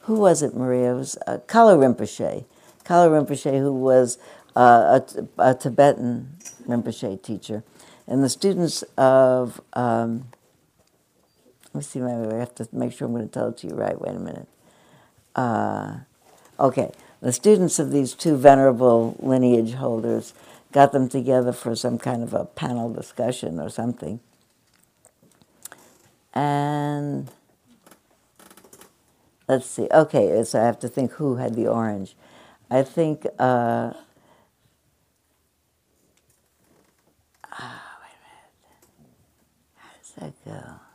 who 0.00 0.14
was 0.14 0.42
it, 0.42 0.56
Maria? 0.56 0.92
It 0.92 0.98
was 0.98 1.18
uh, 1.26 1.38
Kalu 1.46 1.78
Rinpoche. 1.78 2.44
Kalu 2.84 3.26
Rinpoche, 3.26 3.58
who 3.58 3.72
was 3.72 4.18
uh, 4.56 5.00
a, 5.38 5.50
a 5.50 5.54
Tibetan 5.54 6.36
Rinpoche 6.66 7.22
teacher. 7.22 7.62
And 8.06 8.24
the 8.24 8.28
students 8.28 8.82
of, 8.96 9.60
um, 9.74 10.26
let 11.72 11.74
me 11.74 11.82
see, 11.82 12.02
I 12.02 12.34
have 12.38 12.54
to 12.56 12.68
make 12.72 12.92
sure 12.92 13.06
I'm 13.06 13.14
going 13.14 13.28
to 13.28 13.32
tell 13.32 13.48
it 13.48 13.58
to 13.58 13.68
you 13.68 13.74
right. 13.74 14.00
Wait 14.00 14.16
a 14.16 14.18
minute. 14.18 14.48
Uh, 15.36 15.98
okay, 16.58 16.90
the 17.20 17.32
students 17.32 17.78
of 17.78 17.90
these 17.90 18.14
two 18.14 18.36
venerable 18.36 19.16
lineage 19.20 19.74
holders 19.74 20.34
got 20.72 20.92
them 20.92 21.08
together 21.08 21.52
for 21.52 21.74
some 21.74 21.98
kind 21.98 22.22
of 22.22 22.32
a 22.32 22.44
panel 22.44 22.92
discussion 22.92 23.58
or 23.60 23.68
something. 23.68 24.20
And 26.32 27.30
let's 29.48 29.66
see. 29.66 29.88
Okay, 29.92 30.42
so 30.44 30.60
I 30.60 30.64
have 30.64 30.78
to 30.80 30.88
think 30.88 31.12
who 31.12 31.36
had 31.36 31.54
the 31.54 31.66
orange. 31.66 32.14
I 32.70 32.82
think. 32.82 33.26
Uh, 33.38 33.92
ah, 37.50 37.98
wait 38.00 38.14
a 38.14 38.20
minute. 38.22 38.84
How 39.74 39.90
does 39.98 40.12
that 40.14 40.44
go? 40.44 40.89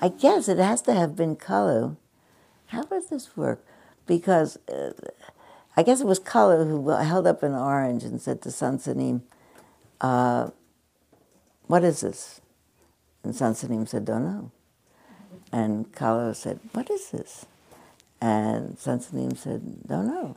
I 0.00 0.08
guess 0.08 0.48
it 0.48 0.58
has 0.58 0.82
to 0.82 0.94
have 0.94 1.16
been 1.16 1.36
Kalu. 1.36 1.96
How 2.66 2.82
does 2.82 3.08
this 3.08 3.36
work? 3.36 3.64
Because 4.06 4.58
uh, 4.68 4.92
I 5.76 5.82
guess 5.82 6.00
it 6.00 6.06
was 6.06 6.20
Kalu 6.20 6.68
who 6.68 6.88
held 6.90 7.26
up 7.26 7.42
an 7.42 7.54
orange 7.54 8.02
and 8.04 8.20
said 8.20 8.42
to 8.42 8.50
Soen 8.50 8.80
Sa 8.80 8.92
Nim, 8.92 9.22
uh, 10.00 10.50
What 11.66 11.82
is 11.84 12.00
this? 12.00 12.40
And 13.24 13.34
Soen 13.34 13.54
Sa 13.54 13.66
Nim 13.68 13.86
said, 13.86 14.04
Don't 14.04 14.24
know. 14.24 14.50
And 15.50 15.90
Kalu 15.92 16.34
said, 16.36 16.60
What 16.72 16.90
is 16.90 17.10
this? 17.10 17.46
And 18.20 18.76
Soen 18.78 19.00
Sa 19.00 19.16
Nim 19.16 19.34
said, 19.34 19.86
Don't 19.86 20.08
know. 20.08 20.36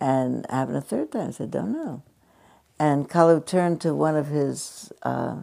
And 0.00 0.46
happened 0.50 0.78
a 0.78 0.80
third 0.80 1.12
time, 1.12 1.32
said, 1.32 1.50
Don't 1.50 1.72
know. 1.72 2.02
And 2.78 3.08
Kalu 3.08 3.44
turned 3.44 3.80
to 3.82 3.94
one 3.94 4.16
of 4.16 4.28
his 4.28 4.92
uh, 5.02 5.42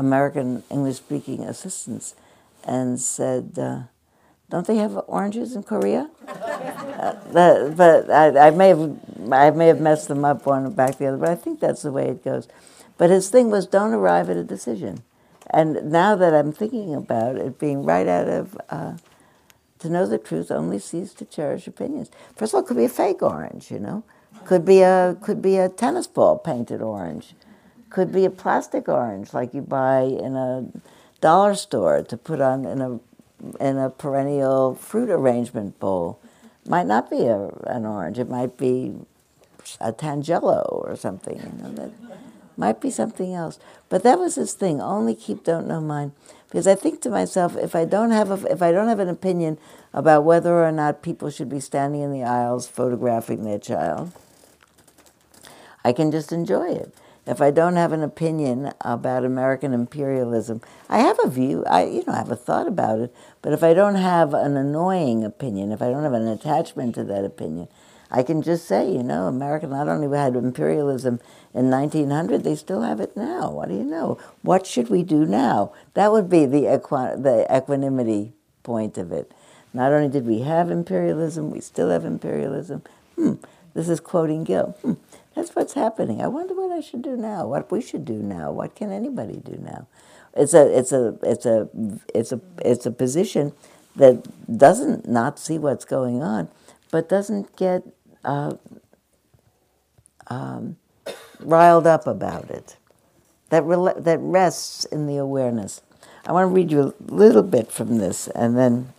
American 0.00 0.62
English 0.70 0.96
speaking 0.96 1.44
assistants 1.44 2.14
and 2.64 2.98
said, 2.98 3.58
uh, 3.58 3.82
Don't 4.48 4.66
they 4.66 4.76
have 4.76 4.98
oranges 5.06 5.54
in 5.54 5.62
Korea? 5.62 6.10
uh, 6.26 7.14
that, 7.32 7.74
but 7.76 8.10
I, 8.10 8.48
I, 8.48 8.50
may 8.50 8.68
have, 8.68 8.98
I 9.30 9.50
may 9.50 9.66
have 9.66 9.80
messed 9.80 10.08
them 10.08 10.24
up 10.24 10.46
one 10.46 10.72
back 10.72 10.96
the 10.96 11.06
other, 11.06 11.18
but 11.18 11.28
I 11.28 11.34
think 11.34 11.60
that's 11.60 11.82
the 11.82 11.92
way 11.92 12.08
it 12.08 12.24
goes. 12.24 12.48
But 12.96 13.10
his 13.10 13.28
thing 13.28 13.50
was 13.50 13.66
don't 13.66 13.92
arrive 13.92 14.30
at 14.30 14.36
a 14.36 14.44
decision. 14.44 15.02
And 15.50 15.92
now 15.92 16.16
that 16.16 16.32
I'm 16.32 16.52
thinking 16.52 16.94
about 16.94 17.36
it 17.36 17.58
being 17.58 17.84
right 17.84 18.08
out 18.08 18.28
of 18.28 18.58
uh, 18.70 18.96
to 19.80 19.88
know 19.88 20.06
the 20.06 20.18
truth, 20.18 20.50
only 20.50 20.78
cease 20.78 21.12
to 21.14 21.24
cherish 21.24 21.66
opinions. 21.66 22.10
First 22.36 22.52
of 22.52 22.58
all, 22.58 22.62
it 22.62 22.66
could 22.68 22.76
be 22.76 22.84
a 22.84 22.88
fake 22.88 23.22
orange, 23.22 23.70
you 23.70 23.78
know. 23.78 24.04
Could 24.44 24.64
be 24.64 24.80
a 24.80 25.16
could 25.20 25.42
be 25.42 25.58
a 25.58 25.68
tennis 25.68 26.06
ball 26.06 26.38
painted 26.38 26.80
orange. 26.80 27.34
Could 27.90 28.12
be 28.12 28.24
a 28.24 28.30
plastic 28.30 28.88
orange 28.88 29.34
like 29.34 29.52
you 29.52 29.62
buy 29.62 30.02
in 30.02 30.36
a 30.36 30.66
dollar 31.20 31.54
store 31.54 32.02
to 32.02 32.16
put 32.16 32.40
on 32.40 32.64
in 32.64 32.80
a 32.80 33.00
in 33.58 33.78
a 33.78 33.90
perennial 33.90 34.74
fruit 34.74 35.10
arrangement 35.10 35.78
bowl. 35.80 36.20
Might 36.66 36.86
not 36.86 37.10
be 37.10 37.22
a, 37.22 37.48
an 37.66 37.86
orange. 37.86 38.18
It 38.18 38.28
might 38.28 38.56
be 38.56 38.94
a 39.80 39.92
tangelo 39.92 40.66
or 40.68 40.94
something. 40.96 41.36
You 41.36 41.62
know 41.62 41.72
that 41.72 41.90
might 42.60 42.80
be 42.80 42.90
something 42.90 43.34
else. 43.34 43.58
But 43.88 44.02
that 44.02 44.18
was 44.18 44.34
his 44.36 44.52
thing. 44.52 44.80
Only 44.80 45.14
keep, 45.14 45.42
don't 45.44 45.66
know 45.66 45.80
mine. 45.80 46.12
Because 46.48 46.66
I 46.66 46.74
think 46.74 47.00
to 47.02 47.10
myself, 47.10 47.56
if 47.56 47.74
I 47.74 47.84
don't 47.84 48.10
have 48.10 48.30
a, 48.30 48.52
if 48.52 48.60
I 48.60 48.70
don't 48.70 48.88
have 48.88 49.00
an 49.00 49.08
opinion 49.08 49.58
about 49.92 50.24
whether 50.24 50.62
or 50.62 50.70
not 50.70 51.02
people 51.02 51.30
should 51.30 51.48
be 51.48 51.60
standing 51.60 52.02
in 52.02 52.12
the 52.12 52.22
aisles 52.22 52.68
photographing 52.68 53.44
their 53.44 53.58
child, 53.58 54.12
I 55.84 55.92
can 55.92 56.10
just 56.10 56.32
enjoy 56.32 56.68
it. 56.72 56.94
If 57.30 57.40
I 57.40 57.52
don't 57.52 57.76
have 57.76 57.92
an 57.92 58.02
opinion 58.02 58.72
about 58.80 59.24
American 59.24 59.72
imperialism, 59.72 60.62
I 60.88 60.98
have 60.98 61.16
a 61.22 61.30
view. 61.30 61.64
I 61.64 61.84
you 61.84 62.02
know 62.04 62.12
I 62.12 62.16
have 62.16 62.32
a 62.32 62.34
thought 62.34 62.66
about 62.66 62.98
it. 62.98 63.14
But 63.40 63.52
if 63.52 63.62
I 63.62 63.72
don't 63.72 63.94
have 63.94 64.34
an 64.34 64.56
annoying 64.56 65.22
opinion, 65.24 65.70
if 65.70 65.80
I 65.80 65.90
don't 65.90 66.02
have 66.02 66.12
an 66.12 66.26
attachment 66.26 66.96
to 66.96 67.04
that 67.04 67.24
opinion, 67.24 67.68
I 68.10 68.24
can 68.24 68.42
just 68.42 68.66
say, 68.66 68.90
you 68.90 69.04
know, 69.04 69.28
America 69.28 69.68
not 69.68 69.86
only 69.88 70.08
had 70.18 70.34
imperialism 70.34 71.20
in 71.54 71.70
1900, 71.70 72.42
they 72.42 72.56
still 72.56 72.82
have 72.82 72.98
it 72.98 73.16
now. 73.16 73.52
What 73.52 73.68
do 73.68 73.76
you 73.76 73.84
know? 73.84 74.18
What 74.42 74.66
should 74.66 74.90
we 74.90 75.04
do 75.04 75.24
now? 75.24 75.72
That 75.94 76.10
would 76.10 76.28
be 76.28 76.46
the, 76.46 76.66
equi- 76.66 77.22
the 77.22 77.46
equanimity 77.48 78.32
point 78.64 78.98
of 78.98 79.12
it. 79.12 79.30
Not 79.72 79.92
only 79.92 80.08
did 80.08 80.26
we 80.26 80.40
have 80.40 80.68
imperialism, 80.68 81.52
we 81.52 81.60
still 81.60 81.90
have 81.90 82.04
imperialism. 82.04 82.82
Hmm, 83.14 83.34
this 83.74 83.88
is 83.88 84.00
quoting 84.00 84.42
Gill. 84.42 84.76
Hmm, 84.82 84.94
that's 85.34 85.56
what's 85.56 85.74
happening. 85.74 86.22
I 86.22 86.28
wonder 86.28 86.54
what 86.54 86.72
I 86.72 86.80
should 86.80 87.02
do 87.02 87.16
now. 87.16 87.46
What 87.46 87.70
we 87.72 87.80
should 87.82 88.04
do 88.04 88.14
now. 88.14 88.52
What 88.52 88.74
can 88.74 88.92
anybody 88.92 89.38
do 89.44 89.58
now? 89.62 89.86
It's 90.34 90.54
a, 90.54 90.78
it's 90.78 90.92
a, 90.92 91.18
it's 91.22 91.46
a, 91.46 91.68
it's 92.14 92.32
a, 92.32 92.40
it's 92.64 92.86
a 92.86 92.90
position 92.90 93.52
that 93.96 94.26
doesn't 94.58 95.08
not 95.08 95.38
see 95.38 95.58
what's 95.58 95.84
going 95.84 96.22
on, 96.22 96.48
but 96.90 97.08
doesn't 97.08 97.56
get 97.56 97.84
uh, 98.24 98.54
um, 100.28 100.76
riled 101.40 101.86
up 101.86 102.06
about 102.06 102.50
it. 102.50 102.76
That 103.50 103.64
rela- 103.64 104.02
that 104.04 104.18
rests 104.20 104.84
in 104.86 105.06
the 105.06 105.16
awareness. 105.18 105.82
I 106.26 106.32
want 106.32 106.50
to 106.50 106.54
read 106.54 106.70
you 106.72 106.82
a 106.82 106.94
little 107.12 107.42
bit 107.42 107.72
from 107.72 107.98
this, 107.98 108.28
and 108.28 108.56
then 108.58 108.92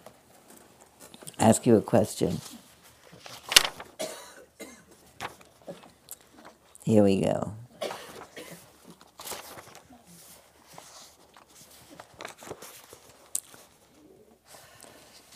ask 1.39 1.65
you 1.65 1.77
a 1.77 1.82
question. 1.82 2.41
Here 6.84 7.03
we 7.03 7.21
go. 7.21 7.53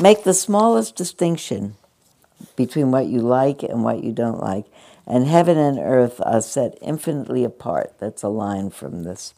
Make 0.02 0.24
the 0.24 0.34
smallest 0.34 0.96
distinction 0.96 1.76
between 2.56 2.92
what 2.92 3.08
you 3.08 3.20
like 3.20 3.64
and 3.64 3.84
what 3.84 4.04
you 4.04 4.12
don't 4.12 4.42
like, 4.42 4.66
and 5.08 5.26
heaven 5.26 5.58
and 5.58 5.80
earth 5.80 6.20
are 6.24 6.42
set 6.42 6.78
infinitely 6.82 7.44
apart. 7.44 7.94
That's 8.00 8.24
a 8.24 8.28
line 8.28 8.72
from 8.72 9.04
this. 9.04 9.34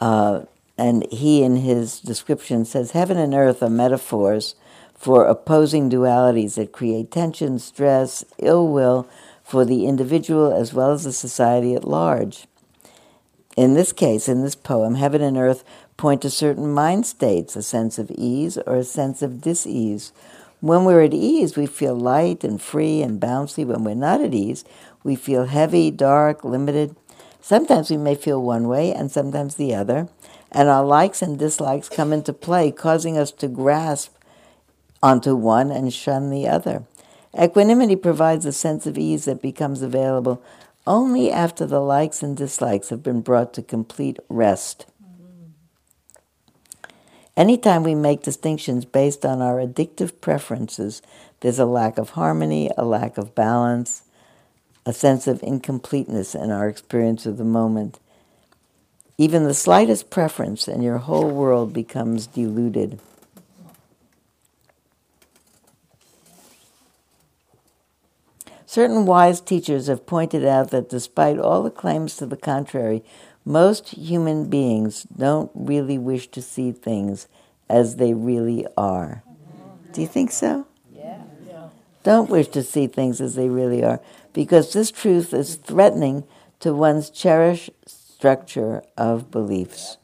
Uh, 0.00 0.42
and 0.76 1.06
he, 1.10 1.42
in 1.42 1.56
his 1.56 2.00
description, 2.00 2.64
says 2.64 2.92
heaven 2.92 3.16
and 3.16 3.34
earth 3.34 3.62
are 3.62 3.70
metaphors 3.70 4.54
for 4.94 5.24
opposing 5.24 5.90
dualities 5.90 6.56
that 6.56 6.72
create 6.72 7.10
tension, 7.10 7.58
stress, 7.58 8.24
ill 8.38 8.68
will 8.68 9.08
for 9.50 9.64
the 9.64 9.84
individual 9.84 10.52
as 10.52 10.72
well 10.72 10.92
as 10.92 11.02
the 11.02 11.12
society 11.12 11.74
at 11.74 11.82
large. 11.82 12.46
In 13.56 13.74
this 13.74 13.90
case, 13.90 14.28
in 14.28 14.44
this 14.44 14.54
poem, 14.54 14.94
heaven 14.94 15.20
and 15.22 15.36
earth 15.36 15.64
point 15.96 16.22
to 16.22 16.30
certain 16.30 16.72
mind 16.72 17.04
states, 17.04 17.56
a 17.56 17.62
sense 17.64 17.98
of 17.98 18.12
ease 18.12 18.58
or 18.58 18.76
a 18.76 18.84
sense 18.84 19.22
of 19.22 19.40
dis-ease. 19.40 20.12
When 20.60 20.84
we're 20.84 21.02
at 21.02 21.12
ease, 21.12 21.56
we 21.56 21.66
feel 21.66 21.96
light 21.96 22.44
and 22.44 22.62
free 22.62 23.02
and 23.02 23.20
bouncy. 23.20 23.66
When 23.66 23.82
we're 23.82 23.94
not 23.94 24.20
at 24.20 24.34
ease, 24.34 24.64
we 25.02 25.16
feel 25.16 25.46
heavy, 25.46 25.90
dark, 25.90 26.44
limited. 26.44 26.94
Sometimes 27.40 27.90
we 27.90 27.96
may 27.96 28.14
feel 28.14 28.40
one 28.40 28.68
way 28.68 28.92
and 28.94 29.10
sometimes 29.10 29.56
the 29.56 29.74
other, 29.74 30.08
and 30.52 30.68
our 30.68 30.84
likes 30.84 31.22
and 31.22 31.36
dislikes 31.36 31.88
come 31.88 32.12
into 32.12 32.32
play, 32.32 32.70
causing 32.70 33.18
us 33.18 33.32
to 33.32 33.48
grasp 33.48 34.14
onto 35.02 35.34
one 35.34 35.72
and 35.72 35.92
shun 35.92 36.30
the 36.30 36.46
other. 36.46 36.84
Equanimity 37.38 37.96
provides 37.96 38.44
a 38.44 38.52
sense 38.52 38.86
of 38.86 38.98
ease 38.98 39.24
that 39.26 39.42
becomes 39.42 39.82
available 39.82 40.42
only 40.86 41.30
after 41.30 41.66
the 41.66 41.80
likes 41.80 42.22
and 42.22 42.36
dislikes 42.36 42.88
have 42.88 43.02
been 43.02 43.20
brought 43.20 43.52
to 43.54 43.62
complete 43.62 44.18
rest. 44.28 44.86
Anytime 47.36 47.84
we 47.84 47.94
make 47.94 48.22
distinctions 48.22 48.84
based 48.84 49.24
on 49.24 49.40
our 49.40 49.56
addictive 49.56 50.20
preferences, 50.20 51.00
there's 51.40 51.58
a 51.58 51.64
lack 51.64 51.96
of 51.96 52.10
harmony, 52.10 52.70
a 52.76 52.84
lack 52.84 53.16
of 53.16 53.34
balance, 53.34 54.02
a 54.84 54.92
sense 54.92 55.26
of 55.26 55.42
incompleteness 55.42 56.34
in 56.34 56.50
our 56.50 56.68
experience 56.68 57.26
of 57.26 57.36
the 57.36 57.44
moment. 57.44 57.98
Even 59.16 59.44
the 59.44 59.54
slightest 59.54 60.10
preference, 60.10 60.66
and 60.66 60.82
your 60.82 60.98
whole 60.98 61.30
world 61.30 61.72
becomes 61.72 62.26
diluted. 62.26 62.98
Certain 68.70 69.04
wise 69.04 69.40
teachers 69.40 69.88
have 69.88 70.06
pointed 70.06 70.44
out 70.44 70.70
that 70.70 70.88
despite 70.88 71.40
all 71.40 71.64
the 71.64 71.72
claims 71.72 72.14
to 72.14 72.24
the 72.24 72.36
contrary, 72.36 73.02
most 73.44 73.88
human 73.88 74.48
beings 74.48 75.02
don't 75.02 75.50
really 75.56 75.98
wish 75.98 76.28
to 76.28 76.40
see 76.40 76.70
things 76.70 77.26
as 77.68 77.96
they 77.96 78.14
really 78.14 78.64
are. 78.76 79.24
Do 79.92 80.00
you 80.00 80.06
think 80.06 80.30
so? 80.30 80.68
Yeah. 80.94 81.20
Don't 82.04 82.30
wish 82.30 82.46
to 82.50 82.62
see 82.62 82.86
things 82.86 83.20
as 83.20 83.34
they 83.34 83.48
really 83.48 83.82
are, 83.82 84.00
because 84.32 84.72
this 84.72 84.92
truth 84.92 85.34
is 85.34 85.56
threatening 85.56 86.22
to 86.60 86.72
one's 86.72 87.10
cherished 87.10 87.70
structure 87.86 88.84
of 88.96 89.32
beliefs. 89.32 89.96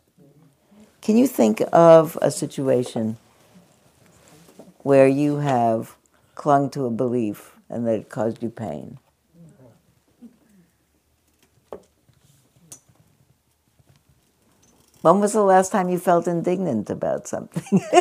Can 1.02 1.16
you 1.16 1.28
think 1.28 1.62
of 1.72 2.18
a 2.20 2.32
situation 2.32 3.16
where 4.78 5.06
you 5.06 5.36
have 5.36 5.94
clung 6.34 6.68
to 6.70 6.84
a 6.84 6.90
belief 6.90 7.52
and 7.68 7.86
that 7.86 8.00
it 8.00 8.08
caused 8.08 8.42
you 8.42 8.50
pain? 8.50 8.98
When 15.02 15.20
was 15.20 15.32
the 15.32 15.42
last 15.42 15.70
time 15.72 15.88
you 15.88 15.98
felt 15.98 16.26
indignant 16.26 16.90
about 16.90 17.28
something? 17.28 17.80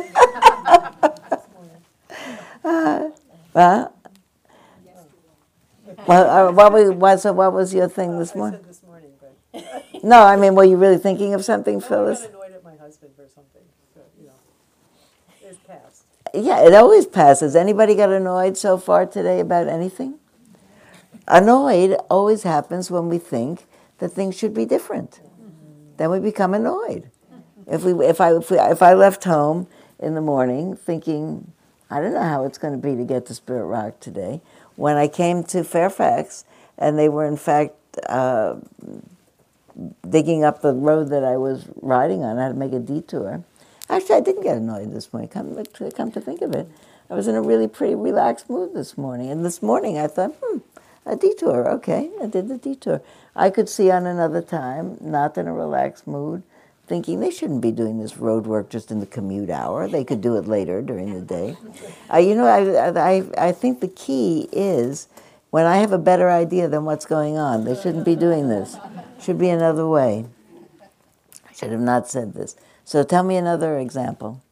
uh, 2.63 3.09
well, 3.53 3.93
well, 6.07 6.49
uh, 6.49 6.51
what 6.51 6.73
was 6.73 6.91
what, 6.91 7.19
so 7.19 7.33
what 7.33 7.53
was 7.53 7.73
your 7.73 7.87
thing 7.87 8.17
this 8.17 8.35
morning? 8.35 8.61
this 8.67 8.81
morning, 8.83 9.11
No, 10.03 10.23
I 10.23 10.35
mean, 10.35 10.55
were 10.55 10.63
you 10.63 10.77
really 10.77 10.97
thinking 10.97 11.33
of 11.33 11.45
something, 11.45 11.79
Phyllis? 11.79 12.21
I 12.21 12.23
got 12.23 12.31
annoyed 12.31 12.53
at 12.53 12.63
my 12.63 12.75
husband 12.75 13.11
for 13.15 13.27
something, 13.27 13.61
so, 13.93 14.01
you 14.19 14.27
know, 14.27 14.33
it's 15.47 15.59
past. 15.67 16.03
Yeah, 16.33 16.65
it 16.65 16.73
always 16.73 17.05
passes. 17.05 17.55
Anybody 17.55 17.95
got 17.95 18.09
annoyed 18.09 18.57
so 18.57 18.77
far 18.77 19.05
today 19.05 19.39
about 19.39 19.67
anything? 19.67 20.19
Annoyed 21.27 21.93
always 22.09 22.43
happens 22.43 22.91
when 22.91 23.09
we 23.09 23.17
think 23.17 23.65
that 23.99 24.09
things 24.09 24.37
should 24.37 24.53
be 24.53 24.65
different. 24.65 25.21
Then 25.97 26.11
we 26.11 26.19
become 26.19 26.53
annoyed. 26.53 27.09
If 27.67 27.83
we, 27.83 27.93
if 28.05 28.19
I, 28.19 28.35
if, 28.35 28.51
we, 28.51 28.59
if 28.59 28.81
I 28.81 28.93
left 28.93 29.23
home 29.23 29.67
in 29.99 30.13
the 30.13 30.21
morning 30.21 30.75
thinking, 30.75 31.51
I 31.89 32.01
don't 32.01 32.13
know 32.13 32.21
how 32.21 32.45
it's 32.45 32.57
going 32.57 32.73
to 32.73 32.79
be 32.79 32.95
to 32.95 33.03
get 33.05 33.25
to 33.27 33.33
Spirit 33.33 33.65
Rock 33.65 33.99
today, 33.99 34.41
when 34.75 34.97
I 34.97 35.07
came 35.07 35.43
to 35.45 35.63
Fairfax 35.63 36.45
and 36.77 36.99
they 36.99 37.09
were 37.09 37.25
in 37.25 37.37
fact 37.37 37.73
uh, 38.07 38.57
digging 40.07 40.43
up 40.43 40.61
the 40.61 40.73
road 40.73 41.09
that 41.09 41.23
I 41.23 41.37
was 41.37 41.65
riding 41.81 42.23
on, 42.23 42.37
I 42.37 42.43
had 42.43 42.49
to 42.49 42.55
make 42.55 42.73
a 42.73 42.79
detour. 42.79 43.43
Actually, 43.89 44.15
I 44.15 44.21
didn't 44.21 44.43
get 44.43 44.57
annoyed 44.57 44.91
this 44.91 45.13
morning. 45.13 45.29
Come, 45.29 45.63
to- 45.63 45.91
come 45.91 46.11
to 46.11 46.21
think 46.21 46.41
of 46.41 46.55
it, 46.55 46.67
I 47.09 47.13
was 47.13 47.27
in 47.27 47.35
a 47.35 47.41
really 47.41 47.67
pretty 47.67 47.95
relaxed 47.95 48.49
mood 48.49 48.73
this 48.73 48.97
morning. 48.97 49.29
And 49.29 49.45
this 49.45 49.61
morning, 49.61 49.97
I 49.97 50.07
thought, 50.07 50.33
hmm, 50.43 50.59
a 51.05 51.15
detour. 51.15 51.69
Okay, 51.69 52.09
I 52.21 52.25
did 52.25 52.47
the 52.47 52.57
detour. 52.57 53.01
I 53.35 53.49
could 53.49 53.69
see 53.69 53.91
on 53.91 54.05
another 54.07 54.41
time, 54.41 54.97
not 55.01 55.37
in 55.37 55.47
a 55.47 55.53
relaxed 55.53 56.07
mood, 56.07 56.41
thinking 56.87 57.19
they 57.19 57.29
shouldn't 57.29 57.61
be 57.61 57.71
doing 57.71 57.99
this 57.99 58.17
road 58.17 58.47
work 58.47 58.69
just 58.69 58.89
in 58.89 58.99
the 58.99 59.05
commute 59.05 59.49
hour. 59.49 59.87
They 59.87 60.03
could 60.03 60.21
do 60.21 60.35
it 60.37 60.47
later 60.47 60.81
during 60.81 61.13
the 61.13 61.21
day. 61.21 61.57
Uh, 62.11 62.17
you 62.17 62.33
know, 62.33 62.45
I, 62.45 62.89
I, 62.89 63.47
I 63.49 63.51
think 63.51 63.81
the 63.81 63.87
key 63.87 64.49
is 64.51 65.07
when 65.51 65.65
I 65.65 65.77
have 65.77 65.91
a 65.91 65.97
better 65.99 66.29
idea 66.29 66.67
than 66.67 66.85
what's 66.85 67.05
going 67.05 67.37
on. 67.37 67.65
They 67.65 67.75
shouldn't 67.75 68.05
be 68.05 68.15
doing 68.15 68.49
this. 68.49 68.77
Should 69.21 69.37
be 69.37 69.49
another 69.49 69.87
way. 69.87 70.25
I 71.47 71.53
should 71.53 71.71
have 71.71 71.81
not 71.81 72.07
said 72.07 72.33
this. 72.33 72.55
So 72.85 73.03
tell 73.03 73.23
me 73.23 73.35
another 73.35 73.79
example. 73.79 74.43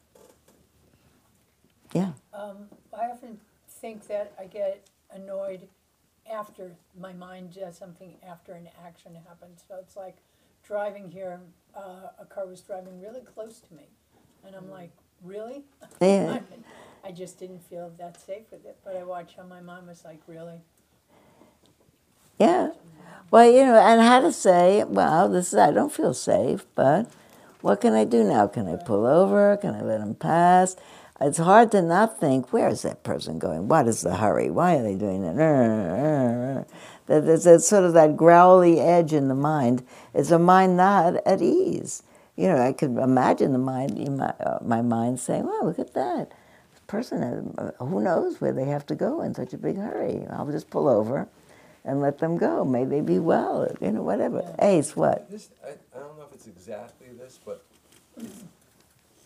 Yeah. 1.92 2.10
Um, 2.32 2.66
I 2.92 3.06
often 3.06 3.38
think 3.68 4.08
that 4.08 4.32
I 4.38 4.46
get 4.46 4.88
annoyed 5.12 5.68
after 6.30 6.72
my 7.00 7.12
mind 7.12 7.54
does 7.54 7.78
something 7.78 8.16
after 8.26 8.52
an 8.52 8.68
action 8.84 9.16
happens. 9.28 9.62
So 9.68 9.76
it's 9.80 9.96
like 9.96 10.16
driving 10.66 11.10
here, 11.10 11.38
uh, 11.76 12.08
a 12.18 12.24
car 12.24 12.46
was 12.46 12.60
driving 12.60 13.00
really 13.00 13.20
close 13.20 13.60
to 13.60 13.74
me, 13.74 13.84
and 14.44 14.56
I'm 14.56 14.68
like, 14.70 14.90
really? 15.22 15.62
Yeah. 16.00 16.40
I 17.06 17.12
just 17.12 17.38
didn't 17.38 17.62
feel 17.62 17.92
that 17.98 18.18
safe 18.20 18.50
with 18.50 18.64
it. 18.64 18.78
But 18.82 18.96
I 18.96 19.04
watched 19.04 19.36
how 19.36 19.42
my 19.44 19.60
mom 19.60 19.86
was 19.86 20.04
like, 20.06 20.20
really? 20.26 20.62
Yeah. 22.38 22.70
Well, 23.30 23.50
you 23.50 23.66
know, 23.66 23.76
and 23.76 24.00
how 24.00 24.20
to 24.20 24.32
say, 24.32 24.82
well, 24.84 25.28
this 25.28 25.52
is, 25.52 25.58
I 25.58 25.70
don't 25.70 25.92
feel 25.92 26.14
safe, 26.14 26.64
but 26.74 27.10
what 27.64 27.80
can 27.80 27.94
I 27.94 28.04
do 28.04 28.22
now? 28.22 28.46
Can 28.46 28.68
I 28.68 28.76
pull 28.76 29.06
over? 29.06 29.56
Can 29.56 29.74
I 29.74 29.80
let 29.80 30.02
him 30.02 30.14
pass? 30.14 30.76
It's 31.18 31.38
hard 31.38 31.72
to 31.72 31.80
not 31.80 32.20
think, 32.20 32.52
where 32.52 32.68
is 32.68 32.82
that 32.82 33.02
person 33.02 33.38
going? 33.38 33.68
What 33.68 33.88
is 33.88 34.02
the 34.02 34.16
hurry? 34.16 34.50
Why 34.50 34.76
are 34.76 34.82
they 34.82 34.96
doing 34.96 35.22
that? 35.22 36.66
That 37.06 37.24
There's 37.24 37.44
that 37.44 37.60
sort 37.60 37.84
of 37.84 37.94
that 37.94 38.18
growly 38.18 38.80
edge 38.80 39.14
in 39.14 39.28
the 39.28 39.34
mind. 39.34 39.82
It's 40.12 40.30
a 40.30 40.38
mind 40.38 40.76
not 40.76 41.16
at 41.26 41.40
ease. 41.40 42.02
You 42.36 42.48
know, 42.48 42.60
I 42.60 42.74
could 42.74 42.98
imagine 42.98 43.52
the 43.52 43.58
mind, 43.58 43.96
my, 44.14 44.34
uh, 44.40 44.58
my 44.62 44.82
mind 44.82 45.20
saying, 45.20 45.46
well, 45.46 45.64
look 45.64 45.78
at 45.78 45.94
that 45.94 46.32
person, 46.86 47.54
uh, 47.56 47.84
who 47.84 48.02
knows 48.02 48.42
where 48.42 48.52
they 48.52 48.66
have 48.66 48.84
to 48.86 48.94
go 48.94 49.22
in 49.22 49.34
such 49.34 49.54
a 49.54 49.58
big 49.58 49.76
hurry? 49.76 50.26
I'll 50.30 50.50
just 50.50 50.68
pull 50.68 50.88
over 50.88 51.28
and 51.84 52.00
let 52.00 52.18
them 52.18 52.36
go. 52.36 52.64
May 52.64 52.84
they 52.84 53.00
be 53.00 53.18
well, 53.18 53.74
you 53.80 53.92
know, 53.92 54.02
whatever. 54.02 54.54
Ace, 54.58 54.96
what? 54.96 55.30
This, 55.30 55.50
I, 55.66 55.93
I 56.34 56.36
don't 56.36 56.46
know 56.46 56.50
if 56.50 56.58
it's 56.58 56.66
exactly 56.66 57.06
this, 57.18 57.38
but 57.44 57.64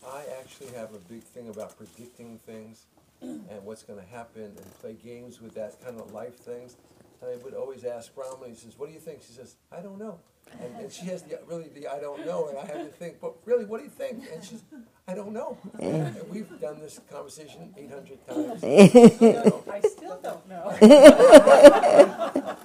I 0.05 0.23
actually 0.39 0.71
have 0.77 0.93
a 0.93 0.99
big 0.99 1.23
thing 1.23 1.49
about 1.49 1.77
predicting 1.77 2.39
things 2.45 2.85
and 3.21 3.63
what's 3.63 3.83
gonna 3.83 4.05
happen 4.11 4.43
and 4.43 4.79
play 4.79 4.95
games 5.03 5.41
with 5.41 5.53
that 5.55 5.83
kind 5.83 5.99
of 5.99 6.13
life 6.13 6.35
things. 6.35 6.77
And 7.21 7.31
I 7.31 7.43
would 7.43 7.53
always 7.53 7.83
ask 7.83 8.13
Brahma, 8.15 8.47
he 8.47 8.55
says, 8.55 8.75
what 8.77 8.87
do 8.87 8.93
you 8.93 8.99
think? 8.99 9.21
She 9.23 9.33
says, 9.33 9.55
I 9.71 9.81
don't 9.81 9.97
know. 9.97 10.19
And, 10.61 10.75
and 10.77 10.91
she 10.91 11.05
has 11.07 11.23
the, 11.23 11.39
really 11.47 11.67
the 11.73 11.87
I 11.87 11.99
don't 11.99 12.25
know, 12.25 12.47
and 12.47 12.57
I 12.57 12.65
have 12.65 12.77
to 12.85 12.91
think, 12.91 13.19
but 13.19 13.33
really, 13.45 13.65
what 13.65 13.77
do 13.79 13.83
you 13.83 13.89
think? 13.89 14.23
And 14.33 14.43
she's, 14.43 14.63
I 15.07 15.13
don't 15.13 15.33
know. 15.33 15.57
And 15.79 16.15
we've 16.29 16.49
done 16.59 16.79
this 16.79 16.99
conversation 17.11 17.73
eight 17.77 17.91
hundred 17.91 18.25
times. 18.27 18.63
you 18.63 19.17
know. 19.33 19.63
I 19.71 19.81
still 19.81 20.19
don't 20.23 20.49
know. 20.49 20.77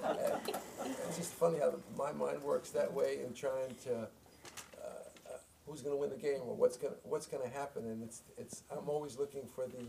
It's 1.17 1.29
just 1.29 1.35
funny 1.35 1.59
how 1.61 1.73
my 1.97 2.11
mind 2.13 2.43
works 2.43 2.71
that 2.71 2.93
way 2.93 3.19
in 3.25 3.35
trying 3.35 3.75
to, 3.85 4.09
who's 5.67 5.81
gonna 5.83 5.97
win 5.97 6.11
the 6.11 6.17
game 6.17 6.41
or 6.47 6.55
what's 6.55 6.77
gonna, 6.77 6.95
what's 7.05 7.27
gonna 7.27 7.49
happen, 7.49 7.85
and 7.87 8.03
it's, 8.03 8.23
it's, 8.37 8.63
I'm 8.71 8.89
always 8.89 9.19
looking 9.19 9.43
for 9.55 9.67
the, 9.67 9.85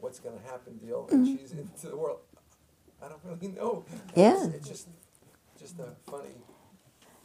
what's 0.00 0.20
gonna 0.20 0.40
happen 0.46 0.76
deal, 0.78 1.08
and 1.10 1.26
she's 1.26 1.52
into 1.52 1.88
the 1.88 1.96
world, 1.96 2.18
I 3.02 3.08
don't 3.08 3.20
really 3.24 3.48
know. 3.54 3.84
And 3.90 4.00
it's- 4.18 4.44
Yeah. 4.48 4.56
It's 4.56 4.68
just, 4.68 4.88
just 5.58 5.78
a 5.80 6.10
funny 6.10 6.34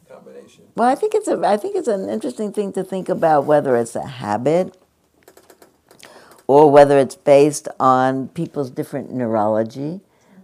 combination. 0.08 0.64
Well, 0.76 0.88
I 0.88 0.94
think 0.94 1.14
it's 1.14 1.28
a, 1.28 1.40
I 1.44 1.56
think 1.56 1.76
it's 1.76 1.88
an 1.88 2.08
interesting 2.08 2.52
thing 2.52 2.72
to 2.72 2.82
think 2.82 3.08
about 3.08 3.44
whether 3.44 3.76
it's 3.76 3.94
a 3.94 4.06
habit 4.06 4.76
or 6.46 6.70
whether 6.70 6.98
it's 6.98 7.14
based 7.14 7.68
on 7.78 8.28
people's 8.28 8.70
different 8.70 9.12
neurology. 9.12 10.00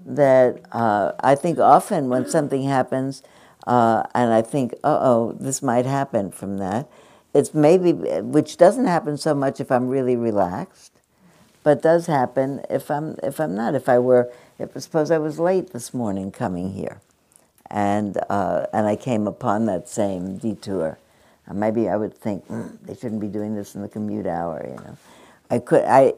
That 0.09 0.61
uh, 0.70 1.12
I 1.18 1.35
think 1.35 1.59
often 1.59 2.09
when 2.09 2.29
something 2.29 2.62
happens, 2.62 3.24
uh, 3.66 4.05
and 4.14 4.33
I 4.33 4.41
think, 4.41 4.72
uh 4.85 4.99
oh, 5.01 5.33
this 5.41 5.62
might 5.62 5.85
happen 5.85 6.31
from 6.31 6.59
that. 6.59 6.89
It's 7.37 7.53
maybe, 7.53 7.93
which 7.93 8.57
doesn't 8.57 8.87
happen 8.87 9.18
so 9.18 9.34
much 9.34 9.61
if 9.61 9.70
I'm 9.70 9.89
really 9.89 10.16
relaxed, 10.16 10.93
but 11.62 11.82
does 11.82 12.07
happen 12.07 12.62
if 12.70 12.91
I'm 12.91 13.16
if 13.22 13.41
I'm 13.41 13.55
not. 13.55 13.74
If 13.74 13.89
I 13.89 13.99
were, 13.99 14.32
if 14.59 14.72
suppose 14.80 15.11
I 15.11 15.18
was 15.18 15.39
late 15.39 15.72
this 15.72 15.93
morning 15.93 16.32
coming 16.32 16.72
here, 16.72 17.01
and 17.70 18.16
uh, 18.30 18.66
and 18.72 18.87
I 18.87 18.97
came 18.97 19.26
upon 19.26 19.66
that 19.66 19.87
same 19.87 20.39
detour, 20.39 20.99
uh, 21.47 21.53
maybe 21.53 21.91
I 21.91 21.97
would 21.97 22.14
think 22.14 22.49
"Mm, 22.49 22.78
they 22.84 22.95
shouldn't 22.95 23.20
be 23.20 23.28
doing 23.28 23.55
this 23.55 23.74
in 23.74 23.82
the 23.82 23.89
commute 23.89 24.26
hour. 24.26 24.64
You 24.66 24.76
know, 24.76 24.97
I 25.51 25.59
could 25.59 25.84
I 25.84 26.14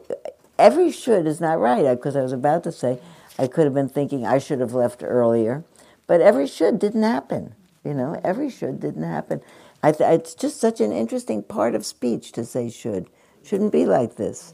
every 0.57 0.89
should 0.89 1.27
is 1.27 1.41
not 1.41 1.59
right 1.59 1.83
because 1.95 2.15
I 2.15 2.21
was 2.21 2.31
about 2.31 2.63
to 2.63 2.71
say 2.71 2.99
I 3.37 3.47
could 3.47 3.65
have 3.65 3.73
been 3.73 3.89
thinking 3.89 4.25
I 4.25 4.37
should 4.37 4.61
have 4.61 4.73
left 4.73 5.03
earlier, 5.03 5.65
but 6.07 6.21
every 6.21 6.47
should 6.47 6.79
didn't 6.79 7.03
happen. 7.03 7.55
You 7.83 7.93
know, 7.93 8.19
every 8.23 8.49
should 8.49 8.79
didn't 8.79 9.03
happen. 9.03 9.41
Th- 9.81 9.95
it's 10.01 10.35
just 10.35 10.59
such 10.59 10.81
an 10.81 10.91
interesting 10.91 11.41
part 11.41 11.73
of 11.73 11.85
speech 11.85 12.31
to 12.33 12.43
say 12.45 12.69
should. 12.69 13.09
Shouldn't 13.43 13.71
be 13.71 13.85
like 13.85 14.15
this. 14.15 14.53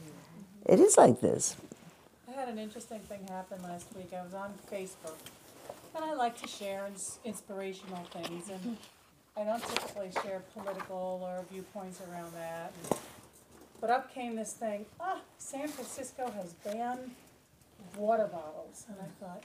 It 0.64 0.78
is 0.78 0.96
like 0.96 1.20
this. 1.20 1.56
I 2.28 2.32
had 2.32 2.48
an 2.48 2.58
interesting 2.58 3.00
thing 3.00 3.26
happen 3.28 3.60
last 3.62 3.86
week. 3.96 4.12
I 4.12 4.22
was 4.22 4.34
on 4.34 4.54
Facebook, 4.70 5.16
and 5.94 6.04
I 6.04 6.14
like 6.14 6.40
to 6.42 6.48
share 6.48 6.86
ins- 6.86 7.18
inspirational 7.24 8.04
things, 8.12 8.50
and 8.50 8.76
I 9.36 9.44
don't 9.44 9.62
typically 9.62 10.10
share 10.22 10.42
political 10.54 11.20
or 11.22 11.44
viewpoints 11.50 12.00
around 12.10 12.32
that. 12.34 12.72
But 13.80 13.90
up 13.90 14.14
came 14.14 14.36
this 14.36 14.52
thing, 14.52 14.86
ah, 15.00 15.20
San 15.38 15.68
Francisco 15.68 16.30
has 16.30 16.52
banned 16.64 17.10
water 17.96 18.28
bottles, 18.30 18.84
and 18.88 18.96
I 19.00 19.24
thought, 19.24 19.42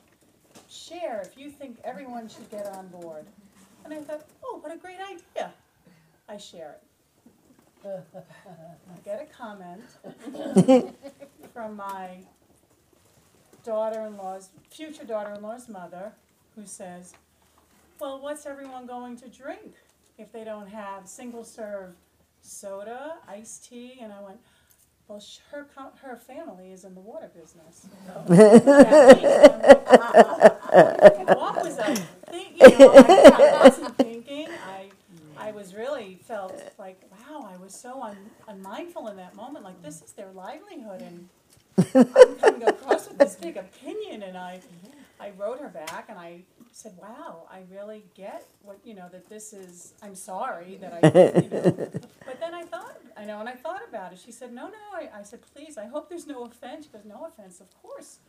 share 0.69 1.21
if 1.21 1.37
you 1.37 1.49
think 1.49 1.77
everyone 1.83 2.29
should 2.29 2.49
get 2.49 2.67
on 2.67 2.87
board. 2.87 3.25
And 3.83 3.93
I 3.93 3.97
thought, 3.97 4.25
oh, 4.43 4.59
what 4.61 4.71
a 4.73 4.77
great 4.77 4.99
idea. 4.99 5.53
I 6.31 6.37
share 6.37 6.77
it. 6.77 6.81
I 7.85 8.99
get 9.03 9.21
a 9.21 9.25
comment 9.25 9.81
from 11.53 11.75
my 11.75 12.19
daughter-in-law's, 13.65 14.49
future 14.69 15.03
daughter-in-law's 15.03 15.67
mother, 15.67 16.13
who 16.55 16.65
says, 16.65 17.15
well, 17.99 18.21
what's 18.21 18.45
everyone 18.45 18.85
going 18.85 19.17
to 19.17 19.27
drink 19.27 19.73
if 20.17 20.31
they 20.31 20.45
don't 20.45 20.69
have 20.69 21.05
single-serve 21.05 21.95
soda, 22.41 23.17
iced 23.27 23.67
tea? 23.67 23.99
And 24.01 24.13
I 24.13 24.21
went, 24.21 24.39
well, 25.09 25.21
her, 25.51 25.67
her 26.01 26.15
family 26.15 26.71
is 26.71 26.85
in 26.85 26.95
the 26.95 27.01
water 27.01 27.29
business. 27.35 27.87
What 28.05 28.29
was 31.65 31.77
I 31.77 31.95
thinking? 32.29 32.71
You 32.71 32.77
know, 32.79 32.93
I, 32.95 33.31
I 33.35 33.63
wasn't 33.63 33.97
thinking. 33.97 34.47
I, 34.65 34.91
I 35.37 35.51
was 35.51 35.75
really 35.75 36.20
felt 36.31 36.61
like, 36.79 37.01
wow, 37.11 37.47
I 37.51 37.57
was 37.57 37.73
so 37.73 38.01
un, 38.01 38.17
unmindful 38.47 39.09
in 39.09 39.17
that 39.17 39.35
moment. 39.35 39.65
Like 39.65 39.81
this 39.81 40.01
is 40.01 40.13
their 40.13 40.31
livelihood, 40.31 41.01
and 41.01 41.29
I'm 41.93 42.35
coming 42.35 42.63
across 42.63 43.09
with 43.09 43.17
this 43.17 43.35
big 43.35 43.57
opinion. 43.57 44.23
And 44.23 44.37
I, 44.37 44.61
I 45.19 45.31
wrote 45.37 45.59
her 45.59 45.67
back, 45.67 46.05
and 46.07 46.17
I 46.17 46.43
said, 46.71 46.93
wow, 46.97 47.47
I 47.51 47.59
really 47.69 48.05
get 48.15 48.45
what 48.63 48.79
you 48.85 48.93
know 48.93 49.09
that 49.11 49.27
this 49.27 49.51
is. 49.51 49.93
I'm 50.01 50.15
sorry 50.15 50.77
that 50.81 50.91
I, 50.93 51.07
you 51.41 51.49
know. 51.49 51.89
But 52.25 52.39
then 52.39 52.53
I 52.53 52.63
thought, 52.63 52.97
I 53.17 53.25
know, 53.25 53.39
and 53.41 53.49
I 53.49 53.53
thought 53.53 53.81
about 53.87 54.13
it. 54.13 54.19
She 54.23 54.31
said, 54.31 54.53
no, 54.53 54.67
no. 54.67 54.85
I, 54.93 55.09
I 55.19 55.23
said, 55.23 55.41
please, 55.53 55.77
I 55.77 55.85
hope 55.85 56.09
there's 56.09 56.27
no 56.27 56.45
offense. 56.45 56.85
She 56.85 56.91
goes, 56.91 57.05
no 57.05 57.25
offense, 57.25 57.59
of 57.59 57.67
course. 57.81 58.19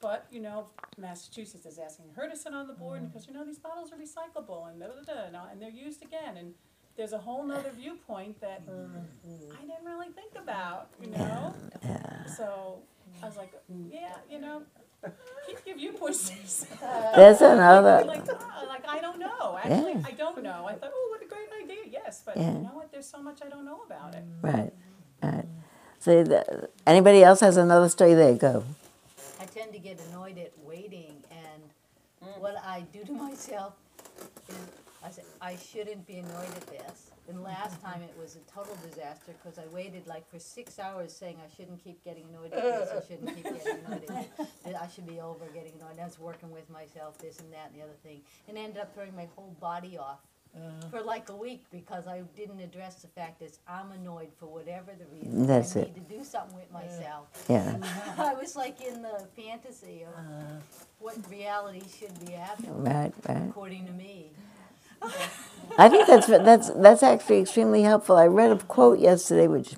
But, 0.00 0.26
you 0.32 0.40
know, 0.40 0.66
Massachusetts 0.98 1.64
is 1.64 1.78
asking 1.78 2.06
her 2.16 2.28
to 2.28 2.36
sit 2.36 2.52
on 2.52 2.66
the 2.66 2.72
board 2.72 3.02
mm. 3.02 3.06
because, 3.06 3.28
you 3.28 3.32
know, 3.32 3.44
these 3.44 3.60
bottles 3.60 3.92
are 3.92 3.96
recyclable 3.96 4.68
and 4.68 4.80
da, 4.80 4.88
da, 4.88 5.30
da, 5.30 5.38
uh, 5.38 5.46
and 5.52 5.62
they're 5.62 5.70
used 5.70 6.02
again. 6.02 6.36
And 6.36 6.54
there's 6.96 7.12
a 7.12 7.18
whole 7.18 7.44
nother 7.44 7.70
viewpoint 7.76 8.40
that 8.40 8.62
I 8.68 9.60
didn't 9.62 9.84
really 9.84 10.08
think 10.08 10.32
about, 10.36 10.88
you 11.00 11.10
know? 11.10 11.54
So 12.36 12.78
I 13.22 13.26
was 13.26 13.36
like, 13.36 13.52
yeah, 13.90 14.14
you 14.30 14.40
know, 14.40 14.62
keep 15.46 15.58
your 15.66 15.76
viewpoints. 15.76 16.66
There's 17.14 17.40
another. 17.40 18.04
like, 18.04 18.22
ah, 18.30 18.64
like, 18.68 18.86
I 18.88 19.00
don't 19.00 19.18
know. 19.18 19.58
Actually, 19.62 20.02
I 20.04 20.12
don't 20.12 20.42
know. 20.42 20.66
I 20.66 20.74
thought, 20.74 20.90
oh, 20.94 21.08
what 21.10 21.22
a 21.22 21.28
great 21.28 21.48
idea. 21.62 21.84
Yes, 21.90 22.22
but 22.24 22.36
Yeah. 22.36 22.52
you 22.52 22.58
know 22.60 22.70
what? 22.74 22.90
There's 22.92 23.08
so 23.08 23.22
much 23.22 23.40
I 23.44 23.48
don't 23.48 23.64
know 23.64 23.82
about 23.86 24.14
it. 24.14 24.24
Right, 24.40 24.72
right. 25.22 25.44
So, 25.98 26.24
the, 26.24 26.68
anybody 26.86 27.22
else 27.22 27.40
has 27.40 27.56
another 27.56 27.88
story? 27.88 28.14
There, 28.14 28.34
go. 28.34 28.64
I 29.40 29.44
tend 29.44 29.72
to 29.72 29.78
get 29.78 30.00
annoyed 30.10 30.38
at 30.38 30.52
waiting, 30.64 31.22
and 31.30 31.62
what 32.40 32.56
I 32.64 32.84
do 32.92 33.04
to 33.04 33.12
myself 33.12 33.74
is 34.48 34.56
I 35.04 35.10
say 35.10 35.22
I 35.40 35.56
shouldn't 35.56 36.06
be 36.06 36.16
annoyed 36.18 36.50
at 36.56 36.66
this. 36.66 37.10
And 37.28 37.42
last 37.42 37.80
time 37.84 38.02
it 38.02 38.14
was 38.20 38.36
a 38.36 38.50
total 38.50 38.76
disaster 38.88 39.32
because 39.42 39.58
I 39.58 39.66
waited 39.72 40.06
like 40.06 40.28
for 40.30 40.38
six 40.38 40.78
hours 40.78 41.12
saying 41.12 41.36
I 41.44 41.54
shouldn't 41.54 41.82
keep 41.82 42.02
getting 42.04 42.24
annoyed 42.30 42.52
at 42.52 42.62
this. 42.62 42.90
I 42.90 43.06
shouldn't 43.06 43.34
keep 43.34 43.44
getting 43.44 43.84
annoyed 43.84 44.04
at 44.10 44.36
this. 44.36 44.46
That 44.64 44.80
I 44.80 44.86
should 44.88 45.06
be 45.06 45.20
over 45.20 45.46
getting 45.46 45.72
annoyed. 45.80 45.98
I 46.00 46.04
was 46.04 46.18
working 46.18 46.50
with 46.50 46.68
myself, 46.70 47.18
this 47.18 47.40
and 47.40 47.52
that 47.52 47.70
and 47.72 47.80
the 47.80 47.84
other 47.84 47.96
thing, 48.04 48.20
and 48.48 48.56
ended 48.56 48.78
up 48.78 48.94
throwing 48.94 49.14
my 49.16 49.28
whole 49.34 49.56
body 49.60 49.98
off 49.98 50.20
uh-huh. 50.54 50.88
for 50.90 51.00
like 51.02 51.28
a 51.28 51.36
week 51.36 51.64
because 51.70 52.06
I 52.06 52.22
didn't 52.36 52.60
address 52.60 52.96
the 52.96 53.08
fact 53.08 53.40
that 53.40 53.56
I'm 53.66 53.90
annoyed 53.92 54.30
for 54.38 54.46
whatever 54.46 54.92
the 54.98 55.06
reason. 55.06 55.46
That's 55.46 55.76
I 55.76 55.80
it. 55.80 55.96
need 55.96 56.08
to 56.08 56.16
do 56.18 56.24
something 56.24 56.56
with 56.56 56.70
myself. 56.72 57.28
Yeah, 57.48 57.76
I 58.18 58.34
was 58.34 58.56
like 58.56 58.80
in 58.80 59.02
the 59.02 59.26
fantasy 59.36 60.02
of 60.02 60.14
uh-huh. 60.14 60.44
what 60.98 61.16
reality 61.30 61.82
should 61.98 62.24
be 62.24 62.32
happening, 62.32 62.82
right, 62.82 63.12
right. 63.28 63.48
according 63.48 63.86
to 63.86 63.92
me. 63.92 64.30
I 65.78 65.88
think 65.88 66.06
that's 66.06 66.26
that's 66.26 66.70
that's 66.70 67.02
actually 67.02 67.40
extremely 67.40 67.82
helpful. 67.82 68.16
I 68.16 68.26
read 68.26 68.50
a 68.50 68.58
quote 68.58 68.98
yesterday, 68.98 69.46
which 69.46 69.74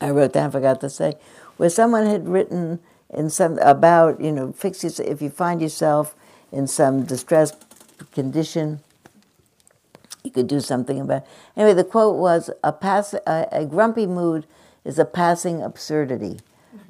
I 0.00 0.10
wrote 0.10 0.32
down, 0.32 0.50
forgot 0.50 0.80
to 0.80 0.90
say, 0.90 1.14
where 1.56 1.68
someone 1.68 2.06
had 2.06 2.28
written 2.28 2.80
in 3.10 3.28
some 3.28 3.58
about 3.58 4.20
you 4.20 4.32
know 4.32 4.52
fix 4.52 4.82
your, 4.82 4.92
if 5.06 5.20
you 5.20 5.30
find 5.30 5.60
yourself 5.60 6.14
in 6.50 6.66
some 6.66 7.04
distressed 7.04 7.64
condition, 8.12 8.80
you 10.24 10.30
could 10.30 10.46
do 10.46 10.60
something 10.60 11.00
about. 11.00 11.22
It. 11.22 11.28
Anyway, 11.56 11.74
the 11.74 11.84
quote 11.84 12.16
was 12.16 12.50
a 12.64 12.72
pass 12.72 13.14
a, 13.14 13.48
a 13.52 13.66
grumpy 13.66 14.06
mood 14.06 14.46
is 14.84 14.98
a 14.98 15.04
passing 15.04 15.62
absurdity. 15.62 16.40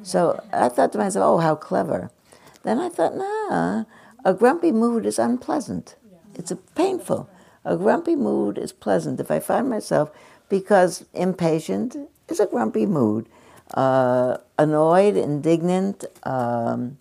So 0.03 0.43
I 0.53 0.69
thought 0.69 0.93
to 0.93 0.99
myself, 0.99 1.25
oh, 1.25 1.39
how 1.39 1.55
clever. 1.55 2.11
Then 2.63 2.79
I 2.79 2.89
thought, 2.89 3.15
nah, 3.15 3.85
a 4.25 4.35
grumpy 4.35 4.73
mood 4.73 5.07
is 5.07 5.19
unpleasant. 5.19 5.97
It's 6.35 6.51
a 6.51 6.57
painful. 6.57 7.29
A 7.65 7.77
grumpy 7.77 8.17
mood 8.17 8.59
is 8.59 8.73
pleasant. 8.73 9.21
If 9.21 9.31
I 9.31 9.39
find 9.39 9.69
myself, 9.69 10.11
because 10.49 11.05
impatient 11.15 11.97
is 12.29 12.41
a 12.41 12.47
grumpy 12.47 12.87
mood, 12.87 13.27
uh, 13.75 14.37
annoyed, 14.59 15.17
indignant 15.17 16.05
um, 16.25 16.99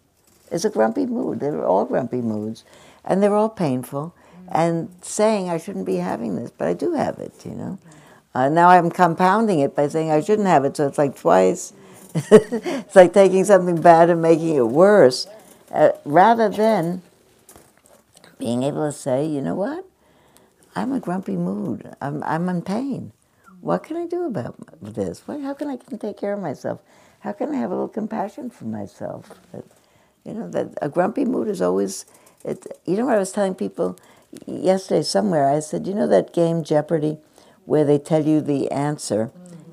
is 0.52 0.66
a 0.66 0.70
grumpy 0.70 1.06
mood. 1.06 1.40
They're 1.40 1.66
all 1.66 1.86
grumpy 1.86 2.22
moods, 2.22 2.64
and 3.04 3.22
they're 3.22 3.36
all 3.36 3.50
painful. 3.50 4.14
And 4.50 4.90
saying 5.02 5.50
I 5.50 5.58
shouldn't 5.58 5.86
be 5.86 5.98
having 5.98 6.36
this, 6.36 6.52
but 6.52 6.68
I 6.68 6.74
do 6.74 6.94
have 6.94 7.20
it, 7.20 7.34
you 7.46 7.52
know. 7.52 7.80
Uh, 8.34 8.50
now 8.50 8.70
I'm 8.70 8.90
compounding 8.90 9.60
it 9.60 9.76
by 9.76 9.88
saying 9.88 10.12
I 10.12 10.22
shouldn't 10.22 10.48
have 10.48 10.66
it, 10.66 10.78
so 10.78 10.88
it's 10.88 10.98
like 10.98 11.18
twice. 11.18 11.74
it's 12.16 12.96
like 12.96 13.14
taking 13.14 13.46
something 13.46 13.82
bad 13.82 14.10
and 14.10 14.22
making 14.22 14.56
it 14.56 14.68
worse, 14.68 15.28
uh, 15.72 15.92
rather 16.06 16.50
than 16.50 17.02
being 18.42 18.64
able 18.64 18.86
to 18.88 18.92
say, 18.92 19.26
you 19.26 19.40
know 19.40 19.54
what, 19.54 19.86
I'm 20.76 20.92
a 20.92 21.00
grumpy 21.00 21.38
mood. 21.38 21.96
I'm 22.02 22.24
I'm 22.24 22.50
in 22.50 22.64
pain. 22.64 23.12
What 23.62 23.84
can 23.84 23.98
I 23.98 24.08
do 24.08 24.26
about 24.26 24.56
this? 24.82 25.22
What, 25.28 25.42
how 25.42 25.54
can 25.54 25.70
I 25.70 25.76
take 25.78 26.18
care 26.18 26.34
of 26.34 26.42
myself? 26.42 26.82
How 27.20 27.34
can 27.34 27.54
I 27.54 27.58
have 27.58 27.70
a 27.70 27.76
little 27.76 27.88
compassion 27.88 28.50
for 28.50 28.66
myself? 28.66 29.30
That, 29.52 29.66
you 30.26 30.34
know 30.34 30.50
that 30.50 30.74
a 30.82 30.90
grumpy 30.90 31.26
mood 31.26 31.48
is 31.48 31.62
always. 31.62 32.06
It, 32.44 32.66
you 32.86 32.98
know 32.98 33.06
what 33.06 33.16
I 33.16 33.20
was 33.20 33.32
telling 33.32 33.54
people 33.54 34.00
yesterday 34.48 35.04
somewhere. 35.04 35.48
I 35.48 35.60
said, 35.60 35.86
you 35.86 35.94
know 35.94 36.08
that 36.08 36.34
game 36.34 36.64
Jeopardy, 36.64 37.20
where 37.66 37.86
they 37.86 38.00
tell 38.00 38.26
you 38.26 38.42
the 38.42 38.72
answer, 38.72 39.30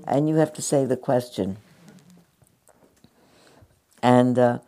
and 0.06 0.28
you 0.28 0.36
have 0.36 0.52
to 0.54 0.62
say 0.62 0.84
the 0.84 0.98
question. 0.98 1.56
And 4.02 4.38
uh, 4.38 4.58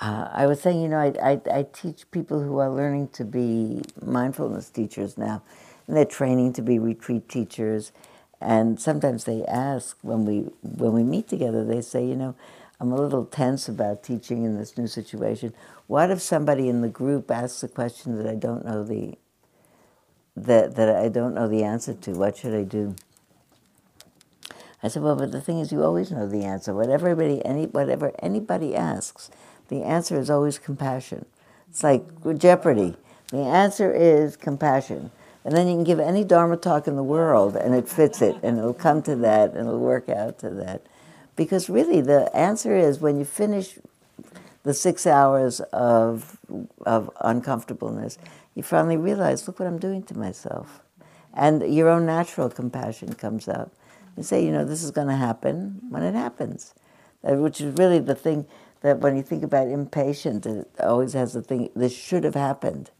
uh, 0.00 0.28
I 0.32 0.46
was 0.46 0.60
saying, 0.60 0.82
you 0.82 0.88
know, 0.88 0.98
I, 0.98 1.32
I, 1.32 1.58
I 1.58 1.66
teach 1.72 2.10
people 2.10 2.42
who 2.42 2.58
are 2.58 2.70
learning 2.70 3.08
to 3.08 3.24
be 3.24 3.82
mindfulness 4.02 4.70
teachers 4.70 5.18
now, 5.18 5.42
and 5.86 5.96
they're 5.96 6.06
training 6.06 6.54
to 6.54 6.62
be 6.62 6.78
retreat 6.78 7.28
teachers. 7.28 7.92
And 8.40 8.80
sometimes 8.80 9.24
they 9.24 9.44
ask 9.44 9.98
when 10.00 10.24
we 10.24 10.46
when 10.62 10.92
we 10.92 11.02
meet 11.02 11.28
together, 11.28 11.64
they 11.64 11.82
say, 11.82 12.06
you 12.06 12.16
know, 12.16 12.34
I'm 12.80 12.92
a 12.92 12.96
little 12.96 13.26
tense 13.26 13.68
about 13.68 14.02
teaching 14.02 14.44
in 14.44 14.56
this 14.56 14.78
new 14.78 14.86
situation. 14.86 15.52
What 15.86 16.10
if 16.10 16.22
somebody 16.22 16.68
in 16.68 16.80
the 16.80 16.88
group 16.88 17.30
asks 17.30 17.62
a 17.62 17.68
question 17.68 18.16
that 18.16 18.26
I 18.26 18.36
don't 18.36 18.64
know 18.64 18.82
the 18.82 19.18
that 20.34 20.76
that 20.76 20.96
I 20.96 21.10
don't 21.10 21.34
know 21.34 21.48
the 21.48 21.62
answer 21.64 21.92
to? 21.92 22.12
What 22.12 22.38
should 22.38 22.54
I 22.54 22.64
do? 22.64 22.96
I 24.82 24.88
said, 24.88 25.02
well, 25.02 25.16
but 25.16 25.30
the 25.32 25.42
thing 25.42 25.58
is, 25.58 25.72
you 25.72 25.84
always 25.84 26.10
know 26.10 26.26
the 26.26 26.44
answer. 26.44 26.74
Whatever 26.74 27.08
anybody, 27.08 27.44
any, 27.44 27.66
whatever 27.66 28.12
anybody 28.20 28.74
asks, 28.74 29.30
the 29.70 29.82
answer 29.82 30.18
is 30.18 30.28
always 30.28 30.58
compassion. 30.58 31.24
It's 31.70 31.82
like 31.82 32.04
Jeopardy. 32.36 32.96
The 33.30 33.38
answer 33.38 33.94
is 33.94 34.36
compassion. 34.36 35.10
And 35.44 35.56
then 35.56 35.68
you 35.68 35.74
can 35.74 35.84
give 35.84 36.00
any 36.00 36.24
Dharma 36.24 36.58
talk 36.58 36.86
in 36.86 36.96
the 36.96 37.02
world, 37.02 37.56
and 37.56 37.74
it 37.74 37.88
fits 37.88 38.20
it, 38.20 38.36
and 38.42 38.58
it'll 38.58 38.74
come 38.74 39.00
to 39.02 39.16
that, 39.16 39.52
and 39.52 39.60
it'll 39.60 39.78
work 39.78 40.10
out 40.10 40.38
to 40.40 40.50
that. 40.50 40.82
Because 41.36 41.70
really, 41.70 42.02
the 42.02 42.30
answer 42.36 42.76
is 42.76 43.00
when 43.00 43.18
you 43.18 43.24
finish 43.24 43.78
the 44.64 44.74
six 44.74 45.06
hours 45.06 45.60
of, 45.72 46.36
of 46.84 47.10
uncomfortableness, 47.22 48.18
you 48.54 48.62
finally 48.62 48.98
realize, 48.98 49.46
look 49.46 49.58
what 49.58 49.68
I'm 49.68 49.78
doing 49.78 50.02
to 50.02 50.18
myself. 50.18 50.82
And 51.32 51.72
your 51.74 51.88
own 51.88 52.04
natural 52.04 52.50
compassion 52.50 53.14
comes 53.14 53.48
up. 53.48 53.72
You 54.16 54.24
say, 54.24 54.44
you 54.44 54.52
know, 54.52 54.64
this 54.64 54.82
is 54.82 54.90
going 54.90 55.08
to 55.08 55.16
happen 55.16 55.80
when 55.88 56.02
it 56.02 56.14
happens, 56.14 56.74
Uh, 57.22 57.36
which 57.36 57.60
is 57.60 57.76
really 57.78 58.00
the 58.00 58.14
thing 58.14 58.46
that 58.82 59.00
when 59.00 59.16
you 59.16 59.22
think 59.22 59.42
about 59.42 59.68
impatient, 59.68 60.46
it 60.46 60.68
always 60.80 61.12
has 61.12 61.32
the 61.32 61.42
thing, 61.42 61.70
this 61.74 61.94
should 61.94 62.24
have 62.24 62.34
happened. 62.34 62.90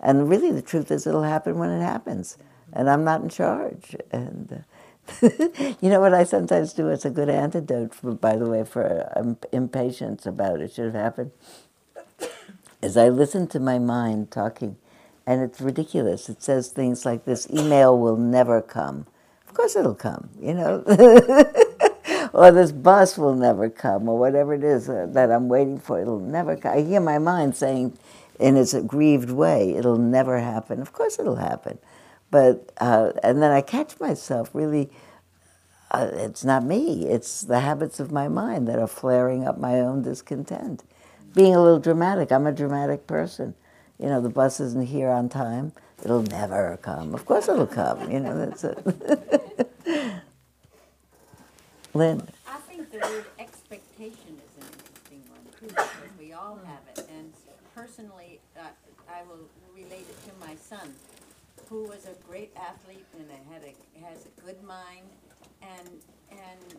And 0.00 0.28
really, 0.28 0.52
the 0.52 0.62
truth 0.62 0.90
is, 0.90 1.06
it'll 1.06 1.22
happen 1.22 1.58
when 1.58 1.70
it 1.70 1.80
happens. 1.80 2.36
And 2.72 2.90
I'm 2.90 3.04
not 3.04 3.22
in 3.22 3.28
charge. 3.28 3.96
And 4.12 4.64
uh, 5.22 5.28
you 5.80 5.88
know 5.88 6.00
what 6.00 6.12
I 6.12 6.24
sometimes 6.24 6.72
do? 6.72 6.88
It's 6.88 7.04
a 7.04 7.10
good 7.10 7.30
antidote, 7.30 7.94
for, 7.94 8.12
by 8.12 8.36
the 8.36 8.46
way, 8.46 8.64
for 8.64 9.10
um, 9.16 9.38
impatience 9.52 10.26
about 10.26 10.60
it 10.60 10.72
should 10.72 10.86
have 10.86 10.94
happened. 10.94 11.30
Is 12.82 12.96
I 12.96 13.08
listen 13.08 13.46
to 13.48 13.58
my 13.60 13.78
mind 13.78 14.30
talking, 14.30 14.76
and 15.26 15.40
it's 15.40 15.60
ridiculous. 15.60 16.28
It 16.28 16.42
says 16.42 16.68
things 16.68 17.06
like, 17.06 17.24
"This 17.24 17.48
email 17.50 17.98
will 17.98 18.18
never 18.18 18.60
come." 18.60 19.06
Of 19.48 19.54
course, 19.54 19.74
it'll 19.76 19.94
come. 19.94 20.28
You 20.38 20.54
know. 20.54 21.54
or 22.32 22.50
this 22.50 22.72
bus 22.72 23.18
will 23.18 23.34
never 23.34 23.68
come, 23.68 24.08
or 24.08 24.18
whatever 24.18 24.54
it 24.54 24.64
is 24.64 24.88
uh, 24.88 25.06
that 25.10 25.30
I'm 25.30 25.48
waiting 25.48 25.78
for, 25.78 26.00
it'll 26.00 26.20
never 26.20 26.56
come. 26.56 26.76
I 26.76 26.82
hear 26.82 27.00
my 27.00 27.18
mind 27.18 27.56
saying, 27.56 27.98
in 28.38 28.56
its 28.56 28.74
aggrieved 28.74 29.30
way, 29.30 29.74
it'll 29.74 29.98
never 29.98 30.38
happen. 30.38 30.80
Of 30.80 30.92
course, 30.92 31.18
it'll 31.18 31.36
happen. 31.36 31.78
But, 32.30 32.72
uh, 32.78 33.12
and 33.22 33.42
then 33.42 33.50
I 33.50 33.60
catch 33.60 33.98
myself 34.00 34.50
really, 34.52 34.90
uh, 35.90 36.10
it's 36.12 36.44
not 36.44 36.64
me, 36.64 37.06
it's 37.06 37.42
the 37.42 37.60
habits 37.60 38.00
of 38.00 38.10
my 38.10 38.28
mind 38.28 38.68
that 38.68 38.78
are 38.78 38.88
flaring 38.88 39.46
up 39.46 39.58
my 39.58 39.80
own 39.80 40.02
discontent. 40.02 40.82
Being 41.34 41.54
a 41.54 41.62
little 41.62 41.78
dramatic, 41.78 42.32
I'm 42.32 42.46
a 42.46 42.52
dramatic 42.52 43.06
person. 43.06 43.54
You 43.98 44.06
know, 44.06 44.20
the 44.20 44.28
bus 44.28 44.60
isn't 44.60 44.88
here 44.88 45.08
on 45.10 45.28
time, 45.28 45.72
it'll 46.04 46.22
never 46.22 46.78
come. 46.82 47.14
Of 47.14 47.24
course, 47.24 47.48
it'll 47.48 47.66
come. 47.66 48.10
You 48.10 48.20
know, 48.20 48.46
that's 48.46 48.64
it. 48.64 50.22
Lynn. 51.96 52.22
I 52.46 52.58
think 52.68 52.90
the 52.90 52.98
word 52.98 53.24
expectation 53.38 54.38
is 54.44 54.52
an 54.60 54.68
interesting 54.72 55.22
one 55.30 55.44
too, 55.58 55.68
because 55.68 56.18
we 56.18 56.32
all 56.32 56.58
have 56.64 56.80
it. 56.96 57.08
And 57.16 57.32
personally, 57.74 58.40
uh, 58.58 58.68
I 59.08 59.22
will 59.22 59.48
relate 59.74 60.06
it 60.08 60.18
to 60.28 60.46
my 60.46 60.54
son, 60.56 60.94
who 61.68 61.84
was 61.84 62.06
a 62.06 62.14
great 62.28 62.52
athlete 62.56 63.06
and 63.18 63.26
had 63.52 63.62
a, 63.62 64.06
has 64.06 64.26
a 64.26 64.40
good 64.44 64.62
mind 64.62 65.08
and, 65.62 65.88
and 66.30 66.76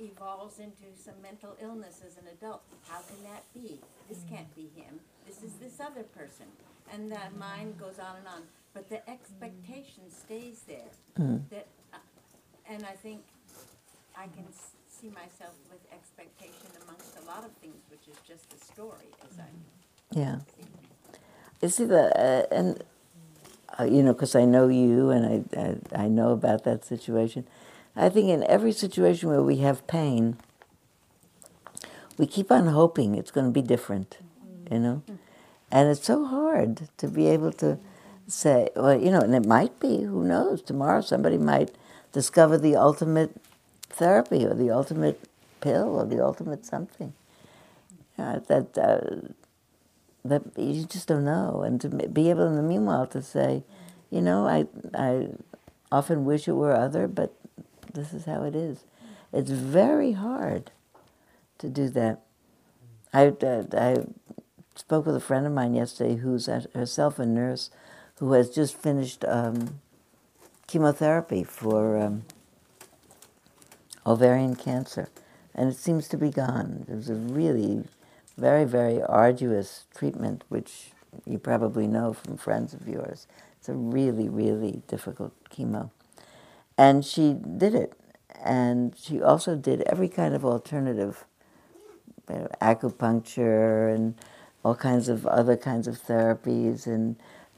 evolves 0.00 0.58
into 0.58 0.84
some 0.96 1.14
mental 1.22 1.56
illness 1.60 2.02
as 2.06 2.16
an 2.16 2.24
adult. 2.32 2.62
How 2.88 3.00
can 3.00 3.22
that 3.24 3.44
be? 3.54 3.78
This 4.08 4.20
can't 4.28 4.52
be 4.54 4.70
him. 4.74 5.00
This 5.26 5.42
is 5.42 5.52
this 5.60 5.80
other 5.80 6.02
person. 6.02 6.46
And 6.92 7.10
that 7.12 7.36
mind 7.36 7.78
goes 7.78 7.98
on 7.98 8.16
and 8.16 8.28
on. 8.28 8.42
But 8.72 8.88
the 8.88 9.08
expectation 9.10 10.10
stays 10.10 10.62
there. 10.68 10.90
That, 11.50 11.66
uh, 11.92 11.98
and 12.68 12.84
I 12.84 12.92
think 12.92 13.22
I 14.16 14.26
can 14.28 14.46
s- 14.48 14.72
see 14.88 15.08
myself 15.08 15.54
with 15.70 15.80
expectation 15.92 16.68
amongst 16.82 17.16
a 17.22 17.24
lot 17.26 17.44
of 17.44 17.52
things, 17.62 17.76
which 17.90 18.08
is 18.08 18.16
just 18.26 18.48
the 18.50 18.58
story, 18.72 19.08
as 19.30 19.38
I 19.38 19.48
Yeah. 20.18 20.38
You 21.62 21.68
see 21.68 21.84
the 21.84 22.04
uh, 22.18 22.46
and 22.54 22.82
uh, 23.78 23.84
you 23.84 24.02
know 24.02 24.12
because 24.12 24.34
I 24.34 24.44
know 24.44 24.68
you 24.68 25.10
and 25.10 25.24
I, 25.56 25.60
I 25.60 26.04
I 26.04 26.08
know 26.08 26.30
about 26.32 26.64
that 26.64 26.84
situation. 26.84 27.46
I 27.96 28.08
think 28.10 28.28
in 28.28 28.42
every 28.44 28.72
situation 28.72 29.30
where 29.30 29.42
we 29.42 29.58
have 29.58 29.86
pain, 29.86 30.36
we 32.18 32.26
keep 32.26 32.50
on 32.52 32.68
hoping 32.68 33.14
it's 33.14 33.30
going 33.30 33.46
to 33.46 33.52
be 33.52 33.62
different, 33.62 34.18
you 34.70 34.78
know, 34.78 35.02
and 35.70 35.88
it's 35.88 36.04
so 36.06 36.24
hard 36.26 36.88
to 36.98 37.08
be 37.08 37.26
able 37.28 37.52
to 37.52 37.78
say, 38.26 38.68
well, 38.76 38.98
you 39.00 39.10
know, 39.10 39.20
and 39.20 39.34
it 39.34 39.46
might 39.46 39.78
be. 39.80 40.02
Who 40.02 40.24
knows? 40.24 40.62
Tomorrow 40.62 41.00
somebody 41.02 41.38
might 41.38 41.70
discover 42.12 42.58
the 42.58 42.76
ultimate 42.76 43.34
therapy 43.90 44.44
or 44.44 44.54
the 44.54 44.70
ultimate 44.70 45.20
pill 45.60 45.98
or 45.98 46.04
the 46.04 46.24
ultimate 46.24 46.64
something. 46.66 47.12
Yeah, 48.18 48.40
that. 48.46 48.78
Uh, 48.78 49.32
that 50.28 50.42
you 50.56 50.84
just 50.84 51.08
don't 51.08 51.24
know, 51.24 51.62
and 51.62 51.80
to 51.80 51.88
be 51.88 52.30
able 52.30 52.46
in 52.46 52.56
the 52.56 52.62
meanwhile 52.62 53.06
to 53.08 53.22
say, 53.22 53.62
you 54.10 54.20
know, 54.20 54.46
I 54.46 54.66
I 54.94 55.28
often 55.90 56.24
wish 56.24 56.48
it 56.48 56.52
were 56.52 56.74
other, 56.74 57.06
but 57.06 57.34
this 57.92 58.12
is 58.12 58.24
how 58.24 58.42
it 58.42 58.54
is. 58.54 58.84
It's 59.32 59.50
very 59.50 60.12
hard 60.12 60.70
to 61.58 61.68
do 61.68 61.88
that. 61.90 62.22
I 63.12 63.28
uh, 63.28 63.64
I 63.72 64.06
spoke 64.74 65.06
with 65.06 65.16
a 65.16 65.20
friend 65.20 65.46
of 65.46 65.52
mine 65.52 65.74
yesterday 65.74 66.16
who's 66.16 66.46
herself 66.46 67.18
a 67.18 67.26
nurse, 67.26 67.70
who 68.16 68.32
has 68.32 68.50
just 68.50 68.76
finished 68.76 69.24
um, 69.26 69.80
chemotherapy 70.66 71.44
for 71.44 71.98
um, 71.98 72.24
ovarian 74.06 74.54
cancer, 74.54 75.08
and 75.54 75.68
it 75.68 75.76
seems 75.76 76.08
to 76.08 76.16
be 76.16 76.30
gone. 76.30 76.86
It 76.88 76.94
was 76.94 77.10
a 77.10 77.14
really 77.14 77.84
very, 78.36 78.64
very 78.64 79.02
arduous 79.02 79.84
treatment, 79.94 80.44
which 80.48 80.90
you 81.24 81.38
probably 81.38 81.86
know 81.86 82.12
from 82.12 82.36
friends 82.36 82.74
of 82.74 82.86
yours. 82.86 83.26
It's 83.58 83.68
a 83.68 83.74
really, 83.74 84.28
really 84.28 84.82
difficult 84.86 85.32
chemo. 85.50 85.90
And 86.78 87.04
she 87.04 87.34
did 87.34 87.74
it. 87.74 87.94
And 88.44 88.94
she 88.96 89.22
also 89.22 89.56
did 89.56 89.80
every 89.82 90.08
kind 90.08 90.34
of 90.34 90.44
alternative 90.44 91.24
you 92.28 92.36
know, 92.36 92.48
acupuncture 92.60 93.94
and 93.94 94.14
all 94.62 94.74
kinds 94.74 95.08
of 95.08 95.26
other 95.26 95.56
kinds 95.56 95.88
of 95.88 95.96
therapies 96.02 96.86
and 96.86 97.16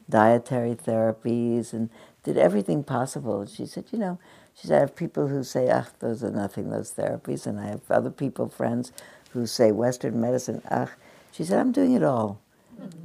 dietary 0.09 0.75
therapies 0.75 1.73
and 1.73 1.89
did 2.23 2.37
everything 2.37 2.83
possible. 2.83 3.45
She 3.45 3.65
said, 3.65 3.85
you 3.91 3.99
know, 3.99 4.19
she 4.55 4.67
said, 4.67 4.77
I 4.77 4.79
have 4.81 4.95
people 4.95 5.27
who 5.27 5.43
say, 5.43 5.69
ah, 5.71 5.87
those 5.99 6.23
are 6.23 6.31
nothing, 6.31 6.69
those 6.69 6.93
therapies. 6.93 7.47
And 7.47 7.59
I 7.59 7.67
have 7.67 7.81
other 7.89 8.09
people, 8.09 8.49
friends, 8.49 8.91
who 9.31 9.45
say 9.45 9.71
Western 9.71 10.19
medicine, 10.19 10.61
ah. 10.69 10.91
She 11.31 11.43
said, 11.43 11.59
I'm 11.59 11.71
doing 11.71 11.93
it 11.93 12.03
all. 12.03 12.41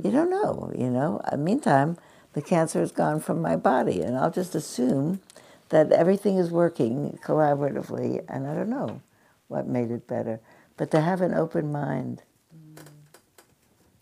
You 0.02 0.10
don't 0.10 0.30
know, 0.30 0.72
you 0.76 0.90
know. 0.90 1.20
Uh, 1.24 1.36
meantime, 1.36 1.98
the 2.32 2.42
cancer 2.42 2.82
is 2.82 2.92
gone 2.92 3.20
from 3.20 3.40
my 3.40 3.56
body, 3.56 4.02
and 4.02 4.16
I'll 4.16 4.30
just 4.30 4.54
assume 4.54 5.20
that 5.70 5.92
everything 5.92 6.38
is 6.38 6.50
working 6.50 7.18
collaboratively, 7.24 8.24
and 8.28 8.46
I 8.46 8.54
don't 8.54 8.70
know 8.70 9.00
what 9.48 9.66
made 9.66 9.90
it 9.90 10.06
better. 10.06 10.40
But 10.76 10.90
to 10.92 11.00
have 11.00 11.20
an 11.20 11.34
open 11.34 11.70
mind. 11.72 12.22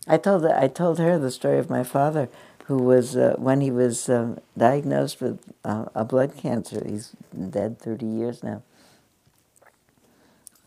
I 0.07 0.17
told 0.17 0.45
I 0.45 0.67
told 0.67 0.99
her 0.99 1.17
the 1.17 1.31
story 1.31 1.59
of 1.59 1.69
my 1.69 1.83
father, 1.83 2.27
who 2.65 2.77
was 2.77 3.15
uh, 3.17 3.35
when 3.37 3.61
he 3.61 3.71
was 3.71 4.09
um, 4.09 4.39
diagnosed 4.57 5.21
with 5.21 5.39
uh, 5.65 5.85
a 5.95 6.05
blood 6.05 6.37
cancer. 6.37 6.83
He's 6.85 7.15
dead 7.49 7.79
thirty 7.79 8.05
years 8.07 8.43
now. 8.43 8.63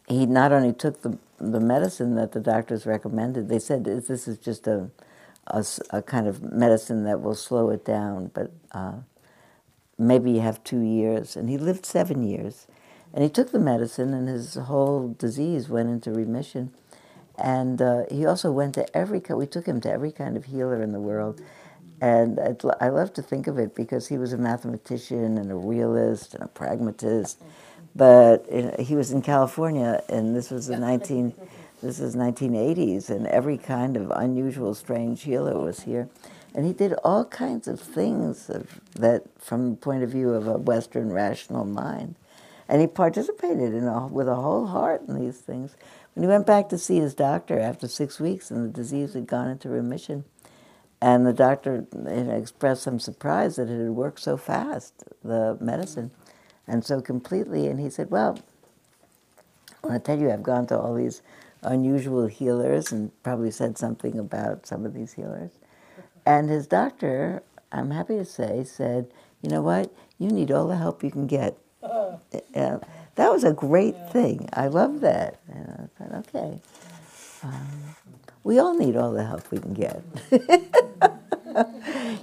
He 0.08 0.26
not 0.26 0.52
only 0.52 0.72
took 0.72 1.02
the 1.02 1.18
the 1.38 1.60
medicine 1.60 2.14
that 2.16 2.32
the 2.32 2.40
doctors 2.40 2.86
recommended. 2.86 3.48
They 3.48 3.58
said 3.58 3.84
this 3.84 4.28
is 4.28 4.38
just 4.38 4.66
a 4.66 4.90
a, 5.48 5.60
a 5.90 6.02
kind 6.02 6.26
of 6.26 6.42
medicine 6.42 7.04
that 7.04 7.20
will 7.22 7.34
slow 7.34 7.70
it 7.70 7.84
down, 7.84 8.30
but 8.34 8.50
uh, 8.72 8.94
maybe 9.98 10.32
you 10.32 10.40
have 10.40 10.62
two 10.64 10.80
years. 10.82 11.36
And 11.36 11.48
he 11.48 11.58
lived 11.58 11.86
seven 11.86 12.22
years. 12.22 12.66
And 13.14 13.22
he 13.24 13.30
took 13.30 13.52
the 13.52 13.58
medicine, 13.58 14.14
and 14.14 14.28
his 14.28 14.54
whole 14.54 15.14
disease 15.18 15.68
went 15.68 15.88
into 15.90 16.12
remission. 16.12 16.72
And 17.38 17.80
uh, 17.82 18.04
he 18.10 18.26
also 18.26 18.52
went 18.52 18.74
to 18.74 18.96
every, 18.96 19.20
we 19.30 19.46
took 19.46 19.66
him 19.66 19.80
to 19.82 19.90
every 19.90 20.12
kind 20.12 20.36
of 20.36 20.46
healer 20.46 20.82
in 20.82 20.92
the 20.92 21.00
world. 21.00 21.40
And 22.00 22.38
I 22.80 22.88
love 22.88 23.12
to 23.14 23.22
think 23.22 23.46
of 23.46 23.58
it 23.58 23.74
because 23.74 24.08
he 24.08 24.18
was 24.18 24.32
a 24.32 24.38
mathematician 24.38 25.38
and 25.38 25.50
a 25.50 25.54
realist 25.54 26.34
and 26.34 26.42
a 26.42 26.48
pragmatist. 26.48 27.38
Mm-hmm. 27.38 27.50
But 27.96 28.80
he 28.80 28.94
was 28.94 29.10
in 29.10 29.22
California, 29.22 30.02
and 30.10 30.36
this 30.36 30.50
was 30.50 30.66
the 30.66 30.76
19, 30.78 31.32
this 31.82 31.98
is 31.98 32.14
1980s, 32.14 33.08
and 33.08 33.26
every 33.26 33.56
kind 33.56 33.96
of 33.96 34.10
unusual, 34.10 34.74
strange 34.74 35.22
healer 35.22 35.58
was 35.58 35.80
here. 35.80 36.08
And 36.54 36.66
he 36.66 36.72
did 36.72 36.94
all 37.04 37.24
kinds 37.24 37.68
of 37.68 37.80
things 37.80 38.50
of, 38.50 38.80
that, 38.94 39.24
from 39.38 39.70
the 39.70 39.76
point 39.76 40.02
of 40.02 40.10
view 40.10 40.32
of 40.32 40.46
a 40.46 40.58
Western 40.58 41.12
rational 41.12 41.64
mind. 41.64 42.16
And 42.68 42.80
he 42.80 42.86
participated 42.86 43.74
in 43.74 43.84
a, 43.84 44.06
with 44.06 44.28
a 44.28 44.36
whole 44.36 44.66
heart 44.66 45.02
in 45.06 45.18
these 45.18 45.38
things. 45.38 45.76
When 46.14 46.22
he 46.22 46.28
went 46.28 46.46
back 46.46 46.68
to 46.70 46.78
see 46.78 46.96
his 46.96 47.14
doctor 47.14 47.60
after 47.60 47.86
six 47.86 48.18
weeks 48.18 48.50
and 48.50 48.64
the 48.64 48.72
disease 48.72 49.12
had 49.12 49.26
gone 49.26 49.48
into 49.48 49.68
remission, 49.68 50.24
and 51.00 51.26
the 51.26 51.32
doctor 51.32 51.86
you 51.92 52.00
know, 52.00 52.34
expressed 52.34 52.82
some 52.82 52.98
surprise 52.98 53.56
that 53.56 53.68
it 53.68 53.78
had 53.78 53.90
worked 53.90 54.20
so 54.20 54.36
fast, 54.36 55.04
the 55.22 55.56
medicine, 55.60 56.10
and 56.66 56.84
so 56.84 57.00
completely. 57.00 57.66
And 57.66 57.78
he 57.80 57.90
said, 57.90 58.10
Well, 58.10 58.38
I 59.88 59.98
tell 59.98 60.18
you, 60.18 60.30
I've 60.30 60.42
gone 60.42 60.66
to 60.68 60.78
all 60.78 60.94
these 60.94 61.22
unusual 61.62 62.26
healers 62.26 62.92
and 62.92 63.10
probably 63.22 63.50
said 63.50 63.76
something 63.76 64.18
about 64.18 64.66
some 64.66 64.86
of 64.86 64.94
these 64.94 65.12
healers. 65.12 65.50
And 66.24 66.48
his 66.48 66.66
doctor, 66.66 67.42
I'm 67.70 67.90
happy 67.90 68.16
to 68.16 68.24
say, 68.24 68.64
said, 68.64 69.08
You 69.42 69.50
know 69.50 69.62
what? 69.62 69.92
You 70.18 70.28
need 70.28 70.50
all 70.50 70.66
the 70.66 70.76
help 70.76 71.04
you 71.04 71.10
can 71.10 71.26
get. 71.26 71.58
Uh, 71.82 72.78
that 73.14 73.30
was 73.30 73.44
a 73.44 73.52
great 73.52 73.94
yeah. 73.94 74.08
thing. 74.08 74.48
I 74.52 74.68
love 74.68 75.00
that. 75.00 75.40
And 75.48 75.90
I 75.98 76.04
thought, 76.04 76.26
okay. 76.28 76.60
Um, 77.42 77.68
we 78.46 78.60
all 78.60 78.78
need 78.78 78.96
all 78.96 79.10
the 79.10 79.26
help 79.26 79.50
we 79.50 79.58
can 79.58 79.74
get. 79.74 80.00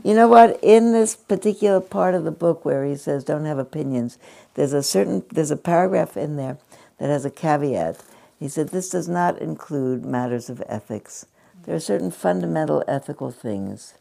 you 0.06 0.14
know 0.14 0.30
what? 0.30 0.58
In 0.64 0.94
this 0.94 1.18
particular 1.18 1.82
part 1.82 2.16
of 2.16 2.24
the 2.24 2.32
book 2.32 2.64
where 2.64 2.86
he 2.86 2.96
says 2.96 3.26
don't 3.26 3.44
have 3.44 3.58
opinions, 3.58 4.18
there's 4.54 4.72
a 4.72 4.82
certain 4.82 5.26
there's 5.34 5.52
a 5.52 5.58
paragraph 5.58 6.16
in 6.16 6.38
there 6.38 6.58
that 6.98 7.10
has 7.10 7.26
a 7.26 7.30
caveat. 7.30 8.02
He 8.40 8.48
said 8.48 8.70
this 8.70 8.88
does 8.90 9.10
not 9.10 9.38
include 9.40 10.06
matters 10.06 10.50
of 10.50 10.64
ethics. 10.70 11.26
There 11.66 11.76
are 11.76 11.80
certain 11.82 12.10
fundamental 12.10 12.86
ethical 12.88 13.30
things 13.30 13.96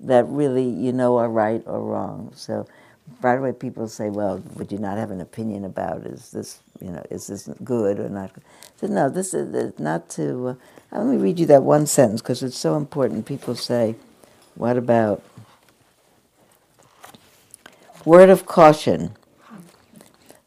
that 0.00 0.26
really 0.26 0.68
you 0.68 0.92
know 0.92 1.18
are 1.18 1.30
right 1.30 1.62
or 1.66 1.80
wrong. 1.80 2.32
So 2.34 2.66
right 3.20 3.38
away 3.38 3.52
people 3.52 3.88
say, 3.88 4.10
"Well, 4.10 4.42
would 4.56 4.72
you 4.72 4.78
not 4.78 4.98
have 4.98 5.10
an 5.10 5.20
opinion 5.20 5.64
about 5.64 6.06
is 6.06 6.30
this, 6.30 6.60
you 6.80 6.90
know, 6.90 7.02
is 7.10 7.26
this 7.26 7.48
good 7.62 7.98
or 7.98 8.08
not?" 8.08 8.30
I 8.36 8.40
said, 8.76 8.90
"No, 8.90 9.08
this 9.08 9.34
is 9.34 9.78
not 9.78 10.08
to." 10.10 10.48
Uh, 10.92 10.98
let 10.98 11.06
me 11.06 11.16
read 11.16 11.38
you 11.38 11.46
that 11.46 11.62
one 11.62 11.86
sentence 11.86 12.22
because 12.22 12.42
it's 12.42 12.58
so 12.58 12.76
important. 12.76 13.26
People 13.26 13.54
say, 13.54 13.96
"What 14.54 14.76
about?" 14.76 15.22
Word 18.04 18.30
of 18.30 18.46
caution. 18.46 19.16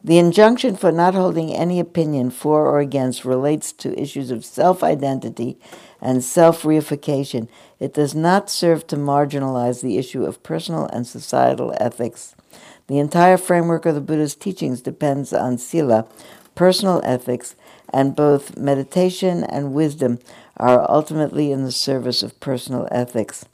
The 0.08 0.20
injunction 0.20 0.78
for 0.78 0.90
not 0.90 1.16
holding 1.16 1.54
any 1.54 1.82
opinion 1.82 2.32
for 2.32 2.66
or 2.66 2.80
against 2.80 3.26
relates 3.26 3.74
to 3.74 4.02
issues 4.02 4.32
of 4.32 4.46
self 4.46 4.82
identity 4.82 5.58
and 6.00 6.24
self 6.24 6.64
reification. 6.64 7.50
It 7.78 7.94
does 7.94 8.16
not 8.16 8.50
serve 8.50 8.88
to 8.88 8.96
marginalize 8.96 9.82
the 9.82 9.98
issue 9.98 10.24
of 10.24 10.42
personal 10.44 10.86
and 10.94 11.06
societal 11.06 11.74
ethics. 11.78 12.37
The 12.88 13.00
entire 13.00 13.38
framework 13.38 13.86
of 13.86 13.96
the 13.96 14.02
Buddha's 14.02 14.36
teachings 14.36 14.82
depends 14.82 15.34
on 15.34 15.58
sila, 15.58 16.08
personal 16.56 17.02
ethics, 17.04 17.56
and 17.94 18.16
both 18.16 18.58
meditation 18.58 19.44
and 19.44 19.74
wisdom 19.74 20.20
are 20.58 20.90
ultimately 20.90 21.52
in 21.52 21.64
the 21.64 21.72
service 21.72 22.24
of 22.24 22.40
personal 22.40 22.88
ethics. 22.92 23.46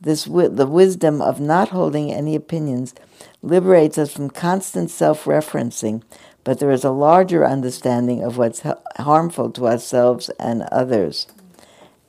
This 0.00 0.24
wi- 0.24 0.48
the 0.48 0.66
wisdom 0.66 1.20
of 1.20 1.40
not 1.40 1.70
holding 1.70 2.12
any 2.12 2.34
opinions 2.36 2.94
liberates 3.42 3.98
us 3.98 4.12
from 4.12 4.30
constant 4.30 4.90
self-referencing, 4.90 6.02
but 6.44 6.60
there 6.60 6.70
is 6.70 6.84
a 6.84 6.90
larger 6.90 7.44
understanding 7.46 8.22
of 8.22 8.38
what's 8.38 8.60
ha- 8.60 8.78
harmful 8.98 9.50
to 9.50 9.66
ourselves 9.66 10.28
and 10.38 10.62
others. 10.70 11.26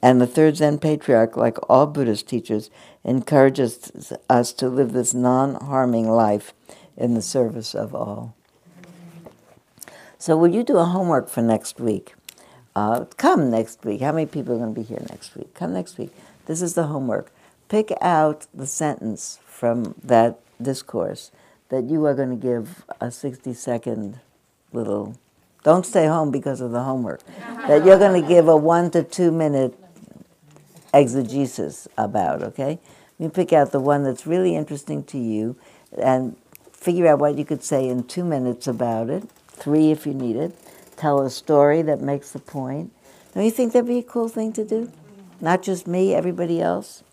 And 0.02 0.22
the 0.22 0.28
third 0.28 0.58
Zen 0.58 0.80
patriarch, 0.80 1.36
like 1.36 1.58
all 1.70 1.88
Buddhist 1.88 2.28
teachers, 2.28 2.70
encourages 3.04 4.14
us 4.30 4.54
to 4.54 4.70
live 4.70 4.94
this 4.94 5.14
non-harming 5.14 6.10
life 6.10 6.54
in 6.98 7.14
the 7.14 7.22
service 7.22 7.74
of 7.74 7.96
all. 7.96 8.36
So, 10.18 10.36
will 10.36 10.54
you 10.54 10.64
do 10.64 10.78
a 10.78 10.86
homework 10.86 11.30
for 11.30 11.42
next 11.42 11.80
week? 11.80 12.14
Uh, 12.76 13.06
come 13.18 13.50
next 13.50 13.84
week. 13.86 14.02
How 14.02 14.12
many 14.12 14.26
people 14.26 14.54
are 14.54 14.58
going 14.58 14.74
to 14.74 14.80
be 14.80 14.86
here 14.86 15.04
next 15.10 15.36
week? 15.36 15.54
Come 15.54 15.74
next 15.74 15.98
week. 15.98 16.14
This 16.46 16.62
is 16.62 16.74
the 16.74 16.88
homework. 16.88 17.32
Pick 17.70 17.94
out 18.02 18.48
the 18.54 18.68
sentence 18.68 19.40
from 19.46 19.96
that 20.04 20.40
discourse 20.62 21.32
that 21.70 21.86
you 21.86 22.06
are 22.06 22.14
going 22.14 22.30
to 22.32 22.36
give 22.36 22.84
a 23.00 23.12
60 23.12 23.54
second 23.54 24.20
little. 24.74 25.16
Don't 25.64 25.86
stay 25.86 26.08
home 26.08 26.32
because 26.32 26.62
of 26.62 26.72
the 26.72 26.84
homework. 26.84 27.22
that 27.68 27.86
you're 27.86 28.00
going 28.00 28.22
to 28.22 28.28
give 28.28 28.48
a 28.48 28.58
one 28.58 28.92
to 28.92 29.04
two 29.04 29.32
minute 29.32 29.78
exegesis 30.94 31.88
about, 31.98 32.44
okay? 32.44 32.80
You 33.18 33.30
pick 33.30 33.52
out 33.52 33.72
the 33.72 33.80
one 33.80 34.04
that's 34.04 34.26
really 34.26 34.56
interesting 34.56 35.04
to 35.06 35.18
you 35.18 35.56
and 36.02 36.36
figure 36.72 37.08
out 37.08 37.20
what 37.20 37.38
you 37.38 37.46
could 37.46 37.64
say 37.64 37.88
in 37.88 38.04
two 38.04 38.24
minutes 38.24 38.68
about 38.68 39.10
it, 39.10 39.30
three 39.50 39.92
if 39.92 40.06
you 40.06 40.14
need 40.14 40.36
it. 40.36 40.56
Tell 40.96 41.22
a 41.22 41.30
story 41.30 41.82
that 41.82 42.02
makes 42.02 42.32
the 42.32 42.40
point. 42.40 42.92
Don't 43.34 43.44
you 43.44 43.52
think 43.52 43.74
that'd 43.74 43.88
be 43.88 44.00
a 44.00 44.04
cool 44.04 44.30
thing 44.30 44.54
to 44.54 44.66
do? 44.66 44.92
Not 45.42 45.62
just 45.62 45.88
me, 45.88 46.14
everybody 46.14 46.62
else? 46.62 47.04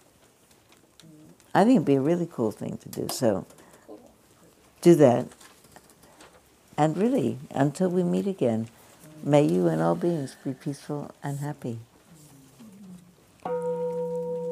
I 1.55 1.65
think 1.65 1.77
it'd 1.77 1.87
be 1.87 1.95
a 1.95 2.01
really 2.01 2.29
cool 2.31 2.51
thing 2.51 2.79
to 2.79 2.89
do. 2.89 3.09
So 3.11 3.47
do 4.81 4.95
that. 4.97 5.27
And 6.79 6.97
really, 6.97 7.39
until 7.51 7.89
we 7.89 8.03
meet 8.03 8.27
again, 8.27 8.69
may 9.23 9.43
you 9.43 9.67
and 9.67 9.81
all 9.81 9.95
beings 9.95 10.37
be 10.45 10.53
peaceful 10.53 11.11
and 11.23 11.39
happy. 11.39 11.79